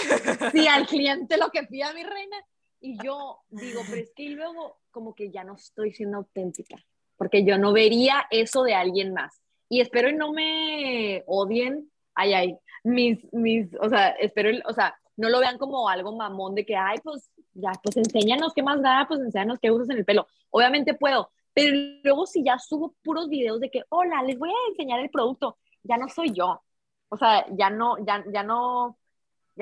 Sí, 0.53 0.67
al 0.69 0.87
cliente 0.87 1.37
lo 1.37 1.51
que 1.51 1.65
pida 1.65 1.93
mi 1.93 2.03
reina. 2.03 2.37
Y 2.81 2.97
yo 3.03 3.39
digo, 3.51 3.83
pero 3.89 4.03
es 4.03 4.13
que 4.15 4.31
luego 4.31 4.81
como 4.91 5.15
que 5.15 5.31
ya 5.31 5.45
no 5.45 5.55
estoy 5.55 5.93
siendo 5.93 6.19
auténtica, 6.19 6.77
porque 7.17 7.45
yo 7.45 7.57
no 7.57 7.73
vería 7.73 8.27
eso 8.31 8.65
de 8.65 8.75
alguien 8.75 9.15
más. 9.15 9.41
Y 9.69 9.81
espero 9.81 10.11
y 10.11 10.15
no 10.15 10.33
me 10.33 11.23
odien, 11.27 11.91
ay, 12.15 12.35
ay, 12.35 12.59
mis, 12.85 13.19
mis, 13.33 13.69
o 13.81 13.89
sea, 13.89 14.09
espero, 14.11 14.51
o 14.67 14.73
sea, 14.73 14.95
no 15.17 15.29
lo 15.29 15.41
vean 15.41 15.59
como 15.59 15.89
algo 15.89 16.17
mamón 16.17 16.55
de 16.55 16.65
que, 16.65 16.77
ay, 16.77 16.99
pues 17.03 17.31
ya, 17.55 17.73
pues 17.83 17.97
enséñanos 17.97 18.53
qué 18.55 18.63
más 18.63 18.83
da, 18.83 19.05
pues 19.09 19.21
enséñanos 19.21 19.59
qué 19.61 19.71
usas 19.71 19.91
en 19.91 19.99
el 19.99 20.05
pelo. 20.05 20.27
Obviamente 20.51 20.95
puedo, 20.95 21.31
pero 21.55 21.77
luego 22.03 22.27
si 22.27 22.43
ya 22.45 22.59
subo 22.59 22.95
puros 23.03 23.29
videos 23.29 23.61
de 23.61 23.71
que, 23.71 23.83
hola, 23.91 24.23
les 24.23 24.39
voy 24.39 24.51
a 24.51 24.71
enseñar 24.71 25.01
el 25.01 25.11
producto, 25.11 25.59
ya 25.83 25.97
no 25.97 26.09
soy 26.09 26.33
yo. 26.33 26.63
O 27.09 27.17
sea, 27.17 27.47
ya 27.57 27.71
no, 27.71 27.97
ya, 28.05 28.25
ya 28.33 28.43
no, 28.43 28.99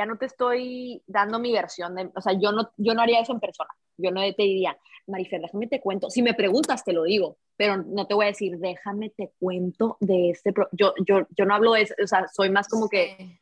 ya 0.00 0.06
no 0.06 0.16
te 0.16 0.24
estoy 0.24 1.02
dando 1.06 1.38
mi 1.38 1.52
versión 1.52 1.94
de, 1.94 2.10
o 2.14 2.20
sea, 2.22 2.32
yo 2.32 2.52
no, 2.52 2.70
yo 2.78 2.94
no 2.94 3.02
haría 3.02 3.20
eso 3.20 3.34
en 3.34 3.40
persona. 3.40 3.68
Yo 3.98 4.10
no 4.10 4.22
te 4.22 4.42
diría, 4.42 4.78
Marifer, 5.06 5.42
déjame 5.42 5.66
te 5.66 5.78
cuento. 5.78 6.08
Si 6.08 6.22
me 6.22 6.32
preguntas, 6.32 6.82
te 6.84 6.94
lo 6.94 7.02
digo, 7.02 7.36
pero 7.54 7.76
no 7.76 8.06
te 8.06 8.14
voy 8.14 8.24
a 8.24 8.28
decir, 8.28 8.56
déjame 8.56 9.10
te 9.10 9.30
cuento 9.38 9.98
de 10.00 10.30
este, 10.30 10.54
yo, 10.72 10.94
yo, 11.06 11.26
yo 11.36 11.44
no 11.44 11.54
hablo 11.54 11.74
de 11.74 11.82
eso, 11.82 11.94
o 12.02 12.06
sea, 12.06 12.26
soy 12.28 12.48
más 12.48 12.66
como 12.66 12.88
que... 12.88 13.38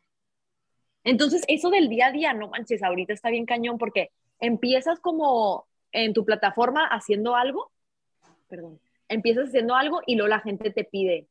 Entonces, 1.05 1.45
eso 1.47 1.71
del 1.71 1.89
día 1.89 2.07
a 2.07 2.13
día, 2.13 2.33
no 2.33 2.49
manches, 2.49 2.83
ahorita 2.83 3.13
está 3.13 3.31
bien 3.31 3.47
cañón 3.47 3.79
porque 3.79 4.11
empiezas 4.41 4.99
como 4.99 5.69
en 5.93 6.13
tu 6.13 6.25
plataforma 6.25 6.89
haciendo 6.89 7.37
algo, 7.37 7.71
perdón, 8.49 8.81
empiezas 9.07 9.51
haciendo 9.51 9.77
algo 9.77 10.01
y 10.07 10.17
luego 10.17 10.29
la 10.29 10.41
gente 10.41 10.73
te 10.73 10.83
pide, 10.83 11.29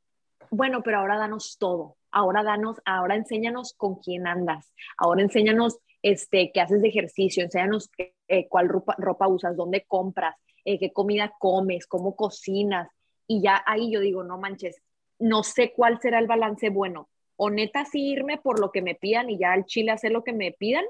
bueno, 0.50 0.82
pero 0.84 1.00
ahora 1.00 1.18
danos 1.18 1.58
todo 1.60 1.98
ahora 2.18 2.44
danos, 2.44 2.82
ahora 2.86 3.16
enséñanos 3.16 3.74
con 3.74 3.96
quién 3.96 4.28
andas, 4.28 4.74
ahora 4.98 5.22
enséñanos 5.22 5.78
este, 6.02 6.52
qué 6.54 6.62
haces 6.62 6.82
de 6.82 6.88
ejercicio, 6.88 7.44
enséñanos 7.44 7.90
eh, 8.28 8.48
cuál 8.48 8.70
ropa, 8.70 9.28
usas, 9.28 9.56
dónde 9.56 9.86
compras, 9.88 10.36
eh, 10.66 10.80
qué 10.80 10.92
comida 10.92 11.34
comes, 11.40 11.86
cómo 11.88 12.16
cocinas. 12.16 12.90
Y 13.28 13.42
ya 13.42 13.62
ahí 13.66 13.92
yo 13.92 14.00
digo, 14.00 14.24
no 14.24 14.38
manches, 14.40 14.82
no 15.20 15.44
sé 15.44 15.74
cuál 15.74 16.00
será 16.00 16.20
el 16.20 16.28
balance 16.28 16.70
bueno. 16.70 17.10
O 17.36 17.50
neta 17.50 17.86
sí 17.86 18.10
irme 18.10 18.38
por 18.38 18.60
lo 18.60 18.72
que 18.72 18.82
me 18.82 18.96
pidan 18.96 19.30
y 19.30 19.38
ya 19.38 19.52
al 19.52 19.66
chile 19.66 19.92
hacer 19.92 20.12
lo 20.12 20.24
que 20.24 20.34
me 20.34 20.52
pidan, 20.54 20.86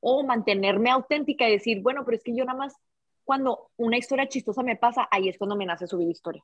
o 0.00 0.22
mantenerme 0.24 0.90
auténtica 0.90 1.46
y 1.46 1.52
decir, 1.52 1.82
bueno, 1.82 2.04
pero 2.06 2.16
es 2.16 2.22
que 2.22 2.34
yo 2.34 2.44
nada 2.46 2.56
más 2.58 2.74
cuando 3.24 3.70
una 3.76 3.98
historia 3.98 4.28
chistosa 4.28 4.62
me 4.62 4.76
pasa, 4.76 5.06
ahí 5.10 5.28
es 5.28 5.36
cuando 5.36 5.56
me 5.56 5.66
nace 5.66 5.86
subir 5.86 6.08
historia. 6.08 6.42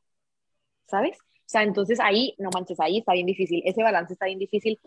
¿Sabes? 0.87 1.19
O 1.47 1.49
sea, 1.49 1.63
entonces 1.63 2.01
ahí, 2.01 2.35
no 2.39 2.51
manches, 2.53 2.81
ahí 2.81 2.99
está 2.99 3.13
bien 3.13 3.27
difícil, 3.27 3.63
ese 3.65 3.83
balance 3.83 4.13
está 4.13 4.27
bien 4.27 4.41
difícil, 4.41 4.81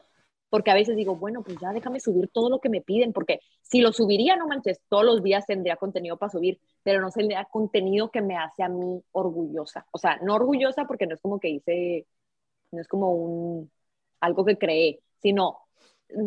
porque 0.50 0.72
a 0.72 0.74
veces 0.74 0.98
digo, 0.98 1.16
bueno, 1.16 1.42
pues 1.44 1.58
ya 1.62 1.72
déjame 1.72 2.00
subir 2.02 2.30
todo 2.30 2.50
lo 2.50 2.60
que 2.60 2.70
me 2.70 2.82
piden, 2.82 3.14
porque 3.14 3.40
si 3.62 3.82
lo 3.82 3.94
subiría, 3.94 4.36
no 4.36 4.48
manches, 4.48 4.82
todos 4.90 5.06
los 5.06 5.24
días 5.24 5.46
tendría 5.46 5.78
contenido 5.78 6.18
para 6.18 6.32
subir, 6.32 6.60
pero 6.84 7.02
no 7.02 7.12
tendría 7.12 7.46
contenido 7.46 8.12
que 8.12 8.22
me 8.22 8.36
hace 8.36 8.64
a 8.64 8.70
mí 8.70 9.02
orgullosa. 9.12 9.86
O 9.92 9.98
sea, 9.98 10.18
no 10.22 10.36
orgullosa 10.36 10.86
porque 10.86 11.08
no 11.08 11.16
es 11.16 11.22
como 11.22 11.40
que 11.40 11.50
hice, 11.50 12.08
no 12.72 12.82
es 12.82 12.88
como 12.88 13.14
un, 13.14 13.72
algo 14.20 14.44
que 14.46 14.58
creé, 14.58 15.02
sino 15.22 15.60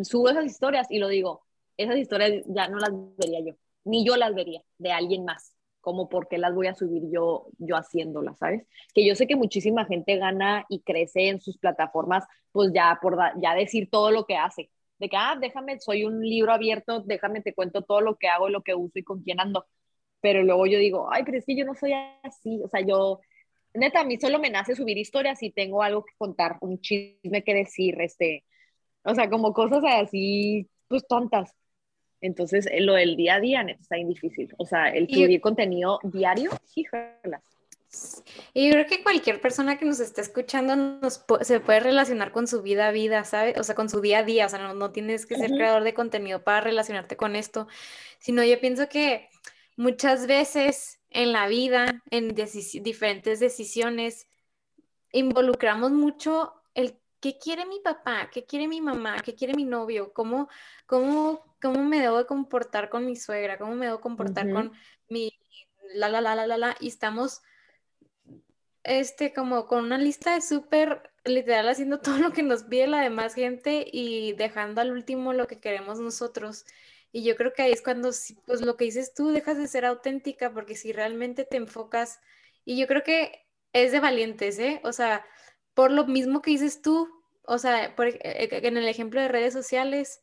subo 0.04 0.30
esas 0.30 0.46
historias 0.46 0.86
y 0.90 0.98
lo 0.98 1.08
digo, 1.08 1.42
esas 1.76 1.96
historias 1.96 2.44
ya 2.46 2.68
no 2.68 2.78
las 2.78 2.92
vería 3.18 3.40
yo, 3.40 3.54
ni 3.84 4.04
yo 4.04 4.16
las 4.16 4.34
vería 4.34 4.62
de 4.78 4.92
alguien 4.92 5.24
más 5.24 5.54
como 5.82 6.08
por 6.08 6.28
qué 6.28 6.38
las 6.38 6.54
voy 6.54 6.68
a 6.68 6.74
subir 6.74 7.02
yo, 7.12 7.48
yo 7.58 7.76
haciéndolas, 7.76 8.38
¿sabes? 8.38 8.64
Que 8.94 9.06
yo 9.06 9.14
sé 9.14 9.26
que 9.26 9.36
muchísima 9.36 9.84
gente 9.84 10.16
gana 10.16 10.64
y 10.70 10.80
crece 10.80 11.28
en 11.28 11.40
sus 11.40 11.58
plataformas, 11.58 12.24
pues 12.52 12.72
ya 12.74 12.98
por 13.02 13.18
ya 13.42 13.54
decir 13.54 13.90
todo 13.90 14.10
lo 14.10 14.24
que 14.24 14.36
hace. 14.36 14.70
De 14.98 15.08
que, 15.08 15.16
ah, 15.18 15.36
déjame, 15.40 15.80
soy 15.80 16.04
un 16.04 16.20
libro 16.20 16.52
abierto, 16.52 17.00
déjame, 17.00 17.42
te 17.42 17.54
cuento 17.54 17.82
todo 17.82 18.00
lo 18.00 18.16
que 18.16 18.28
hago, 18.28 18.48
lo 18.48 18.62
que 18.62 18.74
uso 18.74 18.98
y 18.98 19.02
con 19.02 19.22
quién 19.22 19.40
ando. 19.40 19.66
Pero 20.20 20.42
luego 20.44 20.66
yo 20.66 20.78
digo, 20.78 21.08
ay, 21.12 21.24
pero 21.24 21.38
es 21.38 21.44
que 21.44 21.56
yo 21.56 21.64
no 21.64 21.74
soy 21.74 21.92
así, 22.22 22.60
o 22.64 22.68
sea, 22.68 22.80
yo, 22.80 23.20
neta, 23.74 24.00
a 24.00 24.04
mí 24.04 24.18
solo 24.20 24.38
me 24.38 24.50
nace 24.50 24.76
subir 24.76 24.96
historias 24.98 25.42
y 25.42 25.50
tengo 25.50 25.82
algo 25.82 26.04
que 26.04 26.14
contar, 26.16 26.58
un 26.60 26.80
chisme 26.80 27.42
que 27.44 27.54
decir, 27.54 28.00
este, 28.00 28.44
o 29.04 29.14
sea, 29.14 29.28
como 29.30 29.52
cosas 29.52 29.82
así, 29.84 30.68
pues 30.88 31.06
tontas. 31.08 31.54
Entonces, 32.22 32.66
eh, 32.66 32.80
lo 32.80 32.94
del 32.94 33.16
día 33.16 33.34
a 33.34 33.40
día 33.40 33.62
está 33.62 33.96
difícil. 33.96 34.54
O 34.56 34.64
sea, 34.64 34.88
el 34.88 35.08
subir 35.08 35.40
contenido 35.40 35.98
diario, 36.02 36.50
híjolas. 36.74 37.42
Y 38.54 38.68
yo 38.68 38.72
creo 38.72 38.86
que 38.86 39.02
cualquier 39.02 39.40
persona 39.40 39.78
que 39.78 39.84
nos 39.84 40.00
esté 40.00 40.22
escuchando 40.22 40.76
nos 40.76 41.24
se 41.42 41.60
puede 41.60 41.80
relacionar 41.80 42.32
con 42.32 42.46
su 42.46 42.62
vida 42.62 42.88
a 42.88 42.92
vida, 42.92 43.24
¿sabes? 43.24 43.58
O 43.58 43.64
sea, 43.64 43.74
con 43.74 43.90
su 43.90 44.00
día 44.00 44.20
a 44.20 44.22
día. 44.22 44.46
O 44.46 44.48
sea, 44.48 44.72
no, 44.72 44.92
tienes 44.92 45.26
que 45.26 45.36
ser 45.36 45.50
creador 45.50 45.84
de 45.84 45.92
contenido 45.92 46.42
para 46.42 46.62
relacionarte 46.62 47.16
con 47.16 47.36
esto, 47.36 47.66
sino 48.18 48.42
yo 48.44 48.58
pienso 48.60 48.88
que 48.88 49.28
muchas 49.76 50.26
veces 50.26 51.00
en 51.10 51.32
la 51.32 51.48
vida, 51.48 52.02
en 52.10 52.34
diferentes 52.82 53.40
decisiones, 53.40 54.26
involucramos 55.12 55.90
mucho 55.90 56.54
el 56.74 56.96
¿qué 57.22 57.38
quiere 57.38 57.64
mi 57.66 57.78
papá? 57.80 58.28
¿Qué 58.30 58.44
quiere 58.44 58.66
mi 58.68 58.80
mamá? 58.80 59.16
¿Qué 59.22 59.34
quiere 59.34 59.54
mi 59.54 59.64
novio? 59.64 60.12
¿Cómo, 60.12 60.48
cómo, 60.86 61.51
cómo 61.62 61.82
me 61.84 62.00
debo 62.00 62.18
de 62.18 62.26
comportar 62.26 62.90
con 62.90 63.06
mi 63.06 63.16
suegra? 63.16 63.56
¿Cómo 63.58 63.74
me 63.74 63.86
debo 63.86 64.00
comportar 64.00 64.50
con 64.52 64.72
mi 65.08 65.32
la, 65.94 66.08
la, 66.08 66.20
la, 66.20 66.34
la, 66.34 66.46
la, 66.46 66.58
la? 66.58 66.76
Y 66.80 66.88
estamos, 66.88 67.42
este, 68.82 69.32
como 69.32 69.66
con 69.66 69.84
una 69.84 69.98
lista 69.98 70.34
de 70.34 70.42
súper 70.42 71.10
literal 71.24 71.68
haciendo 71.68 72.00
todo 72.02 72.18
lo 72.18 72.32
que 72.32 72.42
nos 72.42 72.64
pide 72.64 72.86
la 72.86 73.00
demás 73.00 73.34
gente 73.34 73.86
y 73.90 74.32
dejando 74.32 74.80
al 74.80 74.92
último 74.92 75.32
lo 75.32 75.46
que 75.46 75.60
queremos 75.60 75.98
nosotros. 76.00 76.66
Y 77.12 77.24
yo 77.24 77.36
creo 77.36 77.52
que 77.52 77.62
ahí 77.62 77.72
es 77.72 77.82
cuando, 77.82 78.10
pues 78.46 78.62
lo 78.62 78.76
que 78.76 78.86
dices 78.86 79.14
tú, 79.14 79.30
dejas 79.30 79.58
de 79.58 79.68
ser 79.68 79.84
auténtica, 79.84 80.52
porque 80.52 80.76
si 80.76 80.92
realmente 80.92 81.44
te 81.44 81.58
enfocas, 81.58 82.20
y 82.64 82.78
yo 82.78 82.86
creo 82.86 83.02
que 83.02 83.46
es 83.72 83.92
de 83.92 84.00
valientes, 84.00 84.58
¿eh? 84.58 84.80
O 84.84 84.92
sea, 84.92 85.24
por 85.74 85.90
lo 85.90 86.06
mismo 86.06 86.42
que 86.42 86.52
dices 86.52 86.82
tú, 86.82 87.08
o 87.44 87.58
sea, 87.58 87.94
por, 87.96 88.08
e, 88.08 88.18
e, 88.22 88.66
en 88.66 88.76
el 88.76 88.88
ejemplo 88.88 89.20
de 89.20 89.28
redes 89.28 89.52
sociales, 89.52 90.22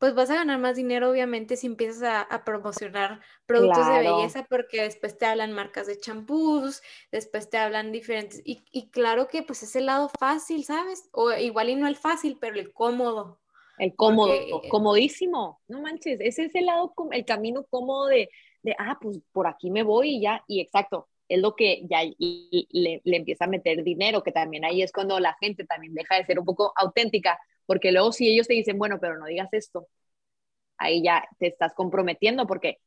pues 0.00 0.14
vas 0.14 0.30
a 0.30 0.36
ganar 0.36 0.58
más 0.58 0.76
dinero, 0.76 1.10
obviamente, 1.10 1.58
si 1.58 1.66
empiezas 1.66 2.26
a, 2.30 2.44
promocionar 2.44 3.20
productos 3.44 3.86
de 3.86 3.98
belleza, 3.98 4.46
porque 4.48 4.80
después 4.80 5.18
te 5.18 5.26
hablan 5.26 5.52
marcas 5.52 5.86
de 5.86 6.00
champús, 6.00 6.82
después 7.12 7.50
te 7.50 7.58
hablan 7.58 7.92
diferentes, 7.92 8.40
y, 8.46 8.64
y, 8.72 8.88
claro 8.88 9.28
que 9.28 9.42
pues 9.42 9.62
es 9.62 9.76
el 9.76 9.86
lado 9.86 10.10
fácil, 10.18 10.64
¿sabes? 10.64 11.10
O 11.12 11.30
igual 11.32 11.68
y 11.68 11.76
no 11.76 11.86
el 11.86 11.96
fácil, 11.96 12.38
pero 12.40 12.58
el 12.58 12.72
cómodo. 12.72 13.40
El 13.76 13.94
cómodo, 13.94 14.32
comodísimo, 14.70 15.60
no 15.68 15.82
manches, 15.82 16.18
ese 16.20 16.46
es 16.46 16.54
el 16.54 16.64
lado, 16.64 16.94
el 17.12 17.24
camino 17.26 17.64
cómodo 17.64 18.06
de, 18.06 18.30
de, 18.62 18.74
ah, 18.78 18.98
pues 19.00 19.20
por 19.32 19.46
aquí 19.46 19.70
me 19.70 19.82
voy 19.82 20.16
y 20.16 20.22
ya, 20.22 20.42
y 20.46 20.62
exacto, 20.62 21.08
es 21.28 21.40
lo 21.40 21.54
que 21.54 21.86
ya 21.90 22.02
le, 22.04 23.00
le, 23.04 23.16
empieza 23.16 23.44
a 23.44 23.48
meter 23.48 23.84
dinero, 23.84 24.22
que 24.22 24.32
también 24.32 24.64
ahí 24.64 24.80
es 24.80 24.92
cuando 24.92 25.20
la 25.20 25.36
gente 25.40 25.64
también 25.64 25.92
deja 25.92 26.16
de 26.16 26.24
ser 26.24 26.38
un 26.38 26.46
poco 26.46 26.72
auténtica, 26.74 27.38
porque 27.70 27.92
luego 27.92 28.10
si 28.10 28.28
ellos 28.28 28.48
te 28.48 28.54
dicen, 28.54 28.78
bueno, 28.78 28.98
pero 29.00 29.16
no 29.16 29.26
digas 29.26 29.48
esto, 29.52 29.86
ahí 30.76 31.04
ya 31.04 31.22
te 31.38 31.46
estás 31.46 31.72
comprometiendo 31.72 32.44
porque 32.44 32.78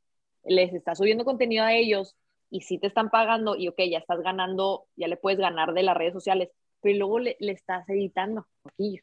les 0.44 0.74
estás 0.74 0.98
subiendo 0.98 1.24
contenido 1.24 1.64
a 1.64 1.74
ellos 1.74 2.18
y 2.50 2.64
si 2.64 2.80
te 2.80 2.88
están 2.88 3.10
pagando 3.10 3.56
y 3.56 3.70
ok, 3.70 3.78
ya 3.90 4.00
estás 4.00 4.20
ganando, 4.20 4.88
ya 4.98 5.08
le 5.08 5.16
puedes 5.16 5.40
ganar 5.40 5.72
de 5.74 5.84
las 5.84 5.96
redes 5.96 6.12
sociales, 6.12 6.50
pero 6.82 6.98
luego 6.98 7.20
le, 7.20 7.38
le 7.40 7.54
estás 7.54 7.88
editando, 7.88 8.46
poquillo. 8.62 9.02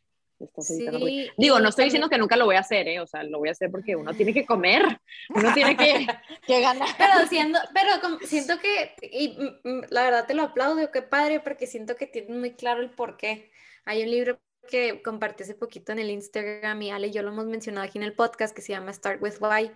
Digo, 1.38 1.60
no 1.60 1.70
estoy 1.70 1.86
diciendo 1.86 2.10
que 2.10 2.18
nunca 2.18 2.36
lo 2.36 2.44
voy 2.44 2.56
a 2.56 2.60
hacer, 2.60 2.86
¿eh? 2.86 3.00
O 3.00 3.06
sea, 3.06 3.22
lo 3.22 3.38
voy 3.38 3.48
a 3.48 3.52
hacer 3.52 3.70
porque 3.70 3.96
uno 3.96 4.12
tiene 4.12 4.34
que 4.34 4.44
comer, 4.44 4.82
uno 5.34 5.54
tiene 5.54 5.78
que, 5.78 6.06
que 6.46 6.60
ganar. 6.60 6.90
Pero, 6.98 7.26
siendo, 7.26 7.58
pero 7.72 8.18
siento 8.26 8.58
que, 8.58 8.96
y 9.00 9.30
mm, 9.30 9.66
mm, 9.66 9.82
la 9.88 10.02
verdad 10.02 10.26
te 10.26 10.34
lo 10.34 10.42
aplaudo, 10.42 10.90
qué 10.90 11.00
padre, 11.00 11.40
porque 11.40 11.66
siento 11.66 11.96
que 11.96 12.06
tienes 12.06 12.36
muy 12.36 12.52
claro 12.52 12.82
el 12.82 12.90
por 12.90 13.16
qué. 13.16 13.50
Hay 13.86 14.02
un 14.02 14.10
libro 14.10 14.38
que 14.68 15.02
compartí 15.02 15.42
hace 15.42 15.54
poquito 15.54 15.92
en 15.92 15.98
el 15.98 16.10
Instagram 16.10 16.82
y 16.82 16.90
Ale 16.90 17.08
y 17.08 17.12
yo 17.12 17.22
lo 17.22 17.30
hemos 17.30 17.46
mencionado 17.46 17.86
aquí 17.86 17.98
en 17.98 18.04
el 18.04 18.14
podcast 18.14 18.54
que 18.54 18.62
se 18.62 18.72
llama 18.72 18.92
Start 18.92 19.22
with 19.22 19.34
Why. 19.40 19.70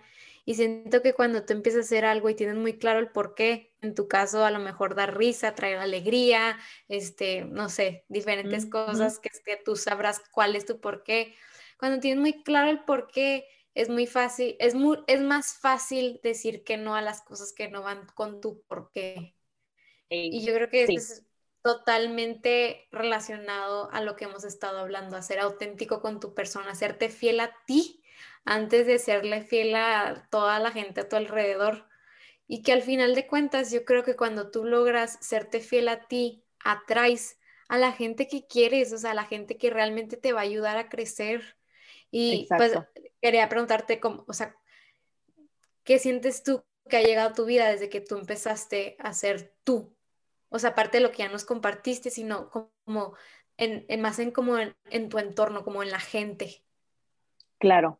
Y 0.45 0.55
siento 0.55 1.01
que 1.01 1.13
cuando 1.13 1.43
tú 1.43 1.53
empiezas 1.53 1.79
a 1.79 1.85
hacer 1.85 2.05
algo 2.05 2.29
y 2.29 2.35
tienes 2.35 2.55
muy 2.55 2.77
claro 2.77 2.99
el 2.99 3.09
por 3.09 3.33
qué, 3.33 3.73
en 3.81 3.95
tu 3.95 4.07
caso 4.07 4.45
a 4.45 4.51
lo 4.51 4.59
mejor 4.59 4.93
dar 4.93 5.17
risa, 5.17 5.55
traer 5.55 5.79
alegría, 5.79 6.57
este, 6.87 7.45
no 7.45 7.67
sé, 7.67 8.05
diferentes 8.09 8.67
cosas 8.67 9.17
que, 9.17 9.29
que, 9.43 9.57
tú 9.57 9.75
sabrás 9.75 10.21
cuál 10.31 10.55
es 10.55 10.65
tu 10.65 10.79
por 10.79 11.03
qué. 11.03 11.35
Cuando 11.79 11.99
tienes 11.99 12.21
muy 12.21 12.43
claro 12.43 12.69
el 12.69 12.83
por 12.83 13.07
qué, 13.07 13.47
es 13.73 13.89
muy 13.89 14.05
fácil, 14.05 14.55
es, 14.59 14.75
muy, 14.75 14.99
es 15.07 15.21
más 15.21 15.55
fácil 15.55 16.19
decir 16.23 16.63
que 16.63 16.77
no 16.77 16.95
a 16.95 17.01
las 17.01 17.21
cosas 17.21 17.51
que 17.51 17.67
no 17.67 17.81
van 17.81 18.05
con 18.13 18.39
tu 18.39 18.61
por 18.67 18.91
qué. 18.91 19.35
Y 20.09 20.45
yo 20.45 20.53
creo 20.53 20.69
que 20.69 20.83
es 20.83 21.25
totalmente 21.65 22.87
relacionado 22.91 23.89
a 23.91 23.99
lo 23.99 24.15
que 24.15 24.25
hemos 24.25 24.43
estado 24.43 24.77
hablando, 24.77 25.17
a 25.17 25.23
ser 25.23 25.39
auténtico 25.39 25.99
con 25.99 26.19
tu 26.19 26.35
persona, 26.35 26.69
hacerte 26.69 27.09
fiel 27.09 27.39
a 27.39 27.57
ti 27.65 28.03
antes 28.45 28.85
de 28.85 28.99
serle 28.99 29.41
fiel 29.41 29.73
a 29.73 30.27
toda 30.29 30.59
la 30.59 30.69
gente 30.69 31.01
a 31.01 31.09
tu 31.09 31.15
alrededor. 31.15 31.89
Y 32.47 32.61
que 32.61 32.71
al 32.71 32.83
final 32.83 33.15
de 33.15 33.25
cuentas 33.25 33.71
yo 33.71 33.83
creo 33.83 34.03
que 34.03 34.15
cuando 34.15 34.51
tú 34.51 34.63
logras 34.63 35.17
serte 35.21 35.59
fiel 35.59 35.87
a 35.87 36.07
ti, 36.07 36.43
atraes 36.63 37.39
a 37.67 37.79
la 37.79 37.91
gente 37.91 38.27
que 38.27 38.45
quieres, 38.45 38.93
o 38.93 38.99
sea, 38.99 39.11
a 39.11 39.15
la 39.15 39.25
gente 39.25 39.57
que 39.57 39.71
realmente 39.71 40.17
te 40.17 40.33
va 40.33 40.41
a 40.41 40.43
ayudar 40.43 40.77
a 40.77 40.87
crecer. 40.87 41.57
Y 42.11 42.47
pues 42.55 42.73
quería 43.23 43.49
preguntarte, 43.49 43.99
cómo, 43.99 44.23
o 44.27 44.33
sea, 44.33 44.55
¿qué 45.83 45.97
sientes 45.97 46.43
tú 46.43 46.63
que 46.87 46.97
ha 46.97 47.01
llegado 47.01 47.29
a 47.29 47.33
tu 47.33 47.45
vida 47.45 47.71
desde 47.71 47.89
que 47.89 48.01
tú 48.01 48.19
empezaste 48.19 48.97
a 48.99 49.13
ser 49.13 49.51
tú? 49.63 49.94
O 50.55 50.59
sea, 50.59 50.71
aparte 50.71 50.97
de 50.97 51.03
lo 51.03 51.11
que 51.11 51.19
ya 51.19 51.29
nos 51.29 51.45
compartiste, 51.45 52.09
sino 52.09 52.49
como 52.49 53.15
en, 53.57 53.85
más 54.01 54.19
en 54.19 54.31
como 54.31 54.57
en 54.57 55.09
tu 55.09 55.19
entorno, 55.19 55.63
como 55.63 55.83
en 55.83 55.91
la 55.91 55.99
gente. 55.99 56.63
Claro, 57.57 57.99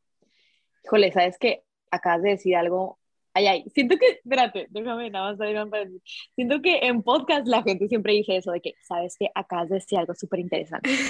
Híjole, 0.85 1.11
¿sabes 1.11 1.37
qué? 1.39 1.63
Acabas 1.89 2.21
de 2.21 2.29
decir 2.31 2.55
algo. 2.55 2.99
Ay, 3.33 3.47
ay, 3.47 3.65
siento 3.73 3.97
que, 3.97 4.21
espérate, 4.23 4.67
déjame 4.69 5.09
nada 5.09 5.31
más 5.31 5.37
salir 5.39 5.55
para 5.69 5.83
decir. 5.83 5.99
Siento 6.35 6.61
que 6.61 6.77
en 6.83 7.01
podcast 7.01 7.47
la 7.47 7.63
gente 7.63 7.87
siempre 7.87 8.13
dice 8.13 8.37
eso 8.37 8.51
de 8.51 8.61
que, 8.61 8.75
¿sabes 8.87 9.15
qué? 9.19 9.29
Acabas 9.33 9.69
de 9.69 9.75
decir 9.75 9.97
algo 9.97 10.13
súper 10.13 10.41
interesante. 10.41 10.87
es 10.91 11.09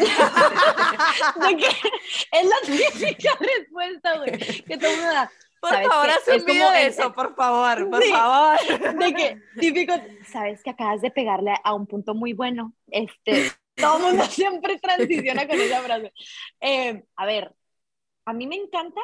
la 2.46 2.56
típica 2.66 3.32
respuesta, 3.39 4.18
güey, 4.18 4.32
que 4.64 4.78
todo. 4.78 4.93
Por 5.60 5.72
favor, 5.72 6.10
haz 6.10 6.28
un 6.28 6.45
video 6.45 6.72
de 6.72 6.88
eso, 6.88 7.14
por 7.14 7.36
favor, 7.36 7.89
por 7.89 8.03
favor. 8.03 8.58
De 8.99 9.14
que, 9.14 9.41
típico, 9.60 9.93
sabes 10.28 10.62
que 10.62 10.70
acabas 10.70 11.01
de 11.01 11.12
pegarle 11.12 11.53
a 11.64 11.74
un 11.74 11.88
punto 11.88 12.14
muy 12.14 12.34
bueno. 12.34 12.74
Este, 12.88 13.51
todo 13.76 13.97
el 13.97 14.03
mundo 14.03 14.26
siempre 14.26 14.80
transiciona 14.80 15.47
con 15.47 15.60
esa 15.60 15.82
frase. 15.82 16.14
Eh, 16.62 17.03
a 17.16 17.26
ver, 17.26 17.53
a 18.26 18.34
mí 18.34 18.47
me 18.47 18.56
encanta 18.56 19.01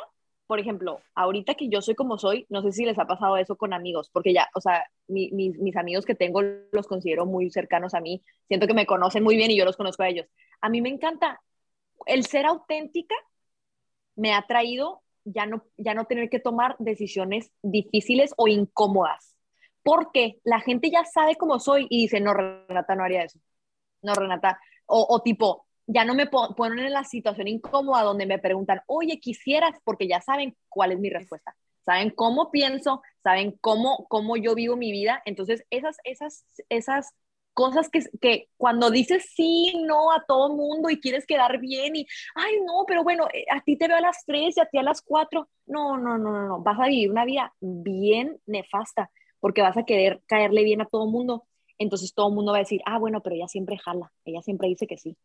por 0.52 0.60
ejemplo, 0.60 1.00
ahorita 1.16 1.56
que 1.56 1.70
yo 1.70 1.82
soy 1.82 1.96
como 1.96 2.18
soy, 2.18 2.46
no 2.50 2.62
sé 2.62 2.74
si 2.74 2.84
les 2.84 3.00
ha 3.00 3.08
pasado 3.08 3.38
eso 3.38 3.56
con 3.56 3.72
amigos, 3.72 4.10
porque 4.12 4.34
ya, 4.34 4.50
o 4.54 4.60
sea, 4.60 4.84
mis 5.08 5.78
amigos 5.78 6.06
que 6.06 6.14
tengo 6.14 6.42
los 6.42 6.88
considero 6.88 7.26
muy 7.26 7.50
cercanos 7.50 7.94
a 7.94 8.02
mí, 8.02 8.22
siento 8.50 8.68
que 8.68 8.74
me 8.74 8.86
conocen 8.86 9.24
muy 9.24 9.38
bien 9.38 9.50
y 9.50 9.56
yo 9.56 9.64
los 9.64 9.78
conozco 9.78 10.04
a 10.04 10.10
ellos. 10.10 10.28
A 10.60 10.68
mí 10.68 10.82
me 10.82 10.90
encanta 10.90 11.40
el 12.06 12.26
ser 12.26 12.48
auténtica, 12.48 13.16
me 14.18 14.34
ha 14.34 14.42
traído 14.42 15.02
ya 15.26 15.46
no, 15.46 15.64
ya 15.78 15.94
no 15.94 16.06
tener 16.06 16.30
que 16.30 16.40
tomar 16.40 16.76
decisiones 16.80 17.52
difíciles 17.62 18.34
o 18.38 18.48
incómodas, 18.48 19.36
porque 19.84 20.40
la 20.44 20.60
gente 20.60 20.90
ya 20.92 21.06
sabe 21.06 21.36
cómo 21.36 21.60
soy 21.60 21.88
y 21.90 22.04
dice, 22.04 22.20
no, 22.20 22.34
Renata 22.34 22.96
no 22.96 23.04
haría 23.04 23.24
eso. 23.24 23.40
No, 24.02 24.14
Renata, 24.16 24.60
o, 24.86 25.06
o 25.10 25.22
tipo, 25.22 25.68
ya 25.88 26.06
no 26.06 26.16
me 26.16 26.28
ponen 26.28 26.80
en 26.80 26.94
la 26.94 27.04
situación 27.04 27.48
incómoda 27.48 28.04
donde 28.04 28.26
me 28.26 28.40
preguntan, 28.40 28.82
oye, 28.88 29.20
quisieras, 29.20 29.76
porque 29.84 30.08
ya 30.08 30.22
saben 30.22 30.56
cuál 30.70 30.92
es 30.92 31.00
mi 31.00 31.10
respuesta. 31.10 31.56
Saben 31.84 32.12
cómo 32.12 32.52
pienso, 32.52 33.02
saben 33.24 33.58
cómo, 33.60 34.06
cómo 34.08 34.38
yo 34.38 34.56
vivo 34.56 34.76
mi 34.76 34.92
vida. 34.92 35.22
Entonces, 35.26 35.66
esas, 35.70 35.98
esas, 36.04 36.46
esas 36.70 37.14
cosas 37.54 37.90
que, 37.90 38.02
que 38.20 38.50
cuando 38.58 38.90
dices 38.92 39.32
sí, 39.36 39.74
no 39.86 40.12
a 40.12 40.24
todo 40.26 40.56
mundo 40.56 40.90
y 40.90 41.00
quieres 41.00 41.26
quedar 41.26 41.60
bien 41.60 41.96
y, 41.96 42.08
ay, 42.36 42.56
no, 42.66 42.86
pero 42.88 43.04
bueno, 43.04 43.28
eh, 43.34 43.46
a 43.52 43.62
ti 43.62 43.78
te 43.78 43.88
veo 43.88 43.98
a 43.98 44.02
las 44.02 44.24
tres 44.26 44.58
y 44.58 44.62
a 44.62 44.66
ti 44.66 44.78
a 44.78 44.84
las 44.84 45.02
cuatro. 45.02 45.50
No, 45.66 45.98
no, 45.98 46.18
no, 46.18 46.32
no, 46.32 46.48
no. 46.48 46.62
Vas 46.62 46.80
a 46.80 46.88
vivir 46.88 47.12
una 47.12 47.26
vida 47.26 47.54
bien 47.60 48.40
nefasta 48.46 49.12
porque 49.40 49.62
vas 49.62 49.78
a 49.78 49.84
querer 49.84 50.22
caerle 50.28 50.64
bien 50.64 50.82
a 50.82 50.86
todo 50.86 51.08
mundo. 51.08 51.46
Entonces 51.78 52.14
todo 52.14 52.30
el 52.30 52.36
mundo 52.36 52.52
va 52.52 52.60
a 52.60 52.62
decir, 52.62 52.82
ah, 52.86 53.00
bueno, 53.00 53.22
pero 53.22 53.36
ella 53.36 53.48
siempre 53.48 53.78
jala, 53.78 54.12
ella 54.24 54.42
siempre 54.42 54.68
dice 54.68 54.88
que 54.88 54.98
sí. 54.98 55.18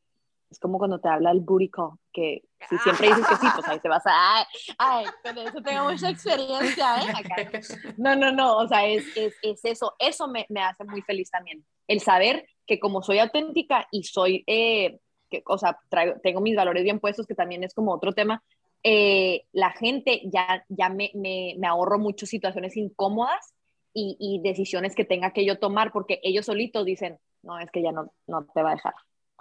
Es 0.50 0.60
como 0.60 0.78
cuando 0.78 1.00
te 1.00 1.08
habla 1.08 1.32
el 1.32 1.40
booty 1.40 1.70
que 2.12 2.42
si 2.68 2.78
siempre 2.78 3.08
dices 3.08 3.26
que 3.26 3.36
sí, 3.36 3.46
pues 3.54 3.68
ahí 3.68 3.80
te 3.80 3.88
vas 3.88 4.06
a, 4.06 4.38
ay, 4.38 4.44
ay, 4.78 5.06
con 5.22 5.38
eso 5.38 5.60
tengo 5.62 5.84
mucha 5.90 6.10
experiencia, 6.10 7.00
¿eh? 7.00 7.60
No, 7.96 8.14
no, 8.14 8.32
no, 8.32 8.56
o 8.58 8.68
sea, 8.68 8.86
es, 8.86 9.04
es, 9.16 9.34
es 9.42 9.64
eso, 9.64 9.94
eso 9.98 10.28
me, 10.28 10.46
me, 10.48 10.60
hace 10.60 10.84
muy 10.84 11.02
feliz 11.02 11.30
también, 11.30 11.64
el 11.88 12.00
saber 12.00 12.46
que 12.66 12.78
como 12.78 13.02
soy 13.02 13.18
auténtica 13.18 13.86
y 13.90 14.04
soy, 14.04 14.44
eh, 14.46 14.98
que, 15.28 15.42
o 15.46 15.58
sea, 15.58 15.78
traigo, 15.88 16.14
tengo 16.22 16.40
mis 16.40 16.56
valores 16.56 16.84
bien 16.84 17.00
puestos, 17.00 17.26
que 17.26 17.34
también 17.34 17.64
es 17.64 17.74
como 17.74 17.92
otro 17.92 18.12
tema, 18.12 18.42
eh, 18.82 19.44
la 19.52 19.72
gente 19.72 20.22
ya, 20.24 20.64
ya 20.68 20.88
me, 20.88 21.10
me, 21.14 21.56
me, 21.58 21.66
ahorro 21.66 21.98
muchas 21.98 22.28
situaciones 22.28 22.76
incómodas 22.76 23.52
y, 23.92 24.16
y, 24.20 24.40
decisiones 24.48 24.94
que 24.94 25.04
tenga 25.04 25.32
que 25.32 25.44
yo 25.44 25.58
tomar, 25.58 25.90
porque 25.92 26.20
ellos 26.22 26.46
solitos 26.46 26.84
dicen, 26.84 27.18
no, 27.42 27.58
es 27.58 27.70
que 27.70 27.82
ya 27.82 27.90
no, 27.90 28.12
no 28.26 28.44
te 28.46 28.62
va 28.62 28.70
a 28.70 28.74
dejar 28.74 28.94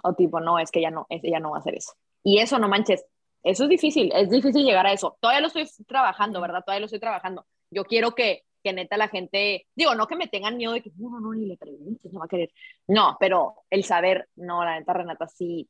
o 0.06 0.14
tipo, 0.14 0.40
no, 0.40 0.58
es 0.58 0.70
que 0.70 0.78
ella 0.78 0.90
no, 0.90 1.06
ella 1.08 1.40
no 1.40 1.50
va 1.50 1.56
a 1.58 1.60
hacer 1.60 1.74
eso. 1.74 1.92
Y 2.22 2.38
eso, 2.38 2.58
no 2.58 2.68
manches, 2.68 3.04
eso 3.42 3.64
es 3.64 3.70
difícil, 3.70 4.12
es 4.14 4.30
difícil 4.30 4.64
llegar 4.64 4.86
a 4.86 4.92
eso. 4.92 5.16
Todavía 5.20 5.40
lo 5.40 5.48
estoy 5.48 5.68
trabajando, 5.86 6.40
¿verdad? 6.40 6.62
Todavía 6.64 6.80
lo 6.80 6.86
estoy 6.86 7.00
trabajando. 7.00 7.46
Yo 7.70 7.84
quiero 7.84 8.12
que, 8.14 8.44
que 8.62 8.72
neta 8.72 8.96
la 8.96 9.08
gente, 9.08 9.66
digo, 9.74 9.94
no 9.94 10.06
que 10.06 10.16
me 10.16 10.28
tengan 10.28 10.56
miedo 10.56 10.72
de 10.72 10.82
que, 10.82 10.90
no, 10.96 11.10
no, 11.10 11.20
no, 11.20 11.32
ni 11.32 11.46
le 11.46 11.56
preguntes, 11.56 12.12
no 12.12 12.20
va 12.20 12.26
a 12.26 12.28
querer. 12.28 12.50
No, 12.88 13.16
pero 13.20 13.54
el 13.70 13.84
saber, 13.84 14.28
no, 14.36 14.64
la 14.64 14.78
neta 14.78 14.92
Renata 14.92 15.28
sí 15.28 15.68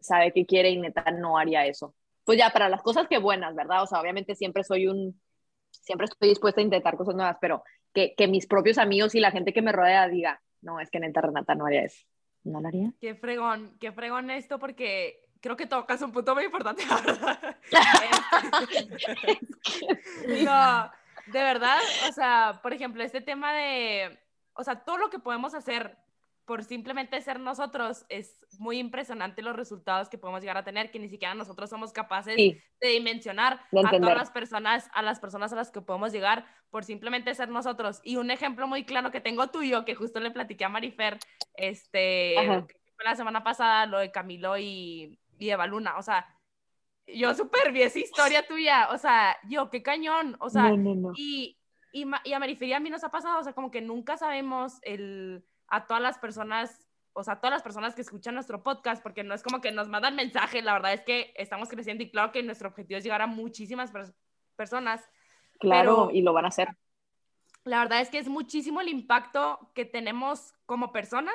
sabe 0.00 0.32
que 0.32 0.46
quiere 0.46 0.70
y 0.70 0.78
neta 0.78 1.04
no 1.10 1.38
haría 1.38 1.66
eso. 1.66 1.94
Pues 2.24 2.38
ya, 2.38 2.50
para 2.50 2.68
las 2.68 2.82
cosas 2.82 3.08
que 3.08 3.18
buenas, 3.18 3.54
¿verdad? 3.54 3.82
O 3.82 3.86
sea, 3.86 4.00
obviamente 4.00 4.34
siempre 4.34 4.64
soy 4.64 4.86
un, 4.88 5.20
siempre 5.70 6.06
estoy 6.06 6.30
dispuesta 6.30 6.60
a 6.60 6.64
intentar 6.64 6.96
cosas 6.96 7.14
nuevas, 7.14 7.36
pero 7.40 7.62
que, 7.92 8.14
que 8.16 8.28
mis 8.28 8.46
propios 8.46 8.78
amigos 8.78 9.14
y 9.14 9.20
la 9.20 9.30
gente 9.30 9.52
que 9.52 9.62
me 9.62 9.72
rodea 9.72 10.08
diga, 10.08 10.40
no, 10.62 10.80
es 10.80 10.90
que 10.90 11.00
neta 11.00 11.20
Renata 11.20 11.54
no 11.54 11.66
haría 11.66 11.84
eso 11.84 12.06
no 12.46 12.60
lo 12.60 12.68
haría. 12.68 12.92
Qué 13.00 13.14
fregón, 13.14 13.76
qué 13.80 13.92
fregón 13.92 14.30
esto 14.30 14.58
porque 14.58 15.26
creo 15.40 15.56
que 15.56 15.66
tocas 15.66 16.00
un 16.02 16.12
punto 16.12 16.34
muy 16.34 16.44
importante, 16.44 16.84
¿verdad? 16.86 17.56
no, 20.44 20.90
de 21.32 21.42
verdad, 21.42 21.78
o 22.08 22.12
sea, 22.12 22.60
por 22.62 22.72
ejemplo, 22.72 23.02
este 23.02 23.20
tema 23.20 23.52
de, 23.52 24.18
o 24.54 24.64
sea, 24.64 24.84
todo 24.84 24.96
lo 24.96 25.10
que 25.10 25.18
podemos 25.18 25.54
hacer 25.54 25.96
por 26.46 26.62
simplemente 26.62 27.20
ser 27.20 27.40
nosotros, 27.40 28.06
es 28.08 28.46
muy 28.58 28.78
impresionante 28.78 29.42
los 29.42 29.56
resultados 29.56 30.08
que 30.08 30.16
podemos 30.16 30.40
llegar 30.40 30.56
a 30.56 30.62
tener, 30.62 30.92
que 30.92 31.00
ni 31.00 31.08
siquiera 31.08 31.34
nosotros 31.34 31.68
somos 31.68 31.92
capaces 31.92 32.36
de 32.36 32.88
dimensionar 32.88 33.60
a 33.84 33.90
todas 33.90 34.16
las 34.16 34.30
personas, 34.30 34.88
a 34.94 35.02
las 35.02 35.18
personas 35.18 35.52
a 35.52 35.56
las 35.56 35.72
que 35.72 35.80
podemos 35.80 36.12
llegar 36.12 36.46
por 36.70 36.84
simplemente 36.84 37.34
ser 37.34 37.48
nosotros. 37.48 38.00
Y 38.04 38.16
un 38.16 38.30
ejemplo 38.30 38.68
muy 38.68 38.84
claro 38.84 39.10
que 39.10 39.20
tengo 39.20 39.48
tuyo, 39.48 39.84
que 39.84 39.96
justo 39.96 40.20
le 40.20 40.30
platiqué 40.30 40.64
a 40.64 40.68
Marifer, 40.68 41.18
este, 41.54 42.36
la 43.04 43.16
semana 43.16 43.42
pasada, 43.42 43.86
lo 43.86 43.98
de 43.98 44.12
Camilo 44.12 44.56
y, 44.56 45.18
y 45.38 45.50
Eva 45.50 45.66
Luna, 45.66 45.98
o 45.98 46.02
sea, 46.02 46.32
yo 47.08 47.34
súper 47.34 47.72
vi 47.72 47.82
esa 47.82 47.98
historia 47.98 48.46
tuya, 48.46 48.88
o 48.92 48.98
sea, 48.98 49.36
yo, 49.48 49.68
qué 49.68 49.82
cañón, 49.82 50.36
o 50.38 50.48
sea, 50.48 50.72
Y, 51.16 51.58
y, 51.92 52.04
y 52.24 52.32
a 52.32 52.38
Marifer 52.38 52.68
y 52.68 52.72
a 52.72 52.80
mí 52.80 52.88
nos 52.88 53.02
ha 53.02 53.10
pasado, 53.10 53.40
o 53.40 53.42
sea, 53.42 53.52
como 53.52 53.72
que 53.72 53.80
nunca 53.80 54.16
sabemos 54.16 54.78
el 54.82 55.44
a 55.68 55.86
todas 55.86 56.02
las 56.02 56.18
personas, 56.18 56.88
o 57.12 57.22
sea, 57.22 57.34
a 57.34 57.40
todas 57.40 57.52
las 57.52 57.62
personas 57.62 57.94
que 57.94 58.02
escuchan 58.02 58.34
nuestro 58.34 58.62
podcast, 58.62 59.02
porque 59.02 59.24
no 59.24 59.34
es 59.34 59.42
como 59.42 59.60
que 59.60 59.72
nos 59.72 59.88
mandan 59.88 60.16
mensajes, 60.16 60.64
la 60.64 60.74
verdad 60.74 60.92
es 60.92 61.02
que 61.02 61.32
estamos 61.36 61.68
creciendo 61.68 62.04
y 62.04 62.10
claro 62.10 62.32
que 62.32 62.42
nuestro 62.42 62.68
objetivo 62.68 62.98
es 62.98 63.04
llegar 63.04 63.22
a 63.22 63.26
muchísimas 63.26 63.92
personas. 64.56 65.08
Claro, 65.58 66.10
y 66.12 66.22
lo 66.22 66.32
van 66.32 66.44
a 66.44 66.48
hacer. 66.48 66.68
La 67.64 67.80
verdad 67.80 68.00
es 68.00 68.10
que 68.10 68.18
es 68.18 68.28
muchísimo 68.28 68.80
el 68.80 68.88
impacto 68.88 69.72
que 69.74 69.84
tenemos 69.84 70.52
como 70.66 70.92
personas 70.92 71.34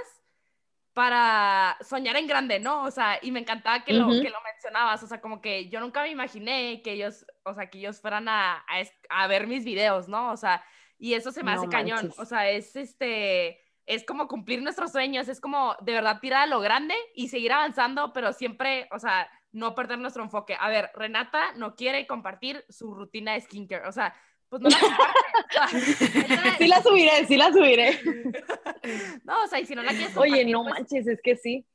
para 0.93 1.77
soñar 1.81 2.17
en 2.17 2.27
grande, 2.27 2.59
¿no? 2.59 2.83
O 2.83 2.91
sea, 2.91 3.17
y 3.21 3.31
me 3.31 3.39
encantaba 3.39 3.83
que, 3.83 3.93
lo, 3.93 4.07
que 4.07 4.29
lo 4.29 4.41
mencionabas, 4.41 5.01
o 5.03 5.07
sea, 5.07 5.21
como 5.21 5.41
que 5.41 5.69
yo 5.69 5.79
nunca 5.79 6.03
me 6.03 6.09
imaginé 6.09 6.81
que 6.81 6.93
ellos, 6.93 7.25
o 7.43 7.53
sea, 7.53 7.69
que 7.69 7.79
ellos 7.79 8.01
fueran 8.01 8.27
a, 8.27 8.65
a, 9.09 9.27
ver 9.27 9.47
mis 9.47 9.63
videos, 9.63 10.09
¿no? 10.09 10.31
O 10.31 10.37
sea, 10.37 10.63
y 10.97 11.13
eso 11.13 11.31
se 11.31 11.43
me 11.43 11.51
hace 11.51 11.69
cañón, 11.69 12.13
o 12.17 12.25
sea, 12.25 12.49
es 12.49 12.75
este, 12.75 13.59
es 13.91 14.05
como 14.05 14.29
cumplir 14.29 14.61
nuestros 14.63 14.93
sueños, 14.93 15.27
es 15.27 15.41
como 15.41 15.75
de 15.81 15.91
verdad 15.91 16.19
tirar 16.21 16.43
a 16.43 16.45
lo 16.45 16.61
grande 16.61 16.95
y 17.13 17.27
seguir 17.27 17.51
avanzando, 17.51 18.13
pero 18.13 18.31
siempre, 18.31 18.87
o 18.91 18.99
sea, 18.99 19.29
no 19.51 19.75
perder 19.75 19.99
nuestro 19.99 20.23
enfoque. 20.23 20.55
A 20.57 20.69
ver, 20.69 20.91
Renata 20.95 21.51
no 21.57 21.75
quiere 21.75 22.07
compartir 22.07 22.63
su 22.69 22.93
rutina 22.93 23.33
de 23.33 23.41
skincare, 23.41 23.85
o 23.85 23.91
sea, 23.91 24.15
pues 24.47 24.61
no 24.61 24.69
la 24.69 24.79
comparte. 24.79 25.77
sí 26.57 26.67
la 26.67 26.81
subiré, 26.81 27.25
sí 27.27 27.35
la 27.35 27.51
subiré. 27.51 27.99
no, 29.25 29.43
o 29.43 29.47
sea, 29.47 29.59
y 29.59 29.65
si 29.65 29.75
no 29.75 29.83
la 29.83 29.91
quieres 29.91 30.15
Oye, 30.15 30.45
no 30.45 30.63
pues 30.63 30.75
manches, 30.75 31.07
es 31.07 31.21
que 31.21 31.35
sí 31.35 31.65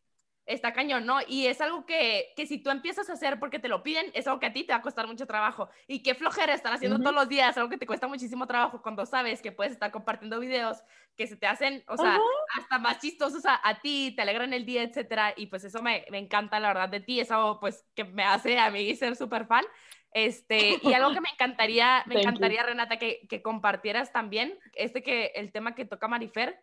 está 0.47 0.73
cañón, 0.73 1.05
¿no? 1.05 1.19
Y 1.27 1.47
es 1.47 1.61
algo 1.61 1.85
que, 1.85 2.33
que, 2.37 2.47
si 2.47 2.59
tú 2.59 2.71
empiezas 2.71 3.11
a 3.11 3.15
hacer 3.15 3.39
porque 3.39 3.59
te 3.59 3.69
lo 3.69 3.83
piden, 3.83 4.11
es 4.15 4.27
algo 4.27 4.39
que 4.39 4.47
a 4.47 4.53
ti 4.53 4.65
te 4.65 4.73
va 4.73 4.79
a 4.79 4.83
costar 4.83 5.07
mucho 5.07 5.27
trabajo. 5.27 5.69
Y 5.89 6.03
qué 6.03 6.15
flojera 6.15 6.55
estar 6.55 6.73
haciendo 6.73 6.99
todos 6.99 7.15
los 7.15 7.29
días, 7.29 7.57
algo 7.57 7.69
que 7.69 7.79
te 7.79 7.87
cuesta 7.87 8.07
muchísimo 8.07 8.47
trabajo 8.47 8.81
cuando 8.81 9.05
sabes 9.05 9.43
que 9.43 9.53
puedes 9.53 9.73
estar 9.73 9.91
compartiendo 9.91 10.39
videos 10.39 10.79
que 11.17 11.27
se 11.27 11.37
te 11.37 11.47
hacen, 11.47 11.83
o 11.89 11.97
sea, 11.97 12.19
hasta 12.57 12.79
más 12.79 13.01
chistosos 13.01 13.45
a, 13.47 13.61
a, 13.63 13.81
ti, 13.81 14.13
te 14.15 14.23
alegran 14.23 14.53
el 14.53 14.65
día, 14.65 14.83
etcétera. 14.83 15.35
Y 15.37 15.47
pues 15.47 15.65
eso 15.65 15.83
me, 15.83 16.05
me, 16.11 16.19
encanta, 16.19 16.61
la 16.61 16.69
verdad, 16.69 16.89
de 16.89 17.01
ti. 17.01 17.21
Es 17.21 17.31
algo, 17.31 17.59
pues, 17.59 17.85
que 17.95 18.05
me 18.05 18.23
hace 18.23 18.59
a 18.59 18.71
mí 18.71 18.95
ser 18.95 19.17
súper 19.17 19.47
fan. 19.47 19.65
Este, 20.13 20.79
y 20.83 20.93
algo 20.95 21.13
que 21.13 21.21
me 21.21 21.29
encantaría, 21.33 22.03
me 22.07 22.21
encantaría, 22.21 22.63
Renata, 22.63 22.99
que, 22.99 23.27
que 23.29 23.43
compartieras 23.43 24.13
también, 24.13 24.59
este 24.75 25.03
que 25.03 25.33
el 25.35 25.53
tema 25.53 25.75
que 25.75 25.85
toca 25.85 26.09
Marifer, 26.09 26.63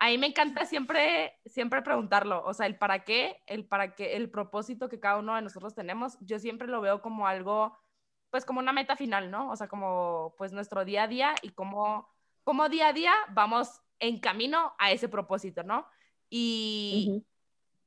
a 0.00 0.06
mí 0.06 0.16
me 0.16 0.28
encanta 0.28 0.64
siempre, 0.64 1.38
siempre 1.44 1.82
preguntarlo, 1.82 2.42
o 2.46 2.54
sea, 2.54 2.64
el 2.64 2.78
para 2.78 3.04
qué, 3.04 3.42
el 3.46 3.66
para 3.66 3.94
qué, 3.94 4.16
el 4.16 4.30
propósito 4.30 4.88
que 4.88 4.98
cada 4.98 5.18
uno 5.18 5.36
de 5.36 5.42
nosotros 5.42 5.74
tenemos, 5.74 6.16
yo 6.20 6.38
siempre 6.38 6.66
lo 6.68 6.80
veo 6.80 7.02
como 7.02 7.26
algo, 7.26 7.76
pues 8.30 8.46
como 8.46 8.60
una 8.60 8.72
meta 8.72 8.96
final, 8.96 9.30
¿no? 9.30 9.50
O 9.50 9.56
sea, 9.56 9.68
como 9.68 10.34
pues 10.38 10.52
nuestro 10.52 10.86
día 10.86 11.02
a 11.02 11.06
día 11.06 11.34
y 11.42 11.50
como, 11.50 12.08
como 12.44 12.70
día 12.70 12.88
a 12.88 12.92
día 12.94 13.12
vamos 13.34 13.82
en 13.98 14.20
camino 14.20 14.72
a 14.78 14.90
ese 14.90 15.10
propósito, 15.10 15.64
¿no? 15.64 15.86
Y, 16.30 17.22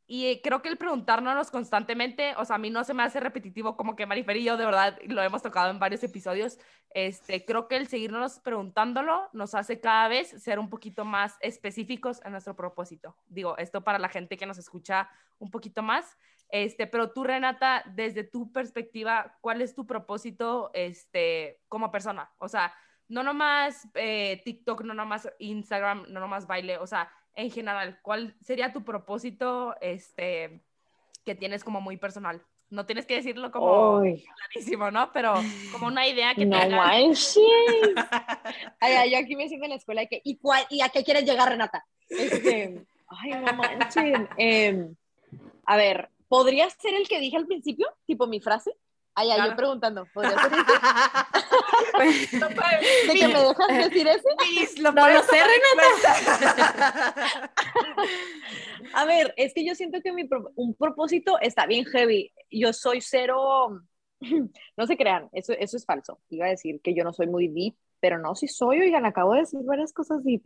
y 0.06 0.42
creo 0.42 0.62
que 0.62 0.70
el 0.70 0.78
preguntárnoslos 0.78 1.50
constantemente, 1.50 2.36
o 2.38 2.44
sea, 2.44 2.58
a 2.58 2.60
mí 2.60 2.70
no 2.70 2.84
se 2.84 2.94
me 2.94 3.04
hace 3.04 3.22
repetitivo 3.22 3.78
como 3.78 3.96
que 3.96 4.06
Marifer 4.06 4.36
y 4.36 4.44
yo 4.44 4.58
de 4.58 4.66
verdad 4.66 5.00
lo 5.08 5.24
hemos 5.24 5.42
tocado 5.42 5.72
en 5.72 5.80
varios 5.80 6.04
episodios. 6.04 6.60
Este, 6.90 7.46
creo 7.46 7.70
que 7.70 7.78
el 7.78 7.88
seguirnos 7.88 8.40
preguntándolo 8.40 9.30
nos 9.32 9.56
hace 9.56 9.80
cada 9.80 10.10
vez 10.10 10.30
ser 10.44 10.60
un 10.60 10.70
poquito 10.70 11.06
más 11.06 11.38
específicos 11.40 12.22
en 12.26 12.34
nuestro 12.34 12.56
propósito. 12.56 13.16
Digo, 13.28 13.58
esto 13.58 13.84
para 13.84 13.98
la 13.98 14.10
gente 14.10 14.36
que 14.36 14.46
nos 14.46 14.58
escucha 14.58 15.10
un 15.40 15.50
poquito 15.50 15.82
más. 15.82 16.18
Este, 16.50 16.86
pero 16.86 17.12
tú, 17.12 17.24
Renata, 17.24 17.84
desde 17.96 18.26
tu 18.26 18.52
perspectiva, 18.52 19.38
¿cuál 19.40 19.62
es 19.62 19.74
tu 19.74 19.88
propósito 19.88 20.70
este, 20.74 21.62
como 21.70 21.92
persona? 21.92 22.30
O 22.40 22.50
sea, 22.50 22.74
no 23.08 23.24
nomás 23.24 23.88
eh, 23.96 24.42
TikTok, 24.44 24.84
no 24.84 24.94
nomás 24.94 25.30
Instagram, 25.40 26.06
no 26.10 26.20
nomás 26.20 26.46
baile, 26.46 26.78
o 26.78 26.88
sea, 26.88 27.10
en 27.36 27.52
general, 27.52 28.00
¿cuál 28.02 28.36
sería 28.42 28.74
tu 28.74 28.84
propósito 28.84 29.76
este, 29.82 30.62
que 31.26 31.36
tienes 31.36 31.64
como 31.64 31.82
muy 31.82 31.98
personal? 31.98 32.42
No 32.70 32.86
tienes 32.86 33.06
que 33.06 33.16
decirlo 33.16 33.52
como 33.52 34.02
clarísimo, 34.02 34.90
¿no? 34.90 35.12
Pero 35.12 35.36
como 35.72 35.88
una 35.88 36.08
idea 36.08 36.34
que 36.34 36.46
no 36.46 36.60
te 36.60 36.70
manches. 36.70 37.38
ay, 38.80 39.12
yo 39.12 39.18
aquí 39.20 39.36
me 39.36 39.48
siento 39.48 39.66
en 39.66 39.72
la 39.72 39.78
escuela 39.78 40.02
de 40.02 40.08
que, 40.08 40.22
¿y, 40.24 40.38
cuál, 40.38 40.66
¿y 40.70 40.82
a 40.82 40.90
qué 40.90 41.04
quieres 41.04 41.24
llegar, 41.24 41.50
Renata? 41.50 41.86
Este, 42.10 42.84
ay, 43.08 43.32
no 43.32 43.54
manches. 43.54 44.28
Em, 44.38 44.96
a 45.66 45.78
ver, 45.78 46.10
¿podría 46.28 46.70
ser 46.70 46.96
el 46.96 47.08
que 47.08 47.20
dije 47.20 47.38
al 47.38 47.46
principio? 47.46 47.88
Tipo 48.06 48.26
mi 48.26 48.40
frase. 48.40 48.72
Ay, 49.16 49.30
ay, 49.30 49.50
yo 49.50 49.56
preguntando, 49.56 50.08
¿podría 50.14 50.32
ser 50.42 50.52
ese? 50.54 52.38
¿De 53.08 53.14
que 53.14 53.28
me 53.28 53.44
dejas 53.44 53.68
decir 53.68 54.08
ese? 54.08 54.82
no 54.82 55.10
lo 55.10 55.24
sé, 55.24 55.38
Renata. 55.38 56.14
A 58.94 59.06
ver, 59.06 59.34
es 59.38 59.54
que 59.54 59.64
yo 59.66 59.76
siento 59.76 60.02
que 60.02 60.12
mi 60.12 60.28
un 60.56 60.74
propósito 60.76 61.38
está 61.42 61.66
bien 61.68 61.86
heavy. 61.86 62.34
Yo 62.50 62.74
soy 62.74 63.02
cero, 63.02 63.82
no 64.78 64.88
se 64.88 64.98
crean, 64.98 65.30
eso, 65.32 65.54
eso 65.54 65.78
es 65.78 65.86
falso. 65.86 66.20
Iba 66.30 66.48
a 66.48 66.50
decir 66.50 66.82
que 66.82 66.96
yo 66.96 67.04
no 67.04 67.14
soy 67.14 67.28
muy 67.28 67.48
deep, 67.48 67.76
pero 68.04 68.20
no, 68.20 68.36
si 68.36 68.50
soy, 68.50 68.82
oigan, 68.82 69.06
acabo 69.06 69.32
de 69.32 69.40
decir 69.40 69.62
varias 69.64 69.94
cosas 69.94 70.26
deep. 70.26 70.42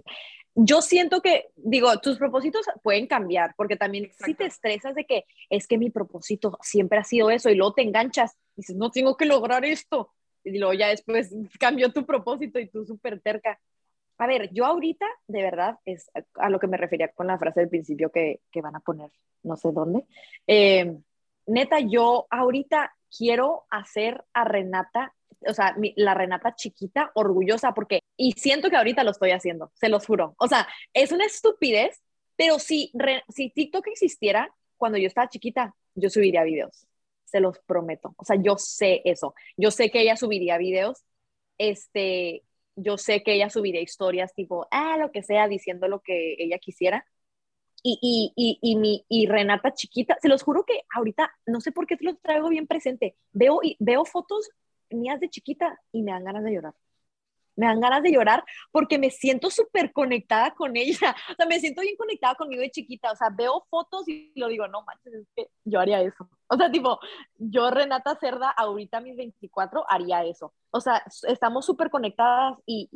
Yo 0.53 0.83
siento 0.83 1.21
que, 1.21 1.47
digo, 1.55 1.97
tus 1.97 2.19
propósitos 2.19 2.67
pueden 2.83 3.07
cambiar, 3.07 3.55
porque 3.57 3.75
también 3.75 4.11
si 4.23 4.35
te 4.35 4.45
estresas 4.45 4.93
de 4.93 5.05
que 5.05 5.25
es 5.49 5.65
que 5.65 5.79
mi 5.79 5.89
propósito 5.89 6.59
siempre 6.61 6.99
ha 6.99 7.03
sido 7.03 7.31
eso 7.31 7.49
y 7.49 7.55
luego 7.55 7.73
te 7.73 7.81
enganchas 7.81 8.37
y 8.55 8.61
dices, 8.61 8.75
no 8.75 8.91
tengo 8.91 9.17
que 9.17 9.25
lograr 9.25 9.65
esto. 9.65 10.13
Y 10.43 10.59
luego 10.59 10.75
ya 10.75 10.89
después 10.89 11.33
cambió 11.59 11.91
tu 11.91 12.05
propósito 12.05 12.59
y 12.59 12.69
tú 12.69 12.85
súper 12.85 13.21
terca. 13.21 13.59
A 14.19 14.27
ver, 14.27 14.53
yo 14.53 14.63
ahorita, 14.63 15.07
de 15.25 15.41
verdad, 15.41 15.79
es 15.83 16.11
a 16.35 16.51
lo 16.51 16.59
que 16.59 16.67
me 16.67 16.77
refería 16.77 17.07
con 17.07 17.25
la 17.25 17.39
frase 17.39 17.61
del 17.61 17.69
principio 17.69 18.11
que, 18.11 18.41
que 18.51 18.61
van 18.61 18.75
a 18.75 18.81
poner, 18.81 19.09
no 19.41 19.57
sé 19.57 19.71
dónde. 19.71 20.05
Eh, 20.45 20.95
neta, 21.47 21.79
yo 21.79 22.27
ahorita 22.29 22.93
quiero 23.09 23.65
hacer 23.71 24.23
a 24.33 24.43
Renata 24.43 25.15
o 25.45 25.53
sea, 25.53 25.75
la 25.95 26.13
Renata 26.13 26.55
chiquita, 26.55 27.11
orgullosa, 27.15 27.73
porque, 27.73 28.01
y 28.15 28.33
siento 28.33 28.69
que 28.69 28.75
ahorita 28.75 29.03
lo 29.03 29.11
estoy 29.11 29.31
haciendo, 29.31 29.71
se 29.75 29.89
los 29.89 30.05
juro. 30.05 30.35
O 30.39 30.47
sea, 30.47 30.67
es 30.93 31.11
una 31.11 31.25
estupidez, 31.25 32.01
pero 32.35 32.59
si, 32.59 32.91
si 33.29 33.49
TikTok 33.49 33.87
existiera, 33.87 34.53
cuando 34.77 34.97
yo 34.97 35.07
estaba 35.07 35.29
chiquita, 35.29 35.75
yo 35.95 36.09
subiría 36.09 36.43
videos, 36.43 36.87
se 37.25 37.39
los 37.39 37.59
prometo. 37.59 38.13
O 38.17 38.25
sea, 38.25 38.37
yo 38.41 38.57
sé 38.57 39.01
eso. 39.05 39.33
Yo 39.57 39.71
sé 39.71 39.89
que 39.91 40.01
ella 40.01 40.15
subiría 40.15 40.57
videos, 40.57 41.03
este, 41.57 42.43
yo 42.75 42.97
sé 42.97 43.23
que 43.23 43.33
ella 43.33 43.49
subiría 43.49 43.81
historias 43.81 44.33
tipo, 44.33 44.67
ah, 44.71 44.97
lo 44.97 45.11
que 45.11 45.23
sea, 45.23 45.47
diciendo 45.47 45.87
lo 45.87 46.01
que 46.01 46.35
ella 46.39 46.59
quisiera. 46.59 47.05
Y, 47.83 47.99
y, 48.01 48.33
y, 48.35 48.59
y, 48.61 48.75
mi, 48.75 49.05
y 49.07 49.27
Renata 49.27 49.73
chiquita, 49.73 50.17
se 50.21 50.29
los 50.29 50.43
juro 50.43 50.65
que 50.65 50.81
ahorita, 50.93 51.31
no 51.45 51.61
sé 51.61 51.71
por 51.71 51.87
qué 51.87 51.95
te 51.95 52.05
lo 52.05 52.15
traigo 52.17 52.49
bien 52.49 52.67
presente, 52.67 53.15
veo, 53.31 53.59
veo 53.79 54.03
fotos 54.03 54.49
mías 54.89 55.19
de 55.19 55.29
chiquita 55.29 55.79
y 55.91 56.03
me 56.03 56.11
dan 56.11 56.23
ganas 56.23 56.43
de 56.43 56.53
llorar. 56.53 56.73
Me 57.57 57.65
dan 57.65 57.79
ganas 57.81 58.03
de 58.03 58.11
llorar 58.11 58.43
porque 58.71 58.99
me 58.99 59.09
siento 59.09 59.49
súper 59.49 59.91
conectada 59.91 60.53
con 60.53 60.77
ella. 60.77 61.15
O 61.31 61.35
sea, 61.35 61.45
me 61.47 61.59
siento 61.59 61.81
bien 61.81 61.95
conectada 61.97 62.35
conmigo 62.35 62.61
de 62.61 62.69
chiquita. 62.69 63.11
O 63.11 63.15
sea, 63.15 63.29
veo 63.35 63.65
fotos 63.69 64.07
y 64.07 64.31
lo 64.35 64.47
digo, 64.47 64.67
no 64.67 64.83
manches, 64.83 65.13
es 65.13 65.27
que 65.35 65.49
yo 65.65 65.79
haría 65.79 66.01
eso. 66.01 66.29
O 66.47 66.55
sea, 66.55 66.71
tipo, 66.71 66.99
yo, 67.35 67.71
Renata 67.71 68.15
Cerda, 68.15 68.51
ahorita 68.51 68.97
a 68.97 69.01
mis 69.01 69.17
24, 69.17 69.85
haría 69.89 70.23
eso. 70.23 70.53
O 70.69 70.79
sea, 70.79 71.03
estamos 71.27 71.65
súper 71.65 71.89
conectadas 71.89 72.57
y, 72.65 72.87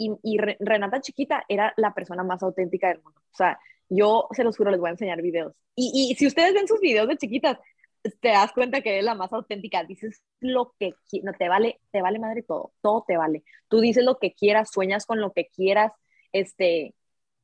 Renata 0.60 1.02
chiquita 1.02 1.44
era 1.50 1.74
la 1.78 1.94
persona 1.94 2.24
más 2.24 2.44
auténtica 2.44 2.90
del 2.90 3.02
mundo. 3.02 3.20
O 3.20 3.36
sea, 3.36 3.60
yo 3.90 4.28
se 4.32 4.44
los 4.44 4.56
juro, 4.56 4.70
les 4.70 4.80
voy 4.80 4.90
a 4.90 4.92
enseñar 4.92 5.22
videos. 5.22 5.54
Y, 5.76 6.12
y 6.12 6.16
si 6.16 6.28
ustedes 6.28 6.54
ven 6.54 6.68
sus 6.68 6.80
videos 6.80 7.08
de 7.08 7.18
chiquitas, 7.18 7.58
te 8.02 8.30
das 8.30 8.52
cuenta 8.54 8.82
que 8.82 9.00
es 9.00 9.04
la 9.04 9.16
más 9.16 9.32
auténtica, 9.34 9.84
dices 9.84 10.22
lo 10.40 10.74
que 10.80 10.94
no 11.24 11.34
te 11.34 11.50
vale, 11.50 11.80
te 11.92 12.02
vale 12.02 12.20
madre 12.20 12.44
todo, 12.44 12.74
todo 12.82 13.04
te 13.08 13.18
vale. 13.18 13.44
Tú 13.68 13.80
dices 13.80 14.04
lo 14.04 14.18
que 14.20 14.34
quieras, 14.34 14.72
sueñas 14.72 15.06
con 15.06 15.22
lo 15.22 15.32
que 15.34 15.48
quieras, 15.48 15.92
este, 16.32 16.96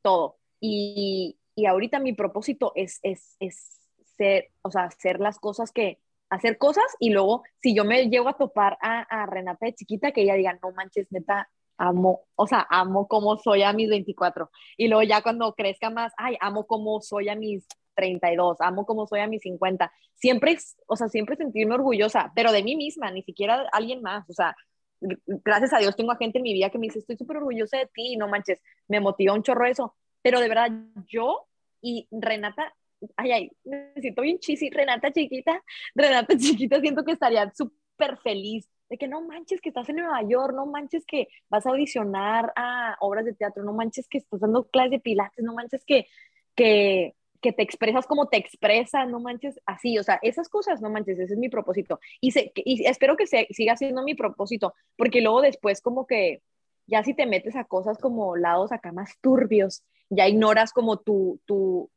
todo. 0.01 0.37
Y, 0.59 1.39
y 1.55 1.65
ahorita 1.65 1.99
mi 1.99 2.13
propósito 2.13 2.71
es, 2.75 2.99
es, 3.03 3.35
es 3.39 3.79
ser, 4.17 4.51
o 4.61 4.71
sea, 4.71 4.85
hacer 4.85 5.19
las 5.19 5.39
cosas 5.39 5.71
que, 5.71 5.99
hacer 6.29 6.57
cosas 6.57 6.85
y 6.99 7.11
luego 7.11 7.43
si 7.61 7.73
yo 7.75 7.85
me 7.85 8.09
llego 8.09 8.27
a 8.27 8.37
topar 8.37 8.77
a, 8.81 9.01
a 9.01 9.25
Renata 9.25 9.65
de 9.65 9.75
chiquita, 9.75 10.11
que 10.11 10.21
ella 10.21 10.35
diga, 10.35 10.59
no 10.61 10.71
manches, 10.71 11.07
neta, 11.11 11.49
amo, 11.77 12.21
o 12.35 12.47
sea, 12.47 12.65
amo 12.69 13.07
como 13.07 13.37
soy 13.37 13.63
a 13.63 13.73
mis 13.73 13.89
24. 13.89 14.49
Y 14.77 14.87
luego 14.87 15.03
ya 15.03 15.21
cuando 15.21 15.53
crezca 15.53 15.89
más, 15.89 16.13
ay, 16.17 16.37
amo 16.41 16.65
como 16.65 17.01
soy 17.01 17.29
a 17.29 17.35
mis 17.35 17.65
32, 17.97 18.61
amo 18.61 18.85
como 18.85 19.07
soy 19.07 19.19
a 19.19 19.27
mis 19.27 19.41
50. 19.41 19.91
Siempre, 20.15 20.57
o 20.87 20.95
sea, 20.95 21.09
siempre 21.09 21.35
sentirme 21.35 21.75
orgullosa, 21.75 22.31
pero 22.35 22.51
de 22.51 22.63
mí 22.63 22.75
misma, 22.75 23.11
ni 23.11 23.23
siquiera 23.23 23.63
de 23.63 23.67
alguien 23.73 24.01
más. 24.01 24.29
O 24.29 24.33
sea, 24.33 24.55
gracias 25.01 25.73
a 25.73 25.79
Dios 25.79 25.95
tengo 25.95 26.15
gente 26.15 26.37
en 26.39 26.43
mi 26.43 26.53
vida 26.53 26.69
que 26.69 26.77
me 26.77 26.87
dice, 26.87 26.99
estoy 26.99 27.17
súper 27.17 27.37
orgullosa 27.37 27.77
de 27.77 27.87
ti, 27.87 28.15
no 28.15 28.27
manches, 28.27 28.61
me 28.87 28.99
motiva 28.99 29.33
un 29.33 29.43
chorro 29.43 29.65
eso. 29.65 29.95
Pero 30.21 30.39
de 30.39 30.49
verdad, 30.49 30.71
yo 31.07 31.47
y 31.81 32.07
Renata, 32.11 32.73
ay, 33.15 33.31
ay, 33.31 33.51
me 33.63 33.93
siento 34.01 34.21
bien 34.21 34.39
chisi, 34.39 34.69
Renata 34.69 35.11
chiquita, 35.11 35.63
Renata 35.95 36.35
chiquita, 36.37 36.79
siento 36.79 37.03
que 37.03 37.13
estaría 37.13 37.51
súper 37.53 38.17
feliz 38.17 38.69
de 38.89 38.97
que 38.97 39.07
no 39.07 39.21
manches 39.21 39.61
que 39.61 39.69
estás 39.69 39.89
en 39.89 39.97
Nueva 39.97 40.21
York, 40.23 40.53
no 40.55 40.65
manches 40.65 41.05
que 41.05 41.27
vas 41.49 41.65
a 41.65 41.71
audicionar 41.71 42.53
a 42.55 42.95
obras 43.01 43.25
de 43.25 43.33
teatro, 43.33 43.63
no 43.63 43.73
manches 43.73 44.07
que 44.07 44.19
estás 44.19 44.39
dando 44.39 44.65
clases 44.69 44.91
de 44.91 44.99
pilates, 44.99 45.43
no 45.43 45.53
manches 45.53 45.83
que, 45.85 46.07
que, 46.55 47.15
que 47.41 47.53
te 47.53 47.63
expresas 47.63 48.05
como 48.07 48.27
te 48.27 48.37
expresas, 48.37 49.07
no 49.09 49.19
manches 49.19 49.59
así, 49.65 49.97
o 49.97 50.03
sea, 50.03 50.19
esas 50.21 50.49
cosas, 50.49 50.81
no 50.81 50.89
manches, 50.89 51.19
ese 51.19 51.33
es 51.33 51.39
mi 51.39 51.49
propósito. 51.49 51.99
Y, 52.21 52.31
se, 52.31 52.51
y 52.55 52.85
espero 52.85 53.15
que 53.15 53.27
se, 53.27 53.47
siga 53.51 53.75
siendo 53.75 54.03
mi 54.03 54.15
propósito, 54.15 54.73
porque 54.95 55.21
luego 55.21 55.41
después 55.41 55.81
como 55.81 56.07
que 56.07 56.41
ya 56.87 57.03
si 57.03 57.13
te 57.13 57.25
metes 57.25 57.55
a 57.55 57.65
cosas 57.65 57.97
como 57.97 58.35
lados 58.35 58.71
acá 58.71 58.91
más 58.91 59.17
turbios, 59.21 59.83
ya 60.09 60.27
ignoras 60.27 60.71
como 60.71 60.97
tu, 60.97 61.39
tu, 61.45 61.89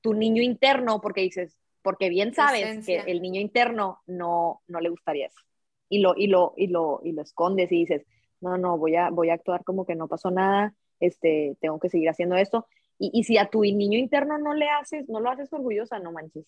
tu 0.00 0.14
niño 0.14 0.42
interno, 0.42 1.00
porque 1.00 1.20
dices, 1.20 1.56
porque 1.82 2.08
bien 2.08 2.34
sabes 2.34 2.84
que 2.84 2.98
el 3.06 3.20
niño 3.22 3.40
interno 3.40 4.00
no, 4.06 4.62
no 4.66 4.80
le 4.80 4.88
gustaría 4.88 5.26
eso 5.26 5.40
y 5.88 6.00
lo, 6.00 6.14
y 6.16 6.26
lo, 6.26 6.54
y 6.56 6.68
lo, 6.68 7.00
y 7.02 7.12
lo 7.12 7.22
escondes 7.22 7.72
y 7.72 7.80
dices, 7.80 8.06
no, 8.40 8.58
no, 8.58 8.78
voy 8.78 8.96
a, 8.96 9.10
voy 9.10 9.30
a 9.30 9.34
actuar 9.34 9.64
como 9.64 9.86
que 9.86 9.94
no 9.94 10.08
pasó 10.08 10.30
nada, 10.30 10.74
este, 11.00 11.56
tengo 11.60 11.78
que 11.78 11.88
seguir 11.88 12.08
haciendo 12.08 12.36
esto. 12.36 12.66
Y, 12.98 13.10
y 13.12 13.24
si 13.24 13.38
a 13.38 13.48
tu 13.48 13.62
niño 13.62 13.98
interno 13.98 14.38
no 14.38 14.54
le 14.54 14.68
haces, 14.68 15.08
no 15.08 15.20
lo 15.20 15.30
haces 15.30 15.52
orgullosa, 15.52 15.98
no 15.98 16.12
manches. 16.12 16.44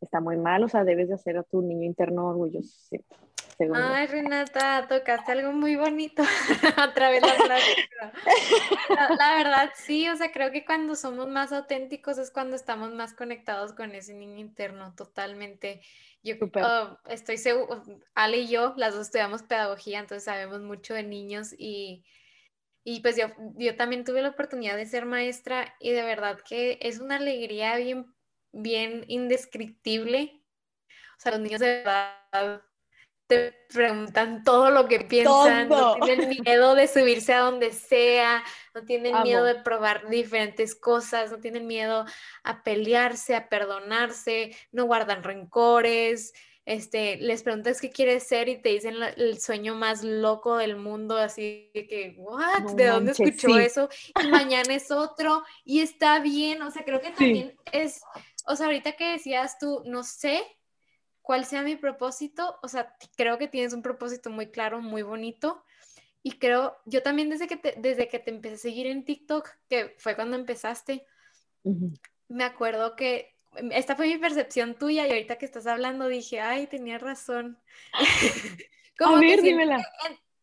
Está 0.00 0.20
muy 0.20 0.36
mal, 0.36 0.64
o 0.64 0.68
sea, 0.68 0.84
debes 0.84 1.08
de 1.08 1.14
hacer 1.14 1.36
a 1.36 1.42
tu 1.42 1.60
niño 1.60 1.84
interno 1.84 2.28
orgulloso. 2.28 2.70
Sí. 2.88 3.04
Ay, 3.74 4.06
Renata, 4.06 4.86
tocaste 4.88 5.32
algo 5.32 5.52
muy 5.52 5.76
bonito 5.76 6.22
a 6.76 6.94
través 6.94 7.20
de 7.20 7.28
la 7.48 7.58
La, 9.18 9.36
verdad, 9.36 9.70
sí, 9.74 10.08
o 10.08 10.16
sea, 10.16 10.32
creo 10.32 10.50
que 10.50 10.64
cuando 10.64 10.96
somos 10.96 11.28
más 11.28 11.52
auténticos 11.52 12.16
es 12.16 12.30
cuando 12.30 12.56
estamos 12.56 12.92
más 12.92 13.12
conectados 13.12 13.72
con 13.74 13.94
ese 13.94 14.14
niño 14.14 14.38
interno, 14.38 14.94
totalmente. 14.94 15.82
Yo 16.22 16.36
oh, 16.40 16.98
estoy 17.08 17.36
seguro, 17.36 17.82
Ale 18.14 18.38
y 18.38 18.48
yo, 18.48 18.72
las 18.76 18.94
dos 18.94 19.06
estudiamos 19.06 19.42
pedagogía, 19.42 19.98
entonces 19.98 20.24
sabemos 20.24 20.60
mucho 20.60 20.94
de 20.94 21.02
niños 21.02 21.54
y, 21.58 22.04
y 22.84 23.00
pues 23.00 23.16
yo, 23.16 23.26
yo 23.56 23.76
también 23.76 24.04
tuve 24.04 24.22
la 24.22 24.30
oportunidad 24.30 24.76
de 24.76 24.86
ser 24.86 25.04
maestra 25.04 25.74
y 25.80 25.90
de 25.90 26.02
verdad 26.02 26.38
que 26.46 26.78
es 26.80 26.98
una 26.98 27.16
alegría 27.16 27.76
bien, 27.76 28.14
bien 28.52 29.04
indescriptible. 29.08 30.42
O 31.18 31.20
sea, 31.20 31.32
los 31.32 31.40
niños 31.40 31.60
de 31.60 31.82
verdad 31.84 32.62
te 33.30 33.52
preguntan 33.72 34.42
todo 34.42 34.72
lo 34.72 34.88
que 34.88 35.00
piensan, 35.00 35.68
no 35.68 35.94
tienen 36.00 36.30
miedo 36.42 36.74
de 36.74 36.88
subirse 36.88 37.32
a 37.32 37.40
donde 37.40 37.72
sea, 37.72 38.42
no 38.74 38.84
tienen 38.84 39.22
miedo 39.22 39.44
de 39.44 39.54
probar 39.54 40.08
diferentes 40.08 40.74
cosas, 40.74 41.30
no 41.30 41.38
tienen 41.38 41.68
miedo 41.68 42.06
a 42.42 42.64
pelearse, 42.64 43.36
a 43.36 43.48
perdonarse, 43.48 44.56
no 44.72 44.86
guardan 44.86 45.22
rencores. 45.22 46.32
Este, 46.66 47.16
les 47.16 47.42
preguntas 47.42 47.80
qué 47.80 47.90
quieres 47.90 48.24
ser 48.24 48.48
y 48.48 48.60
te 48.60 48.68
dicen 48.68 48.94
el 49.16 49.40
sueño 49.40 49.74
más 49.74 50.04
loco 50.04 50.56
del 50.56 50.76
mundo, 50.76 51.16
así 51.16 51.70
que, 51.72 52.14
¿what? 52.18 52.74
¿De 52.74 52.86
dónde 52.86 53.12
escuchó 53.12 53.58
eso? 53.58 53.88
Y 54.22 54.28
mañana 54.28 54.74
es 54.74 54.90
otro 54.90 55.42
y 55.64 55.80
está 55.80 56.20
bien, 56.20 56.62
o 56.62 56.70
sea, 56.70 56.84
creo 56.84 57.00
que 57.00 57.10
también 57.10 57.56
es, 57.72 58.02
o 58.46 58.54
sea, 58.54 58.66
ahorita 58.66 58.92
que 58.92 59.12
decías 59.12 59.58
tú, 59.58 59.82
no 59.86 60.04
sé, 60.04 60.44
cuál 61.22 61.44
sea 61.44 61.62
mi 61.62 61.76
propósito, 61.76 62.58
o 62.62 62.68
sea, 62.68 62.94
creo 63.16 63.38
que 63.38 63.48
tienes 63.48 63.72
un 63.72 63.82
propósito 63.82 64.30
muy 64.30 64.50
claro, 64.50 64.80
muy 64.80 65.02
bonito. 65.02 65.64
Y 66.22 66.32
creo, 66.32 66.76
yo 66.84 67.02
también 67.02 67.30
desde 67.30 67.46
que 67.46 67.56
te, 67.56 67.74
desde 67.78 68.08
que 68.08 68.18
te 68.18 68.30
empecé 68.30 68.54
a 68.54 68.58
seguir 68.58 68.86
en 68.86 69.04
TikTok, 69.04 69.48
que 69.68 69.94
fue 69.98 70.14
cuando 70.14 70.36
empezaste, 70.36 71.06
me 72.28 72.44
acuerdo 72.44 72.94
que 72.96 73.34
esta 73.72 73.96
fue 73.96 74.06
mi 74.06 74.18
percepción 74.18 74.74
tuya 74.74 75.06
y 75.06 75.10
ahorita 75.10 75.36
que 75.36 75.44
estás 75.44 75.66
hablando 75.66 76.08
dije, 76.08 76.40
ay, 76.40 76.66
tenía 76.66 76.98
razón. 76.98 77.58
como 78.98 79.16
a 79.16 79.20
ver, 79.20 79.42
dímela. 79.42 79.84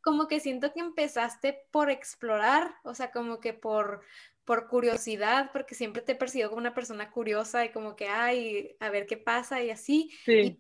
como 0.02 0.28
que 0.28 0.40
siento 0.40 0.74
que 0.74 0.80
empezaste 0.80 1.66
por 1.72 1.90
explorar, 1.90 2.76
o 2.84 2.94
sea, 2.94 3.12
como 3.12 3.40
que 3.40 3.54
por, 3.54 4.02
por 4.46 4.68
curiosidad, 4.68 5.52
porque 5.52 5.76
siempre 5.76 6.02
te 6.02 6.14
he 6.14 6.16
percibido 6.16 6.50
como 6.50 6.60
una 6.60 6.74
persona 6.74 7.12
curiosa 7.12 7.66
y 7.66 7.70
como 7.70 7.96
que, 7.96 8.08
ay, 8.08 8.76
a 8.80 8.90
ver 8.90 9.06
qué 9.06 9.18
pasa 9.18 9.62
y 9.62 9.70
así. 9.70 10.12
Y, 10.26 10.58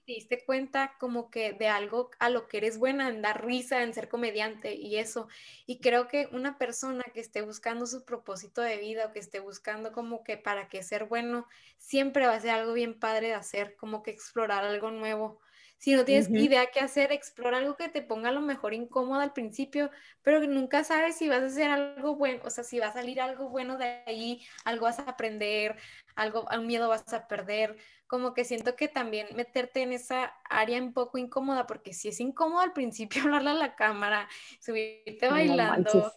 te, 0.00 0.12
diste 0.12 0.44
cuenta 0.44 0.96
como 0.98 1.30
que 1.30 1.52
de 1.52 1.68
algo 1.68 2.10
a 2.18 2.28
lo 2.30 2.48
que 2.48 2.58
eres 2.58 2.78
buena, 2.78 3.08
en 3.08 3.22
dar 3.22 3.44
risa, 3.44 3.82
en 3.82 3.94
ser 3.94 4.08
comediante 4.08 4.74
y 4.74 4.96
eso. 4.96 5.28
Y 5.66 5.80
creo 5.80 6.08
que 6.08 6.28
una 6.32 6.58
persona 6.58 7.04
que 7.12 7.20
esté 7.20 7.42
buscando 7.42 7.86
su 7.86 8.04
propósito 8.04 8.62
de 8.62 8.78
vida 8.78 9.06
o 9.06 9.12
que 9.12 9.18
esté 9.18 9.40
buscando 9.40 9.92
como 9.92 10.24
que 10.24 10.36
para 10.36 10.68
que 10.68 10.82
ser 10.82 11.06
bueno, 11.06 11.46
siempre 11.78 12.26
va 12.26 12.34
a 12.34 12.40
ser 12.40 12.50
algo 12.50 12.72
bien 12.72 12.98
padre 12.98 13.28
de 13.28 13.34
hacer, 13.34 13.76
como 13.76 14.02
que 14.02 14.10
explorar 14.10 14.64
algo 14.64 14.90
nuevo. 14.90 15.40
Si 15.84 15.92
no 15.92 16.06
tienes 16.06 16.30
idea 16.30 16.70
qué 16.70 16.80
hacer, 16.80 17.12
explora 17.12 17.58
algo 17.58 17.76
que 17.76 17.90
te 17.90 18.00
ponga 18.00 18.30
a 18.30 18.32
lo 18.32 18.40
mejor 18.40 18.72
incómodo 18.72 19.20
al 19.20 19.34
principio, 19.34 19.90
pero 20.22 20.40
que 20.40 20.46
nunca 20.46 20.82
sabes 20.82 21.18
si 21.18 21.28
vas 21.28 21.42
a 21.42 21.46
hacer 21.48 21.70
algo 21.70 22.16
bueno, 22.16 22.40
o 22.42 22.48
sea, 22.48 22.64
si 22.64 22.78
va 22.78 22.86
a 22.86 22.92
salir 22.94 23.20
algo 23.20 23.50
bueno 23.50 23.76
de 23.76 24.02
ahí, 24.06 24.42
algo 24.64 24.86
vas 24.86 24.98
a 24.98 25.02
aprender, 25.02 25.76
algo, 26.16 26.46
un 26.50 26.66
miedo 26.66 26.88
vas 26.88 27.12
a 27.12 27.28
perder. 27.28 27.76
Como 28.06 28.32
que 28.32 28.46
siento 28.46 28.76
que 28.76 28.88
también 28.88 29.26
meterte 29.36 29.82
en 29.82 29.92
esa 29.92 30.32
área 30.48 30.82
un 30.82 30.94
poco 30.94 31.18
incómoda, 31.18 31.66
porque 31.66 31.92
si 31.92 32.08
es 32.08 32.18
incómodo 32.18 32.60
al 32.60 32.72
principio 32.72 33.20
hablarle 33.24 33.50
a 33.50 33.52
la 33.54 33.74
cámara, 33.74 34.26
subirte 34.60 35.28
bailando. 35.28 36.14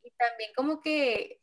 y 0.00 0.10
también 0.12 0.52
como 0.54 0.80
que, 0.80 1.40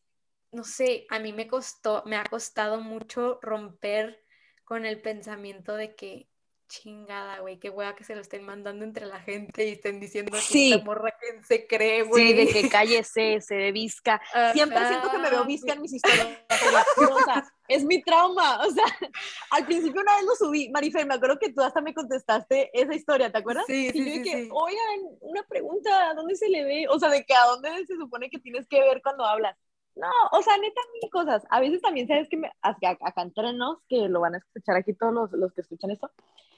no 0.53 0.63
sé, 0.63 1.05
a 1.09 1.19
mí 1.19 1.33
me 1.33 1.45
costó, 1.49 2.03
me 2.05 2.15
ha 2.15 2.23
costado 2.23 2.79
mucho 2.79 3.37
romper 3.41 4.23
con 4.63 4.85
el 4.85 5.01
pensamiento 5.01 5.75
de 5.75 5.93
que 5.93 6.29
chingada, 6.67 7.39
güey, 7.39 7.59
qué 7.59 7.69
hueá 7.69 7.95
que 7.95 8.03
se 8.03 8.15
lo 8.15 8.21
estén 8.21 8.43
mandando 8.43 8.83
entre 8.83 9.05
la 9.05 9.19
gente 9.19 9.67
y 9.67 9.71
estén 9.73 9.99
diciendo 9.99 10.31
que 10.31 10.41
sí. 10.41 10.73
esta 10.73 10.83
morra 10.83 11.13
que 11.19 11.43
se 11.43 11.67
cree, 11.67 12.03
güey. 12.03 12.27
Sí, 12.27 12.33
de 12.33 12.47
que 12.47 12.69
cállese, 12.69 13.41
se 13.41 13.55
de 13.55 13.71
visca. 13.71 14.21
Siempre 14.53 14.87
siento 14.87 15.09
que 15.11 15.17
me 15.17 15.29
veo 15.29 15.45
visca 15.45 15.73
en 15.73 15.81
mis 15.81 15.93
historias. 15.93 16.39
o 16.97 17.23
sea, 17.23 17.45
es 17.67 17.83
mi 17.83 18.01
trauma. 18.01 18.65
O 18.65 18.71
sea, 18.71 18.85
al 19.51 19.65
principio 19.65 20.01
una 20.01 20.15
vez 20.15 20.25
lo 20.25 20.35
subí, 20.35 20.69
Marifer, 20.69 21.05
me 21.05 21.15
acuerdo 21.15 21.39
que 21.39 21.51
tú 21.51 21.61
hasta 21.61 21.81
me 21.81 21.93
contestaste 21.93 22.69
esa 22.73 22.93
historia, 22.93 23.31
¿te 23.31 23.37
acuerdas? 23.37 23.65
Sí, 23.67 23.89
sí, 23.91 23.99
y 23.99 24.05
yo 24.05 24.11
sí, 24.11 24.19
dije, 24.19 24.43
sí. 24.43 24.49
oigan, 24.51 25.17
una 25.21 25.43
pregunta, 25.43 26.09
¿a 26.09 26.13
dónde 26.13 26.35
se 26.35 26.49
le 26.49 26.63
ve? 26.63 26.85
O 26.89 26.99
sea, 26.99 27.09
de 27.09 27.23
que 27.23 27.33
a 27.33 27.45
dónde 27.45 27.69
se 27.85 27.95
supone 27.95 28.29
que 28.29 28.39
tienes 28.39 28.67
que 28.67 28.79
ver 28.81 29.01
cuando 29.01 29.25
hablas. 29.25 29.57
No, 29.99 30.09
o 30.31 30.41
sea, 30.41 30.57
neta, 30.57 30.81
mil 30.93 31.09
cosas. 31.11 31.45
A 31.49 31.59
veces 31.59 31.81
también, 31.81 32.07
¿sabes 32.07 32.29
que 32.29 32.37
me, 32.37 32.51
acá, 32.61 32.97
acá 33.01 33.21
entre 33.21 33.53
nos, 33.53 33.79
que 33.89 34.07
lo 34.07 34.21
van 34.21 34.35
a 34.35 34.37
escuchar 34.37 34.75
aquí 34.75 34.93
todos 34.93 35.13
los, 35.13 35.31
los 35.31 35.53
que 35.53 35.61
escuchan 35.61 35.91
esto, 35.91 36.11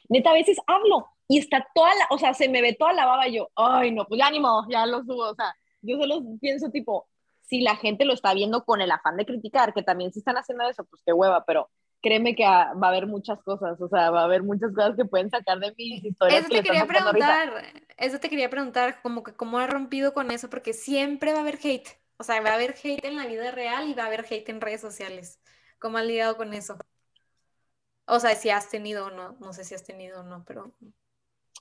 neta, 0.10 0.32
a 0.32 0.34
veces 0.34 0.58
hablo 0.68 1.08
y 1.28 1.38
está 1.40 1.66
toda 1.74 1.94
la, 1.96 2.08
o 2.10 2.18
sea, 2.18 2.34
se 2.34 2.50
me 2.50 2.62
ve 2.62 2.74
toda 2.74 2.94
la 2.94 3.06
baba 3.06 3.28
y 3.28 3.36
yo, 3.36 3.50
ay, 3.56 3.92
no, 3.92 4.06
pues 4.06 4.20
ya 4.20 4.30
ni 4.32 4.40
modo, 4.40 4.66
ya 4.70 4.86
lo 4.86 5.04
subo, 5.04 5.30
o 5.30 5.36
sea, 5.36 5.56
yo 5.82 5.98
solo 5.98 6.22
pienso 6.42 6.70
tipo, 6.72 7.08
si 7.42 7.62
la 7.62 7.76
gente 7.76 8.06
lo 8.06 8.14
está 8.14 8.34
viendo 8.34 8.64
con 8.66 8.82
el 8.82 8.92
afán 8.92 9.18
de 9.18 9.26
criticar, 9.26 9.74
que 9.74 9.84
también 9.84 10.12
si 10.12 10.20
están 10.20 10.38
haciendo 10.38 10.68
eso, 10.68 10.84
pues 10.84 11.02
qué 11.06 11.14
hueva, 11.14 11.46
pero 11.46 11.70
créeme 12.02 12.36
que 12.36 12.44
va 12.44 12.72
a 12.72 12.88
haber 12.88 13.08
muchas 13.08 13.42
cosas, 13.44 13.80
o 13.82 13.88
sea, 13.88 14.10
va 14.12 14.22
a 14.22 14.26
haber 14.26 14.44
muchas 14.44 14.74
cosas 14.74 14.96
que 14.96 15.06
pueden 15.06 15.30
sacar 15.30 15.60
de 15.60 15.74
mis 15.78 16.04
historias. 16.04 16.40
Eso 16.40 16.50
que 16.50 16.56
te 16.56 16.62
les 16.62 16.72
quería 16.72 16.86
preguntar, 16.86 17.50
eso 17.98 18.20
te 18.20 18.30
quería 18.30 18.50
preguntar, 18.50 19.02
como 19.02 19.24
que 19.24 19.34
cómo 19.34 19.60
has 19.60 19.70
rompido 19.70 20.14
con 20.14 20.32
eso, 20.32 20.50
porque 20.50 20.74
siempre 20.74 21.32
va 21.32 21.40
a 21.40 21.42
haber 21.42 21.60
hate, 21.62 21.90
o 22.20 22.24
sea, 22.24 22.42
va 22.42 22.52
a 22.52 22.56
haber 22.56 22.76
hate 22.84 23.06
en 23.06 23.16
la 23.16 23.26
vida 23.26 23.50
real 23.50 23.88
y 23.88 23.94
va 23.94 24.04
a 24.04 24.08
haber 24.08 24.26
hate 24.30 24.50
en 24.50 24.60
redes 24.60 24.82
sociales. 24.82 25.40
¿Cómo 25.80 25.98
has 25.98 26.06
lidiado 26.06 26.36
con 26.36 26.54
eso? 26.54 26.78
O 28.06 28.20
sea, 28.20 28.36
si 28.36 28.50
has 28.50 28.70
tenido 28.70 29.06
o 29.06 29.10
no, 29.10 29.38
no 29.40 29.54
sé 29.54 29.64
si 29.64 29.74
has 29.74 29.86
tenido 29.86 30.20
o 30.20 30.24
no, 30.24 30.44
pero... 30.46 30.74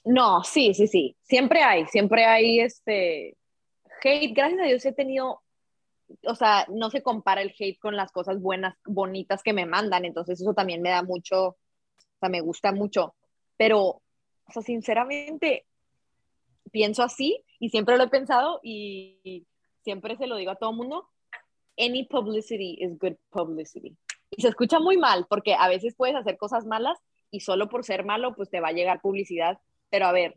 No, 0.04 0.42
sí, 0.42 0.74
sí, 0.74 0.88
sí, 0.88 1.16
siempre 1.22 1.62
hay, 1.62 1.86
siempre 1.86 2.24
hay 2.24 2.60
este 2.60 3.36
hate, 4.02 4.34
gracias 4.34 4.60
a 4.60 4.64
Dios 4.64 4.84
he 4.84 4.92
tenido, 4.92 5.42
o 6.24 6.34
sea, 6.34 6.66
no 6.68 6.90
se 6.90 7.02
compara 7.02 7.42
el 7.42 7.54
hate 7.56 7.78
con 7.78 7.94
las 7.94 8.10
cosas 8.10 8.40
buenas, 8.40 8.76
bonitas 8.84 9.42
que 9.42 9.52
me 9.52 9.66
mandan, 9.66 10.04
entonces 10.04 10.40
eso 10.40 10.54
también 10.54 10.82
me 10.82 10.90
da 10.90 11.02
mucho, 11.02 11.48
o 11.48 11.56
sea, 12.18 12.28
me 12.28 12.40
gusta 12.40 12.72
mucho, 12.72 13.14
pero, 13.56 13.80
o 13.80 14.52
sea, 14.52 14.62
sinceramente, 14.62 15.66
pienso 16.72 17.02
así 17.02 17.44
y 17.58 17.68
siempre 17.70 17.96
lo 17.96 18.04
he 18.04 18.08
pensado 18.08 18.60
y 18.62 19.46
siempre 19.88 20.18
se 20.18 20.26
lo 20.26 20.36
digo 20.36 20.50
a 20.50 20.56
todo 20.56 20.74
mundo, 20.74 21.08
any 21.78 22.04
publicity 22.04 22.76
is 22.78 22.98
good 22.98 23.16
publicity. 23.30 23.96
Y 24.28 24.42
se 24.42 24.48
escucha 24.48 24.80
muy 24.80 24.98
mal 24.98 25.24
porque 25.30 25.54
a 25.54 25.66
veces 25.66 25.94
puedes 25.96 26.14
hacer 26.14 26.36
cosas 26.36 26.66
malas 26.66 26.98
y 27.30 27.40
solo 27.40 27.70
por 27.70 27.84
ser 27.84 28.04
malo, 28.04 28.34
pues 28.34 28.50
te 28.50 28.60
va 28.60 28.68
a 28.68 28.72
llegar 28.72 29.00
publicidad. 29.00 29.58
Pero 29.88 30.04
a 30.04 30.12
ver, 30.12 30.36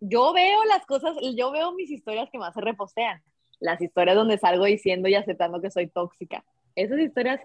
yo 0.00 0.34
veo 0.34 0.64
las 0.64 0.84
cosas, 0.84 1.16
yo 1.34 1.50
veo 1.50 1.72
mis 1.72 1.90
historias 1.90 2.28
que 2.30 2.36
más 2.36 2.52
se 2.52 2.60
repostean. 2.60 3.22
Las 3.58 3.80
historias 3.80 4.16
donde 4.16 4.36
salgo 4.36 4.66
diciendo 4.66 5.08
y 5.08 5.14
aceptando 5.14 5.62
que 5.62 5.70
soy 5.70 5.86
tóxica. 5.86 6.44
Esas 6.74 6.98
historias 6.98 7.40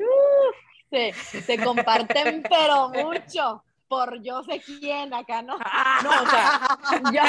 se, 0.90 1.14
se 1.14 1.64
comparten, 1.64 2.44
pero 2.50 2.90
mucho 2.90 3.64
por 3.88 4.22
yo 4.22 4.44
sé 4.44 4.60
quién 4.60 5.14
acá, 5.14 5.42
¿no? 5.42 5.58
No, 5.58 6.10
o 6.22 6.26
sea, 6.30 6.78
yo, 7.14 7.22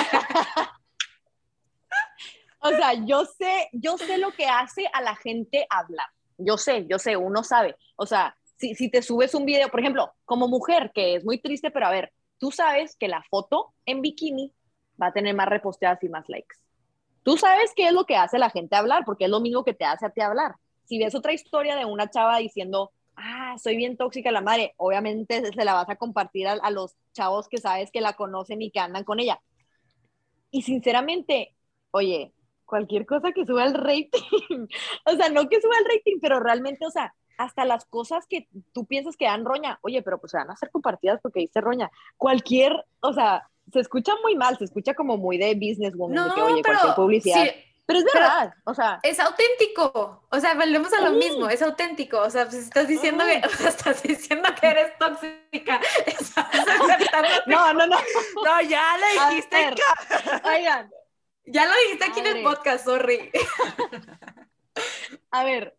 o 2.60 2.68
sea, 2.70 2.94
yo 2.94 3.24
sé, 3.24 3.68
yo 3.72 3.96
sé 3.96 4.18
lo 4.18 4.30
que 4.32 4.46
hace 4.46 4.86
a 4.92 5.00
la 5.02 5.16
gente 5.16 5.66
hablar. 5.70 6.06
Yo 6.36 6.56
sé, 6.56 6.86
yo 6.86 6.98
sé, 6.98 7.16
uno 7.16 7.42
sabe. 7.42 7.76
O 7.96 8.06
sea, 8.06 8.36
si, 8.56 8.74
si 8.74 8.90
te 8.90 9.02
subes 9.02 9.34
un 9.34 9.44
video, 9.44 9.68
por 9.68 9.80
ejemplo, 9.80 10.12
como 10.24 10.48
mujer, 10.48 10.90
que 10.94 11.16
es 11.16 11.24
muy 11.24 11.38
triste, 11.40 11.70
pero 11.70 11.86
a 11.86 11.90
ver, 11.90 12.12
tú 12.38 12.50
sabes 12.50 12.96
que 12.96 13.08
la 13.08 13.22
foto 13.30 13.74
en 13.86 14.02
bikini 14.02 14.52
va 15.00 15.08
a 15.08 15.12
tener 15.12 15.34
más 15.34 15.48
reposteadas 15.48 16.02
y 16.04 16.08
más 16.08 16.28
likes. 16.28 16.56
Tú 17.22 17.36
sabes 17.36 17.72
qué 17.74 17.88
es 17.88 17.92
lo 17.92 18.04
que 18.04 18.16
hace 18.16 18.38
la 18.38 18.50
gente 18.50 18.76
hablar, 18.76 19.04
porque 19.04 19.24
es 19.24 19.30
lo 19.30 19.40
mismo 19.40 19.64
que 19.64 19.74
te 19.74 19.84
hace 19.84 20.06
a 20.06 20.10
ti 20.10 20.20
hablar. 20.20 20.56
Si 20.84 20.98
ves 20.98 21.14
otra 21.14 21.32
historia 21.32 21.76
de 21.76 21.84
una 21.84 22.10
chava 22.10 22.38
diciendo, 22.38 22.92
ah, 23.16 23.56
soy 23.62 23.76
bien 23.76 23.96
tóxica 23.96 24.30
la 24.30 24.40
madre, 24.40 24.74
obviamente 24.76 25.52
se 25.52 25.64
la 25.64 25.74
vas 25.74 25.88
a 25.88 25.96
compartir 25.96 26.48
a, 26.48 26.52
a, 26.52 26.70
los 26.70 26.96
chavos 27.12 27.48
que 27.48 27.58
sabes 27.58 27.90
que 27.90 28.00
la 28.00 28.14
conocen 28.14 28.62
y 28.62 28.70
que 28.70 28.80
andan 28.80 29.04
con 29.04 29.20
ella. 29.20 29.40
Y 30.50 30.62
sinceramente, 30.62 31.54
oye, 31.90 32.32
cualquier 32.70 33.04
cosa 33.04 33.32
que 33.32 33.44
suba 33.44 33.64
el 33.64 33.74
rating, 33.74 34.66
o 35.04 35.10
sea, 35.16 35.28
no 35.28 35.48
que 35.48 35.60
suba 35.60 35.74
el 35.78 35.96
rating, 35.96 36.20
pero 36.22 36.40
realmente, 36.40 36.86
o 36.86 36.90
sea, 36.90 37.12
hasta 37.36 37.64
las 37.64 37.84
cosas 37.84 38.26
que 38.28 38.48
tú 38.72 38.86
piensas 38.86 39.16
que 39.16 39.24
dan 39.24 39.44
roña, 39.44 39.78
oye, 39.82 40.02
pero 40.02 40.20
pues 40.20 40.30
se 40.30 40.38
van 40.38 40.50
a 40.50 40.56
ser 40.56 40.70
compartidas 40.70 41.20
porque 41.22 41.40
dice 41.40 41.60
roña. 41.60 41.90
Cualquier, 42.16 42.72
o 43.00 43.12
sea, 43.12 43.48
se 43.72 43.80
escucha 43.80 44.12
muy 44.22 44.36
mal, 44.36 44.56
se 44.56 44.64
escucha 44.64 44.94
como 44.94 45.16
muy 45.16 45.36
de 45.36 45.54
businesswoman, 45.54 46.14
no, 46.14 46.28
de 46.28 46.34
que, 46.34 46.42
oye, 46.42 46.62
pero, 46.62 46.78
cualquier 46.78 46.94
publicidad. 46.94 47.44
Sí, 47.44 47.50
pero 47.86 47.98
es 47.98 48.04
verdad, 48.04 48.54
o 48.64 48.74
sea. 48.74 49.00
Es 49.02 49.18
auténtico, 49.18 50.22
o 50.30 50.38
sea, 50.38 50.54
volvemos 50.54 50.92
a 50.92 51.00
lo 51.00 51.12
mismo, 51.12 51.48
es 51.48 51.60
auténtico, 51.60 52.20
o 52.20 52.30
sea, 52.30 52.44
pues 52.44 52.58
estás 52.58 52.86
diciendo 52.86 53.24
que, 53.24 53.40
o 53.46 53.48
sea, 53.50 53.70
estás 53.70 54.02
diciendo 54.02 54.48
que 54.60 54.66
eres 54.68 54.98
tóxica, 54.98 55.80
estás 56.06 56.46
no, 57.46 57.74
no, 57.74 57.86
no. 57.86 57.96
No, 58.44 58.60
ya 58.68 58.96
le 58.96 59.34
dijiste. 59.34 59.56
Ver, 59.56 59.74
oigan. 60.44 60.90
Ya 61.50 61.66
lo 61.66 61.72
dijiste 61.84 62.04
aquí 62.04 62.20
en 62.20 62.36
el 62.36 62.42
podcast, 62.44 62.84
sorry. 62.84 63.30
A 65.32 65.44
ver, 65.44 65.76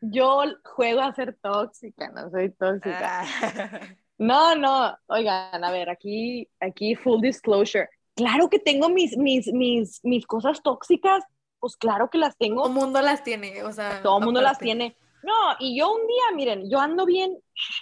yo 0.00 0.42
juego 0.64 1.00
a 1.00 1.14
ser 1.14 1.36
tóxica, 1.40 2.10
no 2.10 2.30
soy 2.30 2.50
tóxica. 2.50 3.22
Ah. 3.22 3.80
No, 4.18 4.54
no, 4.54 4.96
oigan, 5.06 5.64
a 5.64 5.70
ver, 5.72 5.90
aquí, 5.90 6.48
aquí 6.60 6.94
full 6.94 7.20
disclosure. 7.20 7.88
Claro 8.14 8.48
que 8.48 8.58
tengo 8.58 8.88
mis, 8.88 9.16
mis, 9.16 9.52
mis, 9.52 10.00
mis 10.04 10.26
cosas 10.26 10.62
tóxicas, 10.62 11.24
pues 11.58 11.76
claro 11.76 12.08
que 12.08 12.18
las 12.18 12.36
tengo. 12.36 12.62
Todo 12.62 12.72
el 12.72 12.78
mundo 12.78 13.02
las 13.02 13.24
tiene, 13.24 13.64
o 13.64 13.72
sea. 13.72 14.00
Todo 14.02 14.18
el 14.18 14.24
mundo 14.24 14.40
las 14.40 14.58
tiene. 14.58 14.96
No, 15.22 15.56
y 15.58 15.78
yo 15.78 15.92
un 15.92 16.06
día, 16.06 16.36
miren, 16.36 16.70
yo 16.70 16.78
ando 16.78 17.04
bien, 17.04 17.36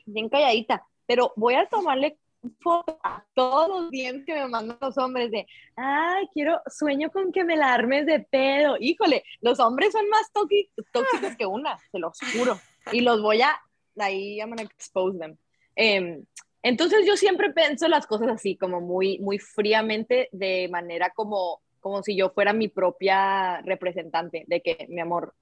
bien 0.07 0.28
calladita, 0.28 0.87
pero 1.07 1.33
voy 1.37 1.55
a 1.55 1.66
tomarle 1.68 2.18
a 3.03 3.24
todos 3.34 3.68
los 3.68 3.91
días 3.91 4.16
que 4.24 4.34
me 4.34 4.49
mandan 4.49 4.78
los 4.80 4.97
hombres 4.99 5.30
de, 5.30 5.47
ay, 5.76 6.26
quiero, 6.32 6.61
sueño 6.66 7.11
con 7.11 7.32
que 7.32 7.45
me 7.45 7.57
la 7.57 7.74
armes 7.74 8.07
de 8.07 8.20
pedo. 8.20 8.76
Híjole, 8.78 9.24
los 9.41 9.61
hombres 9.61 9.93
son 9.93 10.09
más 10.09 10.30
tóxicos 10.32 11.36
que 11.36 11.47
una, 11.47 11.78
se 11.91 11.99
los 11.99 12.18
juro. 12.32 12.59
Y 12.93 13.01
los 13.01 13.22
voy 13.22 13.43
a, 13.43 13.61
ahí 13.99 14.38
I'm 14.38 14.51
gonna 14.51 14.62
expose 14.62 15.18
them. 15.18 15.36
Eh, 15.76 16.22
entonces 16.62 17.07
yo 17.07 17.16
siempre 17.16 17.53
pienso 17.53 17.88
las 17.88 18.07
cosas 18.07 18.28
así, 18.28 18.57
como 18.57 18.80
muy, 18.80 19.18
muy 19.18 19.38
fríamente, 19.38 20.28
de 20.32 20.68
manera 20.68 21.11
como, 21.11 21.62
como 21.80 22.03
si 22.03 22.16
yo 22.16 22.30
fuera 22.30 22.53
mi 22.53 22.68
propia 22.68 23.61
representante, 23.62 24.45
de 24.47 24.61
que, 24.61 24.86
mi 24.88 25.01
amor, 25.01 25.34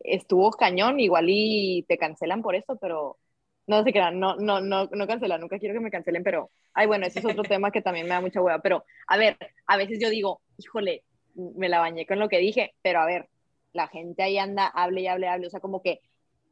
estuvo 0.00 0.50
cañón, 0.52 1.00
igual 1.00 1.26
y 1.28 1.84
te 1.88 1.98
cancelan 1.98 2.42
por 2.42 2.54
eso, 2.54 2.76
pero 2.76 3.18
no 3.66 3.84
se 3.84 3.92
crean, 3.92 4.18
no, 4.18 4.36
no, 4.36 4.60
no, 4.60 4.86
no 4.86 5.06
cancelan, 5.06 5.40
nunca 5.40 5.58
quiero 5.58 5.74
que 5.74 5.80
me 5.80 5.90
cancelen, 5.90 6.22
pero, 6.22 6.50
ay, 6.74 6.86
bueno, 6.86 7.06
ese 7.06 7.20
es 7.20 7.24
otro 7.24 7.42
tema 7.44 7.70
que 7.70 7.82
también 7.82 8.06
me 8.06 8.14
da 8.14 8.20
mucha 8.20 8.40
hueva, 8.40 8.60
pero, 8.60 8.84
a 9.06 9.16
ver, 9.16 9.36
a 9.66 9.76
veces 9.76 9.98
yo 10.00 10.10
digo, 10.10 10.40
híjole, 10.58 11.04
me 11.34 11.68
la 11.68 11.78
bañé 11.78 12.06
con 12.06 12.18
lo 12.18 12.28
que 12.28 12.38
dije, 12.38 12.74
pero 12.82 13.00
a 13.00 13.06
ver, 13.06 13.28
la 13.72 13.88
gente 13.88 14.22
ahí 14.22 14.38
anda, 14.38 14.66
hable 14.66 15.02
y 15.02 15.06
hable, 15.06 15.28
hable, 15.28 15.46
o 15.46 15.50
sea, 15.50 15.60
como 15.60 15.82
que 15.82 16.00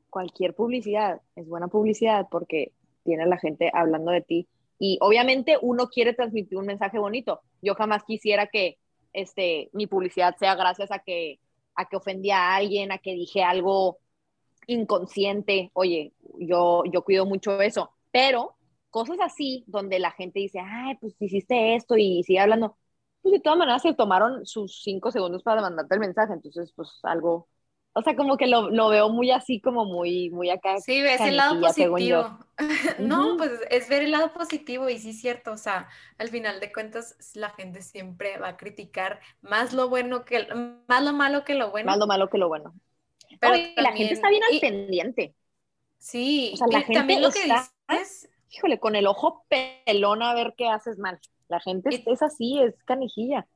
cualquier 0.09 0.55
publicidad 0.55 1.21
es 1.37 1.47
buena 1.47 1.69
publicidad 1.69 2.27
porque 2.31 2.73
tiene 3.05 3.27
la 3.27 3.39
gente 3.39 3.71
hablando 3.73 4.11
de 4.11 4.23
ti. 4.23 4.49
Y 4.79 4.99
obviamente 5.01 5.57
uno 5.61 5.89
quiere 5.89 6.15
transmitir 6.15 6.57
un 6.59 6.67
mensaje 6.67 6.99
bonito. 6.99 7.41
Yo 7.61 7.75
jamás 7.75 8.05
quisiera 8.05 8.47
que 8.47 8.79
este, 9.13 9.69
mi 9.73 9.87
publicidad 9.87 10.37
sea 10.39 10.55
gracias 10.55 10.91
a 10.91 11.01
que, 11.01 11.39
a 11.75 11.87
que 11.87 11.97
ofendí 11.97 12.31
a 12.31 12.55
alguien, 12.55 12.93
a 12.93 12.99
que 12.99 13.13
dije 13.13 13.43
algo 13.43 13.99
inconsciente. 14.67 15.71
Oye, 15.75 16.13
yo, 16.39 16.83
yo 16.93 17.03
cuido 17.03 17.27
mucho 17.27 17.61
eso. 17.61 17.91
Pero 18.11 18.57
cosas 18.91 19.19
así, 19.23 19.65
donde 19.67 19.99
la 19.99 20.11
gente 20.13 20.41
dice, 20.41 20.61
ay, 20.61 20.97
pues 21.01 21.15
hiciste 21.21 21.77
esto 21.77 21.97
y 21.97 22.23
sigue 22.25 22.41
hablando, 22.41 22.77
pues 23.23 23.33
de 23.33 23.41
todas 23.41 23.59
maneras 23.59 23.83
se 23.83 23.95
tomaron 23.95 24.45
sus 24.47 24.83
cinco 24.83 25.11
segundos 25.11 25.43
para 25.43 25.63
mandarte 25.63 25.95
el 25.95 26.01
mensaje. 26.01 26.35
Entonces, 26.35 26.73
pues 26.75 26.99
algo, 27.03 27.49
o 27.93 28.03
sea, 28.03 28.17
como 28.17 28.37
que 28.37 28.47
lo, 28.47 28.71
lo, 28.71 28.89
veo 28.89 29.09
muy 29.09 29.31
así, 29.31 29.61
como 29.61 29.85
muy, 29.85 30.31
muy 30.31 30.51
acá. 30.51 30.79
Sí, 30.81 31.03
ves 31.03 31.21
el 31.21 31.37
lado 31.37 31.61
positivo. 31.61 32.39
no, 32.99 33.37
pues 33.37 33.53
es 33.71 33.89
ver 33.89 34.03
el 34.03 34.11
lado 34.11 34.33
positivo 34.33 34.89
y 34.89 34.99
sí 34.99 35.11
es 35.11 35.21
cierto, 35.21 35.53
o 35.53 35.57
sea, 35.57 35.89
al 36.19 36.29
final 36.29 36.61
de 36.61 36.73
cuentas 36.73 37.17
la 37.35 37.51
gente 37.51 37.83
siempre 37.83 38.39
va 38.39 38.49
a 38.49 38.57
criticar 38.57 39.21
más 39.41 39.73
lo 39.73 39.89
bueno 39.89 40.25
que, 40.25 40.47
más 40.89 41.03
lo 41.03 41.13
malo 41.13 41.45
que 41.45 41.55
lo 41.55 41.71
bueno. 41.71 41.87
Más 41.87 41.99
lo 41.99 42.07
malo 42.07 42.29
que 42.29 42.39
lo 42.39 42.49
bueno. 42.49 42.75
Pero 43.39 43.55
Oye, 43.55 43.75
también, 43.75 43.85
la 43.85 43.93
gente 43.93 44.15
está 44.15 44.31
bien 44.31 44.43
al 44.45 44.55
y, 44.55 44.61
pendiente. 44.61 45.35
Sí, 45.99 46.53
o 46.55 46.57
sea, 46.57 46.67
la 46.71 46.81
gente 46.81 46.95
también 46.95 47.23
lo 47.23 47.31
que 47.31 47.43
está, 47.43 47.71
dices. 47.89 48.29
Híjole, 48.51 48.81
con 48.81 48.97
el 48.97 49.07
ojo 49.07 49.45
pelón 49.49 50.23
a 50.23 50.35
ver 50.35 50.55
qué 50.57 50.69
haces 50.69 50.99
mal. 50.99 51.21
La 51.49 51.61
gente 51.61 51.91
y, 51.93 52.11
es 52.11 52.23
así, 52.23 52.61
es 52.61 52.75
canijilla. 52.85 53.47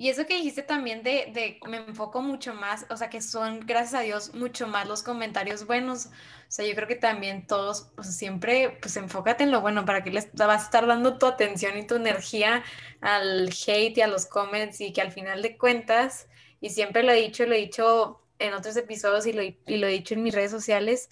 Y 0.00 0.08
eso 0.08 0.24
que 0.24 0.36
dijiste 0.36 0.62
también 0.62 1.02
de, 1.02 1.30
de, 1.34 1.60
me 1.68 1.76
enfoco 1.76 2.22
mucho 2.22 2.54
más, 2.54 2.86
o 2.88 2.96
sea, 2.96 3.10
que 3.10 3.20
son, 3.20 3.60
gracias 3.66 4.00
a 4.00 4.00
Dios, 4.00 4.34
mucho 4.34 4.66
más 4.66 4.88
los 4.88 5.02
comentarios 5.02 5.66
buenos. 5.66 6.06
O 6.06 6.10
sea, 6.48 6.66
yo 6.66 6.74
creo 6.74 6.88
que 6.88 6.94
también 6.94 7.46
todos, 7.46 7.92
pues 7.96 8.16
siempre, 8.16 8.78
pues 8.80 8.96
enfócate 8.96 9.44
en 9.44 9.50
lo 9.50 9.60
bueno, 9.60 9.84
para 9.84 10.02
que 10.02 10.10
les 10.10 10.32
vas 10.32 10.62
a 10.62 10.64
estar 10.64 10.86
dando 10.86 11.18
tu 11.18 11.26
atención 11.26 11.76
y 11.76 11.86
tu 11.86 11.96
energía 11.96 12.64
al 13.02 13.50
hate 13.50 13.98
y 13.98 14.00
a 14.00 14.06
los 14.06 14.24
comments 14.24 14.80
y 14.80 14.94
que 14.94 15.02
al 15.02 15.12
final 15.12 15.42
de 15.42 15.58
cuentas, 15.58 16.28
y 16.62 16.70
siempre 16.70 17.02
lo 17.02 17.12
he 17.12 17.16
dicho, 17.16 17.44
lo 17.44 17.54
he 17.54 17.58
dicho 17.58 18.19
en 18.40 18.54
otros 18.54 18.76
episodios 18.76 19.26
y 19.26 19.32
lo, 19.32 19.42
y 19.42 19.76
lo 19.76 19.86
he 19.86 19.90
dicho 19.90 20.14
en 20.14 20.22
mis 20.22 20.34
redes 20.34 20.50
sociales, 20.50 21.08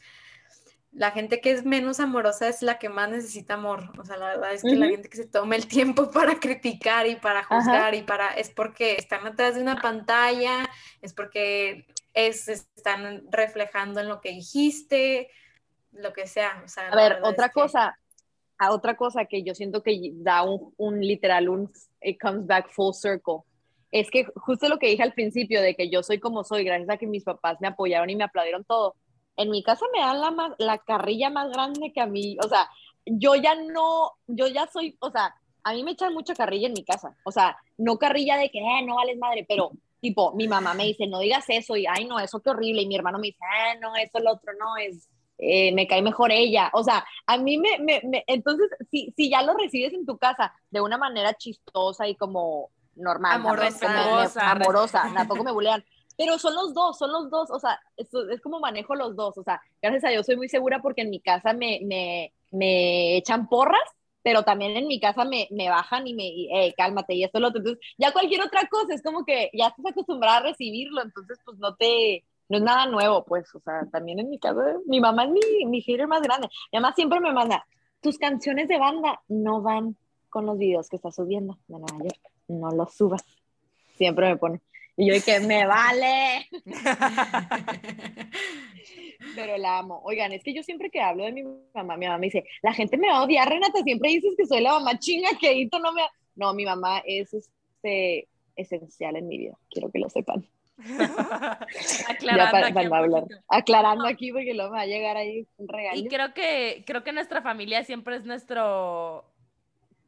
la 0.93 1.11
gente 1.11 1.41
que 1.41 1.53
es 1.53 1.65
menos 1.65 2.01
amorosa 2.01 2.49
es 2.49 2.63
la 2.63 2.79
que 2.79 2.89
más 2.89 3.09
necesita 3.09 3.55
amor. 3.55 3.93
O 3.99 4.05
sea, 4.05 4.17
la 4.17 4.27
verdad 4.27 4.53
es 4.53 4.63
que 4.63 4.71
uh 4.71 4.73
-huh. 4.73 4.79
la 4.79 4.89
gente 4.89 5.09
que 5.09 5.17
se 5.17 5.27
toma 5.27 5.57
el 5.57 5.67
tiempo 5.69 6.11
para 6.11 6.41
criticar 6.41 7.07
y 7.07 7.17
para 7.17 7.45
juzgar 7.45 7.95
Ajá. 7.95 7.97
y 7.97 8.03
para 8.03 8.29
es 8.31 8.51
porque 8.51 8.97
están 8.97 9.27
atrás 9.27 9.55
de 9.55 9.63
una 9.63 9.77
pantalla, 9.77 10.69
es 11.03 11.13
porque 11.13 11.87
es, 12.15 12.49
están 12.49 13.23
reflejando 13.31 14.01
en 14.01 14.09
lo 14.09 14.21
que 14.21 14.31
dijiste, 14.31 15.31
lo 15.93 16.13
que 16.13 16.27
sea. 16.27 16.63
O 16.65 16.69
sea 16.69 16.89
a 16.89 16.97
ver, 16.97 17.19
otra 17.23 17.47
es 17.47 17.53
cosa, 17.53 17.97
que... 17.97 18.65
a 18.67 18.73
otra 18.73 18.97
cosa 18.97 19.27
que 19.27 19.43
yo 19.43 19.55
siento 19.55 19.83
que 19.83 20.11
da 20.15 20.43
un, 20.43 20.75
un 20.79 21.01
literal, 21.01 21.49
un 21.49 21.71
it 22.01 22.19
comes 22.21 22.47
back 22.47 22.71
full 22.71 22.93
circle. 22.93 23.45
Es 23.91 24.11
que 24.11 24.27
justo 24.37 24.69
lo 24.69 24.79
que 24.79 24.89
dije 24.89 25.03
al 25.03 25.15
principio 25.15 25.63
de 25.63 25.75
que 25.75 25.89
yo 25.89 26.03
soy 26.03 26.19
como 26.19 26.45
soy, 26.45 26.65
gracias 26.65 26.91
a 26.91 26.99
que 26.99 27.07
mis 27.07 27.25
papás 27.25 27.59
me 27.61 27.69
apoyaron 27.69 28.11
y 28.11 28.17
me 28.17 28.25
aplaudieron 28.25 28.65
todo. 28.65 28.97
En 29.37 29.51
mi 29.51 29.63
casa 29.63 29.87
me 29.93 30.01
dan 30.01 30.21
la, 30.21 30.55
la 30.59 30.79
carrilla 30.79 31.31
más 31.31 31.51
grande 31.51 31.93
que 31.93 32.01
a 32.01 32.07
mí, 32.07 32.37
o 32.45 32.49
sea, 32.49 32.69
yo 33.07 33.35
ya 33.37 33.55
no, 33.55 34.13
yo 34.27 34.49
ya 34.49 34.67
soy, 34.67 34.97
o 35.01 35.11
sea, 35.11 35.35
a 35.65 35.73
mí 35.73 35.83
me 35.83 35.93
echan 35.93 36.15
mucha 36.15 36.35
carrilla 36.35 36.69
en 36.69 36.75
mi 36.75 36.85
casa, 36.85 37.17
o 37.25 37.31
sea, 37.31 37.57
no 37.77 37.99
carrilla 37.99 38.37
de 38.37 38.51
que, 38.51 38.59
eh, 38.59 38.83
no 38.85 38.97
vales 38.97 39.19
madre, 39.19 39.45
pero 39.49 39.71
tipo, 40.01 40.35
mi 40.35 40.49
mamá 40.49 40.75
me 40.75 40.85
dice, 40.85 41.07
no 41.07 41.21
digas 41.21 41.45
eso, 41.49 41.77
y, 41.77 41.87
ay, 41.87 42.05
no, 42.05 42.19
eso 42.21 42.41
qué 42.41 42.51
horrible, 42.51 42.83
y 42.83 42.87
mi 42.87 42.97
hermano 42.97 43.19
me 43.19 43.29
dice, 43.29 43.39
ah, 43.43 43.75
no, 43.81 43.97
eso, 43.97 44.19
el 44.19 44.29
otro, 44.29 44.53
no, 44.59 44.77
es, 44.77 45.09
eh, 45.39 45.73
me 45.73 45.87
cae 45.87 46.03
mejor 46.03 46.33
ella, 46.33 46.71
o 46.73 46.83
sea, 46.83 47.05
a 47.27 47.39
mí 47.39 47.59
me, 47.59 47.79
me, 47.79 48.01
me, 48.05 48.25
entonces, 48.27 48.69
si, 48.91 49.13
si 49.17 49.31
ya 49.31 49.43
lo 49.43 49.55
recibes 49.55 49.93
en 49.93 50.07
tu 50.07 50.19
casa 50.19 50.53
de 50.71 50.81
una 50.81 50.99
manera 50.99 51.35
chistosa 51.35 52.09
y 52.09 52.17
como 52.17 52.71
normal, 52.99 53.33
amorosa, 53.33 53.79
tampoco 53.87 54.41
amorosa, 54.41 55.13
tampoco 55.15 55.45
me 55.45 55.53
bulean, 55.53 55.85
pero 56.17 56.39
son 56.39 56.55
los 56.55 56.75
dos, 56.75 56.99
son 56.99 57.13
los 57.13 57.31
dos, 57.31 57.51
o 57.51 57.61
sea, 57.61 57.81
es, 57.97 58.09
es, 58.31 58.41
como 58.41 58.59
manejo 58.59 58.95
los 58.97 59.15
dos, 59.15 59.39
o 59.39 59.43
sea, 59.45 59.61
gracias 59.81 60.05
a 60.05 60.09
Dios 60.09 60.27
soy 60.27 60.37
muy 60.37 60.49
segura 60.49 60.83
porque 60.83 61.03
en 61.03 61.11
mi 61.11 61.21
casa 61.21 61.53
me, 61.53 61.81
me, 61.85 62.35
me 62.51 63.17
echan 63.17 63.49
porras, 63.49 63.81
pero 64.23 64.43
también 64.43 64.77
en 64.77 64.89
mi 64.89 64.99
casa 64.99 65.25
me, 65.25 65.47
me 65.53 65.71
bajan 65.71 66.07
y 66.09 66.15
me, 66.15 66.27
y, 66.27 66.49
hey, 66.53 66.75
cálmate 66.77 67.15
y 67.15 67.23
esto, 67.23 67.39
lo 67.39 67.49
otro, 67.49 67.61
entonces 67.61 67.85
ya 67.97 68.13
cualquier 68.13 68.43
otra 68.43 68.69
cosa, 68.69 68.95
es 68.95 69.03
como 69.03 69.25
que 69.25 69.51
ya 69.55 69.69
estás 69.69 69.87
acostumbrada 69.93 70.39
a 70.39 70.43
recibirlo, 70.43 71.03
entonces 71.03 71.39
pues 71.45 71.57
no 71.59 71.77
te, 71.77 72.25
no 72.49 72.59
es 72.59 72.63
nada 72.65 72.87
nuevo, 72.87 73.25
pues, 73.25 73.55
o 73.55 73.61
sea, 73.61 73.87
también 73.93 74.19
en 74.19 74.29
mi 74.29 74.41
casa, 74.41 74.61
mi 74.87 75.01
mamá 75.01 75.25
es 75.25 75.31
mi, 75.31 75.67
mi 75.67 75.81
hater 75.83 76.09
más 76.09 76.23
grande, 76.23 76.49
y 76.73 76.77
además 76.77 76.97
siempre 76.97 77.21
me 77.21 77.33
manda, 77.33 77.65
tus 78.01 78.19
canciones 78.19 78.67
de 78.67 78.79
banda 78.79 79.21
no 79.29 79.63
van 79.63 79.97
con 80.31 80.47
los 80.47 80.59
videos 80.59 80.89
que 80.89 80.97
estás 80.97 81.15
subiendo 81.15 81.59
de 81.69 81.79
Nueva 81.79 81.99
York, 82.05 82.21
no 82.49 82.71
los 82.71 82.95
subas. 82.95 83.25
Siempre 83.97 84.29
me 84.29 84.37
pone. 84.37 84.61
Y 84.97 85.07
yo 85.07 85.25
que 85.25 85.41
me 85.41 85.65
vale. 85.65 86.49
Pero 89.37 89.57
la 89.57 89.79
amo. 89.79 90.01
Oigan, 90.05 90.33
es 90.33 90.43
que 90.43 90.53
yo 90.53 90.65
siempre 90.65 90.91
que 90.91 91.01
hablo 91.01 91.25
de 91.25 91.33
mi 91.33 91.45
mamá, 91.73 91.97
mi 91.97 92.07
mamá 92.07 92.19
me 92.19 92.27
dice, 92.27 92.45
la 92.63 92.73
gente 92.73 92.97
me 92.97 93.09
va 93.09 93.19
a 93.19 93.23
odiar, 93.23 93.49
Renata, 93.49 93.81
siempre 93.85 94.11
dices 94.11 94.35
que 94.37 94.47
soy 94.47 94.61
la 94.61 94.73
mamá 94.73 94.99
chinga 94.99 95.31
que 95.41 95.53
Hito 95.53 95.79
no 95.79 95.93
me... 95.93 96.03
No, 96.35 96.53
mi 96.53 96.65
mamá 96.65 97.01
es 97.05 97.33
este, 97.33 98.29
esencial 98.57 99.17
en 99.17 99.29
mi 99.29 99.39
vida, 99.39 99.57
quiero 99.71 99.91
que 99.91 100.01
lo 100.01 100.09
sepan. 100.09 100.45
aclarando, 102.09 102.67
aquí 102.67 102.89
aclarando 103.49 104.07
aquí 104.07 104.33
porque 104.33 104.55
luego 104.55 104.71
me 104.71 104.79
va 104.79 104.83
a 104.83 104.87
llegar 104.87 105.17
ahí 105.17 105.47
un 105.59 105.69
regalo. 105.69 105.99
Y 105.99 106.09
creo 106.09 106.35
que, 106.35 106.83
creo 106.87 107.05
que 107.05 107.13
nuestra 107.13 107.43
familia 107.43 107.85
siempre 107.85 108.17
es 108.17 108.25
nuestro, 108.25 109.25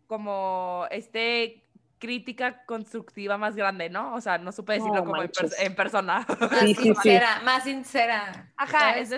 como 0.07 0.87
este 0.91 1.63
crítica 2.01 2.65
constructiva 2.65 3.39
más 3.39 3.55
grande, 3.55 3.89
¿no? 3.89 4.15
O 4.15 4.21
sea, 4.21 4.39
no 4.39 4.51
supe 4.51 4.73
decirlo 4.73 5.05
como 5.05 5.23
en, 5.23 5.75
persona. 5.77 6.27
Más 6.41 6.77
sincera, 6.77 7.41
más 7.45 7.63
sincera. 7.63 8.51
Ajá, 8.57 8.99
es 8.99 9.11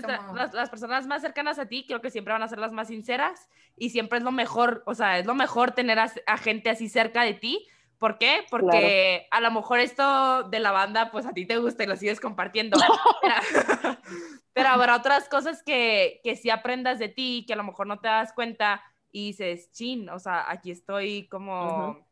las, 0.53 0.69
personas 0.69 1.07
más 1.07 1.23
cercanas 1.23 1.59
a 1.59 1.67
ti 1.67 1.85
creo 1.87 2.03
que 2.03 2.11
siempre 2.11 2.33
van 2.33 2.43
a 2.43 2.49
ser 2.49 2.59
las 2.59 2.73
más 2.73 2.89
sinceras 2.89 3.49
y 3.77 3.91
siempre 3.91 4.19
es 4.19 4.25
lo 4.25 4.33
mejor, 4.33 4.83
o 4.87 4.95
sea, 4.95 5.19
es 5.19 5.27
lo 5.27 5.35
mejor 5.35 5.71
tener 5.71 5.99
a, 5.99 6.37
gente 6.37 6.69
así 6.69 6.89
cerca 6.89 7.23
de 7.23 7.35
ti. 7.35 7.67
¿Por 7.99 8.19
qué? 8.19 8.45
Porque 8.51 9.29
a 9.31 9.41
lo 9.41 9.53
mejor 9.53 9.79
esto 9.79 10.43
de 10.45 10.59
la 10.59 10.73
banda, 10.73 11.13
pues 11.13 11.25
a 11.25 11.33
ti 11.33 11.47
te 11.47 11.59
gusta 11.59 11.85
y 11.85 11.87
lo 11.87 11.95
sigues 11.95 12.19
compartiendo. 12.21 12.77
pero, 14.53 14.69
habrá 14.71 14.97
otras 14.97 15.29
cosas 15.29 15.63
que, 15.63 16.21
que 16.25 16.35
sí 16.35 16.51
aprendas 16.51 16.99
de 16.99 17.09
ti, 17.09 17.45
que 17.47 17.53
a 17.53 17.57
lo 17.57 17.63
mejor 17.63 17.87
no 17.87 18.01
te 18.01 18.09
das 18.09 18.33
cuenta 18.33 18.83
y 19.13 19.29
dices, 19.29 19.71
chin, 19.71 20.09
o 20.09 20.19
sea, 20.19 20.51
aquí 20.51 20.73
estoy 20.73 21.29
como 21.29 22.05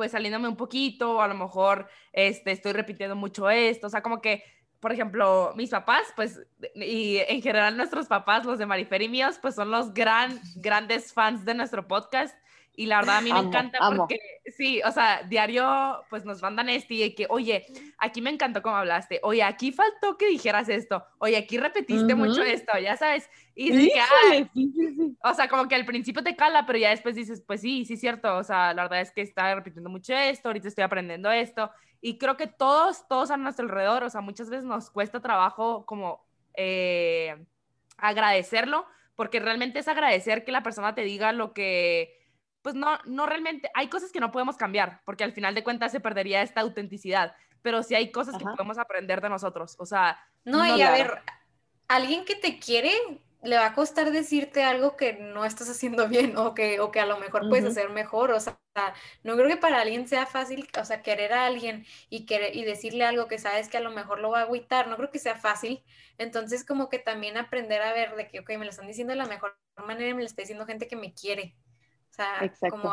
pues 0.00 0.12
saliéndome 0.12 0.48
un 0.48 0.56
poquito, 0.56 1.20
a 1.20 1.28
lo 1.28 1.34
mejor 1.34 1.86
este, 2.14 2.52
estoy 2.52 2.72
repitiendo 2.72 3.14
mucho 3.16 3.50
esto, 3.50 3.88
o 3.88 3.90
sea, 3.90 4.02
como 4.02 4.22
que, 4.22 4.42
por 4.80 4.92
ejemplo, 4.92 5.52
mis 5.56 5.68
papás, 5.68 6.06
pues, 6.16 6.40
y 6.74 7.18
en 7.28 7.42
general 7.42 7.76
nuestros 7.76 8.06
papás, 8.06 8.46
los 8.46 8.58
de 8.58 8.64
Marifer 8.64 9.02
y 9.02 9.10
míos, 9.10 9.38
pues 9.42 9.56
son 9.56 9.70
los 9.70 9.92
gran, 9.92 10.40
grandes 10.56 11.12
fans 11.12 11.44
de 11.44 11.52
nuestro 11.52 11.86
podcast. 11.86 12.34
Y 12.76 12.86
la 12.86 12.98
verdad 12.98 13.18
a 13.18 13.20
mí 13.20 13.32
me 13.32 13.38
encanta 13.38 13.78
porque, 13.94 14.18
sí, 14.56 14.80
o 14.86 14.90
sea, 14.92 15.22
diario 15.24 16.02
pues 16.08 16.24
nos 16.24 16.40
mandan 16.40 16.68
este 16.68 16.94
y 16.94 17.14
que, 17.14 17.26
oye, 17.28 17.66
aquí 17.98 18.22
me 18.22 18.30
encantó 18.30 18.62
cómo 18.62 18.76
hablaste, 18.76 19.20
oye, 19.22 19.42
aquí 19.42 19.72
faltó 19.72 20.16
que 20.16 20.28
dijeras 20.28 20.68
esto, 20.68 21.04
oye, 21.18 21.36
aquí 21.36 21.58
repetiste 21.58 22.14
mucho 22.14 22.42
esto, 22.42 22.78
ya 22.78 22.96
sabes. 22.96 23.28
Y 23.54 23.72
sí, 23.72 23.92
sí, 24.54 24.72
sí, 24.74 25.16
o 25.22 25.34
sea, 25.34 25.48
como 25.48 25.68
que 25.68 25.74
al 25.74 25.84
principio 25.84 26.22
te 26.22 26.36
cala, 26.36 26.64
pero 26.64 26.78
ya 26.78 26.90
después 26.90 27.14
dices, 27.14 27.42
pues 27.46 27.60
sí, 27.60 27.84
sí, 27.84 27.96
cierto, 27.96 28.36
o 28.36 28.44
sea, 28.44 28.72
la 28.72 28.84
verdad 28.84 29.00
es 29.00 29.10
que 29.10 29.20
está 29.20 29.54
repitiendo 29.54 29.90
mucho 29.90 30.14
esto, 30.14 30.48
ahorita 30.48 30.68
estoy 30.68 30.84
aprendiendo 30.84 31.30
esto. 31.30 31.70
Y 32.00 32.16
creo 32.18 32.36
que 32.36 32.46
todos, 32.46 33.06
todos 33.08 33.30
a 33.30 33.36
nuestro 33.36 33.66
alrededor, 33.66 34.04
o 34.04 34.10
sea, 34.10 34.22
muchas 34.22 34.48
veces 34.48 34.64
nos 34.64 34.90
cuesta 34.90 35.20
trabajo 35.20 35.84
como 35.84 36.24
eh, 36.54 37.44
agradecerlo, 37.98 38.86
porque 39.16 39.40
realmente 39.40 39.80
es 39.80 39.88
agradecer 39.88 40.44
que 40.44 40.52
la 40.52 40.62
persona 40.62 40.94
te 40.94 41.02
diga 41.02 41.32
lo 41.32 41.52
que 41.52 42.19
pues 42.62 42.74
no, 42.74 42.98
no 43.04 43.26
realmente, 43.26 43.70
hay 43.74 43.88
cosas 43.88 44.12
que 44.12 44.20
no 44.20 44.30
podemos 44.30 44.56
cambiar, 44.56 45.00
porque 45.04 45.24
al 45.24 45.32
final 45.32 45.54
de 45.54 45.64
cuentas 45.64 45.92
se 45.92 46.00
perdería 46.00 46.42
esta 46.42 46.60
autenticidad, 46.60 47.34
pero 47.62 47.82
sí 47.82 47.94
hay 47.94 48.10
cosas 48.10 48.36
que 48.36 48.44
podemos 48.44 48.78
aprender 48.78 49.20
de 49.20 49.28
nosotros, 49.28 49.76
o 49.78 49.86
sea... 49.86 50.18
No, 50.44 50.64
y 50.76 50.80
a 50.82 50.90
ver, 50.90 51.22
alguien 51.88 52.24
que 52.24 52.34
te 52.34 52.58
quiere 52.58 52.92
le 53.42 53.56
va 53.56 53.66
a 53.66 53.74
costar 53.74 54.10
decirte 54.10 54.62
algo 54.62 54.96
que 54.96 55.14
no 55.14 55.44
estás 55.44 55.70
haciendo 55.70 56.08
bien 56.08 56.36
o 56.36 56.54
que, 56.54 56.80
o 56.80 56.90
que 56.90 57.00
a 57.00 57.06
lo 57.06 57.18
mejor 57.18 57.48
puedes 57.48 57.64
hacer 57.64 57.88
mejor, 57.88 58.32
o 58.32 58.40
sea, 58.40 58.58
no 59.22 59.34
creo 59.34 59.48
que 59.48 59.56
para 59.56 59.80
alguien 59.80 60.06
sea 60.06 60.26
fácil, 60.26 60.68
o 60.78 60.84
sea, 60.84 61.02
querer 61.02 61.32
a 61.32 61.46
alguien 61.46 61.86
y, 62.10 62.26
querer, 62.26 62.54
y 62.54 62.64
decirle 62.64 63.04
algo 63.04 63.28
que 63.28 63.38
sabes 63.38 63.68
que 63.68 63.78
a 63.78 63.80
lo 63.80 63.90
mejor 63.90 64.20
lo 64.20 64.30
va 64.30 64.40
a 64.40 64.42
agüitar, 64.42 64.88
no 64.88 64.96
creo 64.96 65.10
que 65.10 65.18
sea 65.18 65.36
fácil, 65.36 65.82
entonces 66.18 66.66
como 66.66 66.88
que 66.88 66.98
también 66.98 67.38
aprender 67.38 67.80
a 67.82 67.94
ver 67.94 68.14
de 68.14 68.28
que, 68.28 68.40
ok, 68.40 68.50
me 68.50 68.64
lo 68.64 68.70
están 68.70 68.86
diciendo 68.86 69.12
de 69.12 69.18
la 69.18 69.26
mejor 69.26 69.56
manera 69.86 70.10
y 70.10 70.14
me 70.14 70.20
lo 70.20 70.26
está 70.26 70.42
diciendo 70.42 70.66
gente 70.66 70.86
que 70.86 70.96
me 70.96 71.14
quiere, 71.14 71.54
o 72.10 72.14
sea, 72.14 72.52
como 72.70 72.92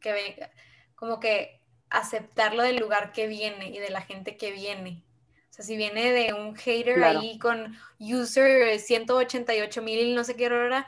que, 0.00 0.48
como 0.94 1.20
que 1.20 1.60
aceptarlo 1.88 2.62
del 2.62 2.76
lugar 2.76 3.12
que 3.12 3.26
viene 3.26 3.70
y 3.70 3.78
de 3.78 3.90
la 3.90 4.00
gente 4.00 4.36
que 4.36 4.52
viene. 4.52 5.02
O 5.50 5.52
sea, 5.52 5.64
si 5.64 5.76
viene 5.76 6.12
de 6.12 6.32
un 6.32 6.54
hater 6.54 7.02
ahí 7.02 7.38
con 7.38 7.76
user 7.98 8.78
188 8.78 9.82
mil 9.82 10.14
no 10.14 10.22
sé 10.22 10.36
qué 10.36 10.46
hora, 10.46 10.86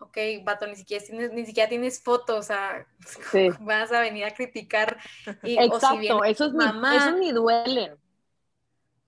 ok, 0.00 0.16
vato, 0.44 0.66
ni 0.66 0.76
siquiera 0.76 1.04
tienes, 1.04 1.32
ni 1.32 1.46
siquiera 1.46 1.68
tienes 1.68 2.02
fotos, 2.02 2.38
o 2.38 2.42
sea, 2.42 2.86
vas 3.60 3.92
a 3.92 4.00
venir 4.00 4.24
a 4.24 4.34
criticar. 4.34 4.98
Y, 5.42 5.58
Exacto, 5.58 6.24
eso 6.24 6.46
es 6.46 6.52
mamá, 6.52 6.96
eso 6.96 7.12
ni 7.16 7.32
duele. 7.32 7.96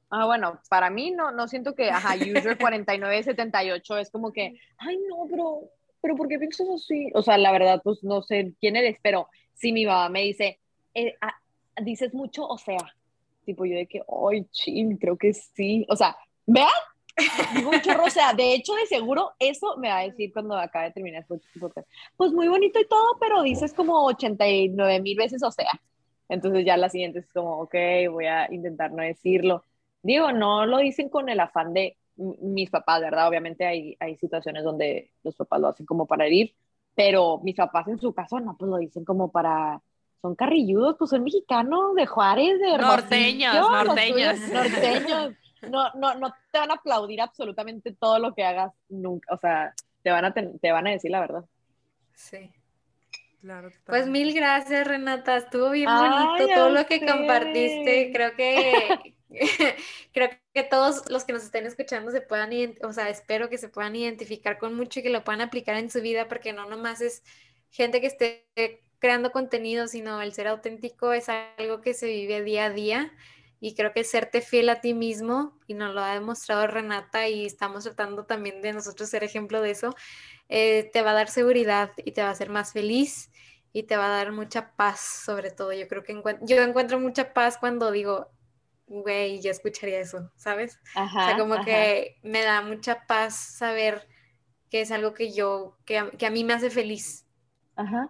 Ah, 0.09 0.27
bueno, 0.27 0.61
para 0.69 0.91
mí 0.91 1.13
no, 1.13 1.31
no 1.31 1.47
siento 1.47 1.75
que, 1.77 1.91
ajá, 1.91 2.17
user 2.17 2.59
4978 2.59 3.99
es 3.99 4.11
como 4.11 4.33
que, 4.33 4.59
ay, 4.79 4.99
no, 5.09 5.27
bro, 5.27 5.71
pero 6.01 6.17
¿por 6.17 6.29
qué 6.29 6.39
piensas 6.39 6.69
así? 6.69 7.11
O 7.15 7.23
sea, 7.23 7.39
la 7.39 7.53
verdad, 7.53 7.81
pues 7.83 8.03
no 8.03 8.23
sé 8.23 8.53
quién 8.61 8.77
eres, 8.77 8.99
pero 9.03 9.29
si 9.55 9.73
mi 9.73 9.85
mamá 9.85 10.09
me 10.09 10.23
dice, 10.23 10.59
eh, 10.95 11.15
ah, 11.21 11.35
dices 11.83 12.15
mucho, 12.15 12.47
o 12.47 12.59
sea, 12.59 12.79
tipo 13.45 13.65
yo 13.65 13.77
de 13.77 13.87
que, 13.87 14.03
ay, 14.31 14.45
chin, 14.51 14.97
creo 14.97 15.17
que 15.17 15.33
sí. 15.33 15.87
O 15.89 15.97
sea, 15.97 16.17
vean, 16.47 16.69
digo 17.55 17.71
un 17.71 17.81
chorro, 17.81 18.05
o 18.05 18.11
sea, 18.11 18.33
de 18.33 18.55
hecho, 18.55 18.75
de 18.75 18.87
seguro, 18.87 19.33
eso 19.39 19.77
me 19.77 19.89
va 19.89 19.99
a 19.99 20.05
decir 20.05 20.33
cuando 20.33 20.57
acabe 20.57 20.87
de 20.87 20.93
terminar 20.93 21.27
Pues 22.17 22.33
muy 22.33 22.49
bonito 22.49 22.81
y 22.81 22.87
todo, 22.87 23.17
pero 23.21 23.43
dices 23.43 23.75
como 23.75 24.05
89 24.07 25.01
mil 25.01 25.17
veces, 25.17 25.43
o 25.43 25.51
sea. 25.51 25.71
Entonces 26.29 26.65
ya 26.65 26.77
la 26.77 26.89
siguiente 26.89 27.19
es 27.19 27.33
como, 27.33 27.61
ok, 27.61 27.75
voy 28.11 28.27
a 28.27 28.53
intentar 28.53 28.93
no 28.93 29.03
decirlo. 29.03 29.65
Digo, 30.03 30.33
no 30.33 30.65
lo 30.65 30.79
dicen 30.79 31.09
con 31.09 31.29
el 31.29 31.41
afán 31.41 31.75
de, 31.75 31.97
mis 32.41 32.71
papás, 32.71 33.01
¿verdad? 33.01 33.29
Obviamente 33.29 33.67
hay, 33.67 33.97
hay 33.99 34.17
situaciones 34.17 34.65
donde 34.65 35.11
los 35.23 35.35
papás 35.37 35.61
lo 35.61 35.69
hacen 35.69 35.87
como 35.87 36.07
para 36.07 36.27
herir, 36.27 36.55
pero 36.95 37.39
mis 37.43 37.57
papás 37.57 37.89
en 37.89 37.99
su 37.99 38.13
caso 38.13 38.41
no, 38.41 38.57
pues 38.57 38.71
lo 38.71 38.77
dicen 38.77 39.05
como 39.05 39.31
para, 39.31 39.81
son 40.21 40.35
carrilludos, 40.35 40.97
pues 40.99 41.11
son 41.11 41.25
mexicanos 41.25 41.95
de 41.95 42.07
Juárez, 42.07 42.59
de 42.61 42.79
norteños, 42.79 43.55
norteños. 43.55 44.39
norteños. 44.53 45.35
No, 45.71 45.93
no, 45.95 46.15
no 46.15 46.35
te 46.51 46.59
van 46.59 46.71
a 46.71 46.75
aplaudir 46.75 47.21
absolutamente 47.21 47.93
todo 47.93 48.19
lo 48.19 48.35
que 48.35 48.45
hagas 48.45 48.73
nunca, 48.89 49.35
o 49.35 49.39
sea, 49.39 49.75
te 50.03 50.11
van 50.11 50.25
a, 50.25 50.33
te 50.33 50.73
van 50.73 50.87
a 50.87 50.91
decir 50.91 51.11
la 51.11 51.21
verdad. 51.21 51.45
Sí. 52.15 52.51
Claro, 53.41 53.71
pues 53.87 54.07
mil 54.07 54.35
gracias, 54.35 54.87
Renata. 54.87 55.39
Estuvo 55.39 55.71
bien 55.71 55.89
bonito 55.89 56.55
todo 56.55 56.69
lo 56.69 56.85
que 56.85 57.07
compartiste. 57.07 58.13
Creo 58.13 58.37
que 58.37 59.15
creo 60.13 60.31
que 60.55 60.63
todos 60.65 61.09
los 61.11 61.25
que 61.25 61.33
nos 61.33 61.45
estén 61.45 61.67
escuchando 61.67 62.11
se 62.11 62.21
puedan, 62.21 62.51
o 62.83 62.93
sea, 62.93 63.09
espero 63.09 63.49
que 63.49 63.59
se 63.59 63.69
puedan 63.69 63.97
identificar 63.97 64.59
con 64.59 64.75
mucho 64.75 65.01
y 65.01 65.03
que 65.03 65.11
lo 65.11 65.25
puedan 65.25 65.41
aplicar 65.41 65.77
en 65.77 65.91
su 65.91 66.01
vida, 66.01 66.29
porque 66.29 66.53
no 66.53 66.69
nomás 66.69 67.01
es 67.01 67.23
gente 67.71 68.01
que 68.01 68.09
esté 68.09 68.47
creando 68.99 69.33
contenido, 69.33 69.87
sino 69.87 70.21
el 70.21 70.33
ser 70.33 70.49
auténtico 70.49 71.13
es 71.13 71.29
algo 71.29 71.81
que 71.81 71.95
se 71.95 72.07
vive 72.07 72.43
día 72.43 72.67
a 72.67 72.71
día. 72.71 73.13
Y 73.63 73.75
creo 73.75 73.93
que 73.93 74.05
serte 74.05 74.41
fiel 74.41 74.71
a 74.71 74.81
ti 74.81 74.95
mismo, 74.95 75.59
y 75.67 75.75
nos 75.75 75.95
lo 75.95 76.01
ha 76.03 76.15
demostrado 76.15 76.67
Renata, 76.67 77.29
y 77.29 77.45
estamos 77.45 77.85
tratando 77.85 78.25
también 78.25 78.63
de 78.63 78.73
nosotros 78.73 79.11
ser 79.11 79.23
ejemplo 79.23 79.61
de 79.61 79.73
eso, 79.73 79.95
eh, 80.49 80.89
te 80.93 81.03
va 81.03 81.11
a 81.11 81.15
dar 81.15 81.29
seguridad 81.29 81.93
y 81.99 82.13
te 82.13 82.23
va 82.23 82.29
a 82.29 82.33
hacer 82.33 82.49
más 82.49 82.73
feliz 82.73 83.31
y 83.73 83.85
te 83.85 83.97
va 83.97 84.07
a 84.07 84.17
dar 84.17 84.33
mucha 84.33 84.73
paz, 84.77 85.01
sobre 85.01 85.51
todo. 85.51 85.73
Yo 85.73 85.87
creo 85.89 86.03
que 86.03 86.21
yo 86.43 86.63
encuentro 86.63 86.99
mucha 86.99 87.33
paz 87.35 87.59
cuando 87.59 87.91
digo, 87.93 88.31
güey, 88.91 89.41
ya 89.41 89.53
escucharía 89.53 90.01
eso, 90.01 90.31
¿sabes? 90.35 90.81
o 90.97 91.09
sea, 91.09 91.39
como 91.39 91.65
que 91.65 92.19
me 92.23 92.43
da 92.43 92.61
mucha 92.61 93.07
paz 93.07 93.37
saber 93.37 94.07
que 94.69 94.81
es 94.81 94.91
algo 94.91 95.15
que 95.15 95.33
yo, 95.33 95.77
que 95.87 95.99
a, 95.99 96.31
mí 96.31 96.43
me 96.43 96.55
hace 96.55 96.71
feliz. 96.71 97.25
Ajá. 97.77 98.09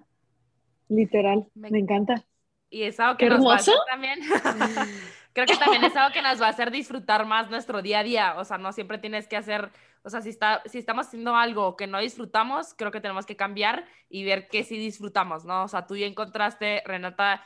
Literal, 0.88 1.46
me, 1.54 1.68
encanta. 1.78 2.24
Y 2.70 2.82
es 2.82 2.98
algo 2.98 3.18
que 3.18 3.28
nos 3.28 3.46
va 3.46 3.52
a 3.52 3.56
hacer 3.56 3.74
también. 3.90 4.20
Creo 5.34 5.46
que 5.46 5.56
también 5.56 5.84
es 5.84 5.94
algo 5.94 6.12
que 6.12 6.22
nos 6.22 6.40
va 6.40 6.46
a 6.46 6.50
hacer 6.50 6.70
disfrutar 6.70 7.26
más 7.26 7.50
nuestro 7.50 7.82
día 7.82 8.00
a 8.00 8.02
día. 8.02 8.34
O 8.38 8.44
sea, 8.44 8.56
no 8.56 8.72
siempre 8.72 8.98
tienes 8.98 9.28
que 9.28 9.36
hacer, 9.36 9.70
o 10.02 10.08
sea, 10.08 10.22
si, 10.22 10.30
está, 10.30 10.62
si 10.64 10.78
estamos 10.78 11.06
haciendo 11.06 11.36
algo 11.36 11.76
que 11.76 11.86
no 11.86 12.00
disfrutamos, 12.00 12.74
creo 12.74 12.90
que 12.90 13.02
tenemos 13.02 13.26
que 13.26 13.36
cambiar 13.36 13.84
y 14.08 14.24
ver 14.24 14.48
que 14.48 14.64
sí 14.64 14.78
disfrutamos, 14.78 15.44
¿no? 15.44 15.64
O 15.64 15.68
sea, 15.68 15.86
tú 15.86 15.96
ya 15.96 16.06
encontraste, 16.06 16.82
Renata, 16.86 17.44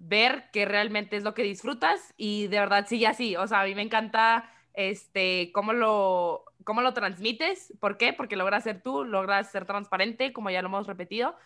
ver 0.00 0.44
qué 0.52 0.64
realmente 0.64 1.16
es 1.16 1.24
lo 1.24 1.34
que 1.34 1.42
disfrutas 1.42 2.14
y 2.16 2.46
de 2.48 2.58
verdad 2.58 2.86
sigue 2.88 3.06
así. 3.06 3.36
O 3.36 3.46
sea, 3.46 3.60
a 3.60 3.64
mí 3.64 3.74
me 3.74 3.82
encanta 3.82 4.50
este, 4.72 5.52
cómo 5.52 5.72
lo, 5.72 6.44
cómo 6.64 6.80
lo 6.80 6.94
transmites. 6.94 7.74
¿Por 7.80 7.98
qué? 7.98 8.12
Porque 8.12 8.36
logras 8.36 8.64
ser 8.64 8.82
tú, 8.82 9.04
logras 9.04 9.50
ser 9.50 9.66
transparente, 9.66 10.32
como 10.32 10.50
ya 10.50 10.62
lo 10.62 10.68
hemos 10.68 10.86
repetido, 10.86 11.36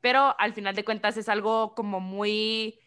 pero 0.00 0.34
al 0.38 0.52
final 0.54 0.74
de 0.74 0.84
cuentas 0.84 1.16
es 1.16 1.28
algo 1.28 1.74
como 1.74 2.00
muy 2.00 2.80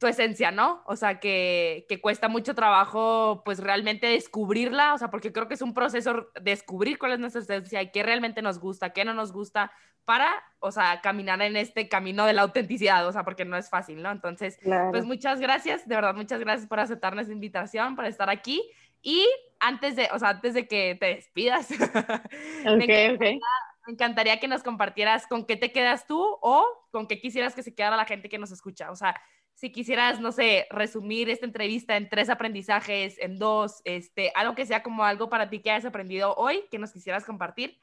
tu 0.00 0.06
esencia, 0.06 0.50
¿no? 0.50 0.82
O 0.86 0.96
sea, 0.96 1.20
que, 1.20 1.84
que, 1.86 2.00
cuesta 2.00 2.28
mucho 2.28 2.54
trabajo, 2.54 3.42
pues 3.44 3.58
realmente 3.60 4.06
descubrirla, 4.06 4.94
o 4.94 4.98
sea, 4.98 5.10
porque 5.10 5.30
creo 5.30 5.46
que 5.46 5.54
es 5.54 5.60
un 5.60 5.74
proceso 5.74 6.30
descubrir 6.40 6.98
cuál 6.98 7.12
es 7.12 7.18
nuestra 7.18 7.42
esencia 7.42 7.82
y 7.82 7.90
qué 7.90 8.02
realmente 8.02 8.40
nos 8.40 8.58
gusta, 8.58 8.94
qué 8.94 9.04
no 9.04 9.12
nos 9.12 9.30
gusta, 9.30 9.70
para, 10.06 10.42
o 10.58 10.72
sea, 10.72 11.02
caminar 11.02 11.42
en 11.42 11.54
este 11.54 11.86
camino 11.90 12.24
de 12.24 12.32
la 12.32 12.42
autenticidad, 12.42 13.06
o 13.06 13.12
sea, 13.12 13.24
porque 13.24 13.44
no 13.44 13.58
es 13.58 13.68
fácil, 13.68 14.02
¿no? 14.02 14.10
Entonces, 14.10 14.58
pues 14.90 15.04
muchas 15.04 15.38
gracias, 15.38 15.86
de 15.86 15.94
verdad, 15.94 16.14
muchas 16.14 16.40
gracias 16.40 16.66
por 16.66 16.80
aceptar 16.80 17.14
nuestra 17.14 17.34
invitación, 17.34 17.94
por 17.94 18.06
estar 18.06 18.30
aquí. 18.30 18.70
Y 19.02 19.28
antes 19.60 19.96
de, 19.96 20.08
o 20.12 20.18
sea, 20.18 20.30
antes 20.30 20.54
de 20.54 20.66
que 20.66 20.96
te 20.98 21.14
despidas, 21.14 21.68
me, 22.64 23.18
me 23.18 23.38
encantaría 23.86 24.40
que 24.40 24.48
nos 24.48 24.62
compartieras 24.62 25.26
con 25.26 25.44
qué 25.44 25.56
te 25.56 25.72
quedas 25.72 26.06
tú 26.06 26.22
o 26.40 26.66
con 26.90 27.06
qué 27.06 27.20
quisieras 27.20 27.54
que 27.54 27.62
se 27.62 27.74
quedara 27.74 27.98
la 27.98 28.06
gente 28.06 28.30
que 28.30 28.38
nos 28.38 28.50
escucha. 28.50 28.90
O 28.90 28.96
sea, 28.96 29.14
si 29.60 29.70
quisieras, 29.70 30.20
no 30.20 30.32
sé, 30.32 30.66
resumir 30.70 31.28
esta 31.28 31.44
entrevista 31.44 31.98
en 31.98 32.08
tres 32.08 32.30
aprendizajes, 32.30 33.18
en 33.18 33.38
dos, 33.38 33.82
este, 33.84 34.32
algo 34.34 34.54
que 34.54 34.64
sea 34.64 34.82
como 34.82 35.04
algo 35.04 35.28
para 35.28 35.50
ti 35.50 35.60
que 35.60 35.70
hayas 35.70 35.84
aprendido 35.84 36.34
hoy, 36.36 36.64
que 36.70 36.78
nos 36.78 36.92
quisieras 36.92 37.26
compartir, 37.26 37.78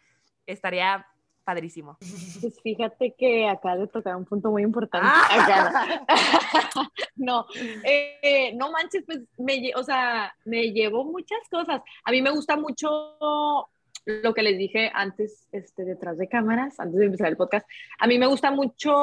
estaría 0.48 1.06
padrísimo. 1.44 2.00
Pues 2.00 2.60
fíjate 2.64 3.14
que 3.16 3.48
acá 3.48 3.76
de 3.76 3.86
tocar 3.86 4.16
un 4.16 4.26
punto 4.26 4.50
muy 4.50 4.64
importante. 4.64 5.08
Ah. 5.08 6.04
no, 7.16 7.46
eh, 7.84 8.54
no 8.56 8.72
manches, 8.72 9.04
pues 9.06 9.20
me, 9.38 9.72
o 9.76 9.84
sea, 9.84 10.34
me 10.46 10.72
llevó 10.72 11.04
muchas 11.04 11.48
cosas. 11.52 11.84
A 12.04 12.10
mí 12.10 12.24
me 12.24 12.32
gusta 12.32 12.58
mucho 12.58 13.70
lo 14.08 14.34
que 14.34 14.42
les 14.42 14.58
dije 14.58 14.90
antes, 14.94 15.48
este, 15.52 15.84
detrás 15.84 16.18
de 16.18 16.30
cámaras, 16.30 16.80
antes 16.80 16.98
de 16.98 17.06
empezar 17.06 17.28
el 17.28 17.36
podcast, 17.36 17.68
a 18.00 18.08
mí 18.08 18.18
me 18.18 18.26
gusta 18.26 18.52
mucho, 18.52 18.94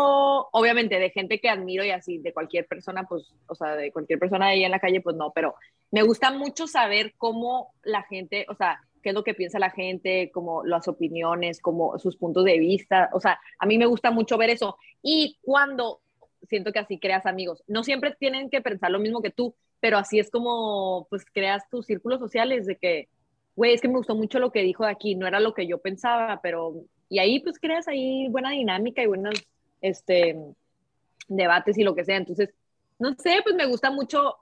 obviamente, 0.51 0.99
de 0.99 1.11
gente 1.11 1.41
que 1.41 1.51
admiro 1.51 1.85
y 1.85 1.91
así, 1.91 2.19
de 2.19 2.33
cualquier 2.33 2.67
persona, 2.67 3.05
pues, 3.05 3.35
o 3.47 3.55
sea, 3.55 3.77
de 3.77 3.93
cualquier 3.93 4.19
persona 4.19 4.47
ahí 4.47 4.65
en 4.65 4.71
la 4.71 4.81
calle, 4.81 5.03
pues 5.03 5.15
no, 5.15 5.31
pero 5.33 5.55
me 5.91 6.03
gusta 6.03 6.31
mucho 6.31 6.67
saber 6.67 7.13
cómo 7.19 7.75
la 7.83 8.03
gente, 8.05 8.47
o 8.49 8.55
sea, 8.55 8.81
qué 9.03 9.11
es 9.11 9.15
lo 9.15 9.25
que 9.25 9.35
piensa 9.35 9.59
la 9.59 9.71
gente, 9.71 10.31
como 10.33 10.65
las 10.65 10.89
opiniones, 10.89 11.61
como 11.61 11.99
sus 11.99 12.17
puntos 12.17 12.45
de 12.45 12.59
vista, 12.59 13.11
o 13.13 13.21
sea, 13.21 13.39
a 13.59 13.67
mí 13.67 13.77
me 13.77 13.87
gusta 13.87 14.11
mucho 14.11 14.39
ver 14.39 14.49
eso. 14.49 14.79
Y 15.03 15.37
cuando 15.43 16.01
siento 16.49 16.73
que 16.73 16.79
así 16.79 16.99
creas 16.99 17.27
amigos, 17.27 17.63
no 17.67 17.85
siempre 17.85 18.17
tienen 18.19 18.49
que 18.49 18.63
pensar 18.63 18.91
lo 18.91 18.99
mismo 18.99 19.21
que 19.21 19.31
tú, 19.31 19.55
pero 19.81 19.99
así 19.99 20.19
es 20.19 20.31
como, 20.31 21.07
pues, 21.11 21.27
creas 21.31 21.69
tus 21.69 21.85
círculos 21.85 22.21
sociales 22.21 22.65
de 22.65 22.77
que 22.77 23.09
güey, 23.57 23.75
es 23.75 23.81
que 23.81 23.89
me 23.89 23.97
gustó 23.97 24.15
mucho 24.15 24.39
lo 24.39 24.51
que 24.51 24.63
dijo 24.63 24.85
de 24.85 24.91
aquí, 24.91 25.15
no 25.15 25.27
era 25.27 25.41
lo 25.41 25.55
que 25.55 25.67
yo 25.67 25.79
pensaba, 25.79 26.41
pero, 26.43 26.75
y 27.09 27.19
ahí 27.19 27.41
pues 27.41 27.59
creas 27.59 27.89
ahí 27.89 28.29
buena 28.29 28.51
dinámica 28.51 29.03
y 29.03 29.07
buenos, 29.07 29.35
este, 29.81 30.37
debates 31.29 31.79
y 31.79 31.85
lo 31.85 31.95
que 31.95 32.05
sea. 32.05 32.17
Entonces, 32.17 32.51
no 32.99 33.15
sé, 33.15 33.41
pues 33.43 33.55
me 33.55 33.67
gusta 33.67 33.91
mucho, 33.91 34.37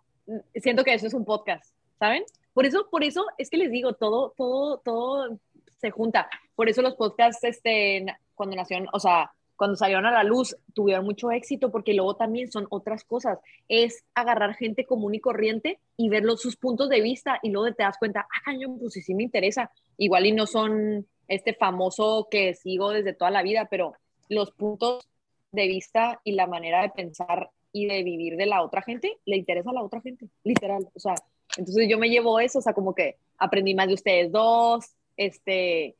siento 0.54 0.84
que 0.84 0.94
eso 0.94 1.06
es 1.06 1.14
un 1.14 1.24
podcast, 1.24 1.74
¿saben? 1.98 2.24
Por 2.54 2.66
eso, 2.66 2.88
por 2.90 3.04
eso 3.04 3.26
es 3.38 3.50
que 3.50 3.56
les 3.56 3.70
digo, 3.70 3.94
todo, 3.94 4.34
todo, 4.36 4.78
todo 4.78 5.38
se 5.80 5.90
junta. 5.90 6.28
Por 6.54 6.68
eso 6.68 6.82
los 6.82 6.94
podcasts, 6.94 7.42
este, 7.44 8.06
cuando 8.34 8.56
nacieron, 8.56 8.88
o 8.92 9.00
sea, 9.00 9.32
cuando 9.62 9.76
salieron 9.76 10.06
a 10.06 10.10
la 10.10 10.24
luz 10.24 10.56
tuvieron 10.74 11.04
mucho 11.04 11.30
éxito 11.30 11.70
porque 11.70 11.94
luego 11.94 12.16
también 12.16 12.50
son 12.50 12.66
otras 12.68 13.04
cosas. 13.04 13.38
Es 13.68 14.02
agarrar 14.12 14.56
gente 14.56 14.86
común 14.86 15.14
y 15.14 15.20
corriente 15.20 15.78
y 15.96 16.08
ver 16.08 16.24
sus 16.36 16.56
puntos 16.56 16.88
de 16.88 17.00
vista 17.00 17.38
y 17.44 17.50
luego 17.50 17.72
te 17.72 17.84
das 17.84 17.96
cuenta, 17.96 18.22
ah, 18.22 18.42
cañón, 18.44 18.80
pues 18.80 18.94
sí, 18.94 19.02
sí 19.02 19.14
me 19.14 19.22
interesa. 19.22 19.70
Igual 19.98 20.26
y 20.26 20.32
no 20.32 20.48
son 20.48 21.06
este 21.28 21.54
famoso 21.54 22.26
que 22.28 22.54
sigo 22.54 22.90
desde 22.90 23.12
toda 23.12 23.30
la 23.30 23.44
vida, 23.44 23.68
pero 23.70 23.92
los 24.28 24.50
puntos 24.50 25.08
de 25.52 25.68
vista 25.68 26.20
y 26.24 26.32
la 26.32 26.48
manera 26.48 26.82
de 26.82 26.88
pensar 26.88 27.50
y 27.70 27.86
de 27.86 28.02
vivir 28.02 28.36
de 28.36 28.46
la 28.46 28.64
otra 28.64 28.82
gente 28.82 29.20
le 29.26 29.36
interesa 29.36 29.70
a 29.70 29.74
la 29.74 29.84
otra 29.84 30.00
gente, 30.00 30.26
literal. 30.42 30.88
O 30.92 30.98
sea, 30.98 31.14
entonces 31.56 31.86
yo 31.88 31.98
me 31.98 32.08
llevo 32.08 32.40
eso, 32.40 32.58
o 32.58 32.62
sea, 32.62 32.72
como 32.72 32.96
que 32.96 33.14
aprendí 33.38 33.76
más 33.76 33.86
de 33.86 33.94
ustedes 33.94 34.32
dos, 34.32 34.86
este, 35.16 35.94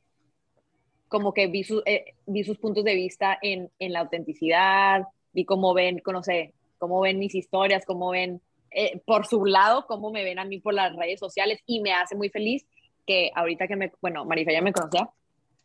como 1.13 1.31
que 1.31 1.45
vi, 1.45 1.63
eh, 1.85 2.15
vi 2.25 2.43
sus 2.43 2.57
puntos 2.57 2.83
de 2.83 2.95
vista 2.95 3.37
en, 3.39 3.69
en, 3.77 3.93
la 3.93 3.99
autenticidad, 3.99 5.03
vi 5.31 5.45
cómo 5.45 5.75
ven, 5.75 6.01
no 6.03 6.23
sé, 6.23 6.55
cómo 6.79 7.01
ven 7.01 7.19
mis 7.19 7.35
historias, 7.35 7.85
cómo 7.85 8.09
ven 8.09 8.41
eh, 8.71 8.99
por 9.05 9.27
su 9.27 9.45
lado, 9.45 9.85
cómo 9.85 10.09
me 10.09 10.23
ven 10.23 10.39
a 10.39 10.43
mí 10.43 10.57
por 10.57 10.73
las 10.73 10.95
redes 10.95 11.19
sociales 11.19 11.59
y 11.67 11.81
me 11.81 11.93
hace 11.93 12.15
muy 12.15 12.29
feliz 12.29 12.65
que 13.05 13.29
ahorita 13.35 13.67
que 13.67 13.75
me, 13.75 13.91
bueno, 14.01 14.25
Marifa 14.25 14.53
ya 14.53 14.63
me 14.63 14.73
conocía, 14.73 15.07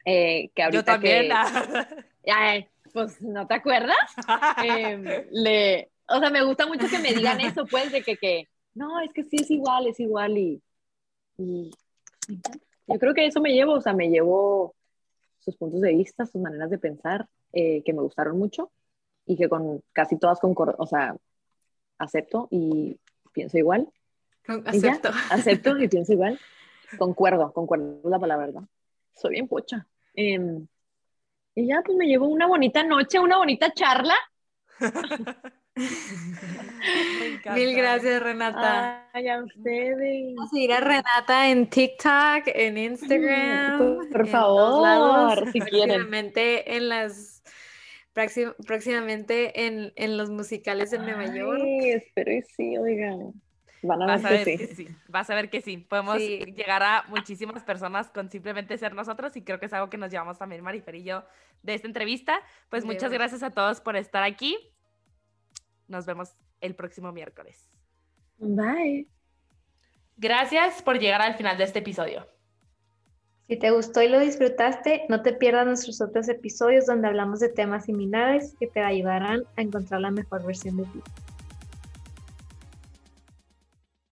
eh, 0.05 0.51
que 0.55 0.65
ahorita 0.65 0.81
Yo 0.81 0.85
también. 0.85 1.31
Que, 2.23 2.69
pues, 2.93 3.23
¿no 3.23 3.47
te 3.47 3.55
acuerdas? 3.55 3.97
Em, 4.63 5.03
le, 5.31 5.89
o 6.09 6.19
sea, 6.19 6.29
me 6.29 6.45
gusta 6.45 6.67
mucho 6.67 6.89
que 6.91 6.99
me 6.99 7.15
digan 7.15 7.41
eso, 7.41 7.65
pues, 7.65 7.91
de 7.91 8.03
que, 8.03 8.19
que 8.19 8.49
no, 8.75 9.01
es 9.01 9.15
que 9.15 9.25
sí 9.25 9.37
es 9.41 9.51
igual, 9.51 9.87
es 9.87 9.99
igual 9.99 10.37
y, 10.37 10.61
y 11.39 11.71
yo 12.87 12.99
creo 12.99 13.15
que 13.15 13.25
eso 13.25 13.41
me 13.41 13.55
llevo, 13.55 13.73
o 13.73 13.81
sea, 13.81 13.95
me 13.95 14.11
llevo 14.11 14.75
sus 15.49 15.57
puntos 15.57 15.81
de 15.81 15.95
vista, 15.95 16.27
sus 16.27 16.43
maneras 16.43 16.69
de 16.69 16.77
pensar, 16.77 17.27
eh, 17.55 17.83
que 17.83 17.95
me 17.95 18.03
gustaron 18.03 18.39
mucho 18.39 18.71
y 19.25 19.35
que 19.37 19.49
con 19.49 19.83
casi 19.95 20.19
todas 20.19 20.41
concordo, 20.41 20.75
o 20.79 20.87
sea, 20.87 21.17
acepto 21.97 22.49
y 22.51 23.01
pienso 23.33 23.57
igual. 23.57 23.89
Acepto. 24.67 25.09
acepto 25.31 25.79
y 25.79 25.89
pienso 25.89 26.13
igual. 26.13 26.39
Concuerdo, 26.99 27.51
concuerdo 27.55 28.01
la 28.05 28.19
palabra, 28.19 28.47
¿verdad? 28.47 28.63
Soy 29.15 29.33
bien 29.33 29.49
pocha. 29.49 29.87
Em, 30.13 30.67
y 31.55 31.67
ya, 31.67 31.81
pues 31.83 31.97
me 31.97 32.07
llevo 32.07 32.29
una 32.29 32.47
bonita 32.47 32.83
noche, 32.83 33.19
una 33.19 33.39
bonita 33.39 33.73
charla. 33.73 34.15
Mil 37.55 37.77
gracias, 37.77 38.23
Renata. 38.23 39.09
Ay, 39.13 39.29
a 39.29 39.43
ustedes. 39.43 40.35
Vamos 40.35 40.51
a 40.51 40.55
seguir 40.55 40.73
a 40.73 40.81
Renata 40.81 41.51
en 41.51 41.69
TikTok, 41.69 42.43
en 42.47 42.79
Instagram. 42.79 43.79
Por, 44.13 44.29
favor, 44.29 45.51
si 45.53 45.61
próximamente 45.61 46.77
en 46.77 46.89
las 46.89 47.43
próximamente 48.67 49.67
en, 49.67 49.93
en, 49.95 50.17
los 50.17 50.29
musicales 50.29 50.91
de 50.91 50.99
Nueva 50.99 51.27
York. 51.27 51.63
espero 51.85 52.33
y 52.33 52.43
sí, 52.43 52.77
oigan. 52.77 53.33
Van 53.83 54.03
a 54.03 54.07
Vas 54.07 54.23
ver, 54.23 54.33
a 54.33 54.45
ver 54.45 54.59
que, 54.59 54.67
sí. 54.67 54.89
Vas 55.09 55.31
a 55.31 55.35
ver 55.35 55.51
que 55.51 55.61
sí. 55.61 55.77
Podemos 55.77 56.19
llegar 56.19 56.83
a 56.83 57.05
muchísimas 57.09 57.63
personas 57.63 58.11
con 58.11 58.31
simplemente 58.31 58.77
ser 58.77 58.95
nosotros 58.95 59.37
y 59.37 59.43
creo 59.43 59.61
que 59.61 59.67
es 59.67 59.73
algo 59.73 59.89
que 59.89 59.99
nos 59.99 60.11
llevamos 60.11 60.39
también 60.39 60.65
Marifer 60.65 60.97
y 60.97 61.05
yo 61.05 61.25
de 61.63 61.75
esta 61.75 61.87
entrevista. 61.87 62.41
Pues 62.71 62.85
muchas 62.85 63.13
gracias 63.13 63.43
a 63.43 63.51
todos 63.51 63.81
por 63.81 63.97
estar 63.97 64.25
aquí. 64.25 64.57
Nos 65.87 66.07
vemos 66.07 66.35
el 66.61 66.75
próximo 66.75 67.13
miércoles. 67.13 67.73
Bye. 68.39 69.07
Gracias 70.17 70.83
por 70.83 70.99
llegar 70.99 71.23
al 71.23 71.35
final 71.35 71.57
de 71.59 71.65
este 71.65 71.79
episodio. 71.79 72.27
Si 73.49 73.57
te 73.57 73.71
gustó 73.71 74.03
y 74.03 74.09
lo 74.09 74.21
disfrutaste, 74.21 75.07
no 75.09 75.23
te 75.23 75.33
pierdas 75.33 75.67
nuestros 75.67 76.03
otros 76.03 76.29
episodios 76.29 76.87
donde 76.87 77.09
hablamos 77.09 77.41
de 77.41 77.49
temas 77.49 77.87
similares 77.87 78.55
que 78.61 78.67
te 78.67 78.81
ayudarán 78.81 79.45
a 79.57 79.63
encontrar 79.63 80.03
la 80.03 80.11
mejor 80.11 80.45
versión 80.45 80.77
de 80.77 80.85
ti. 80.85 81.01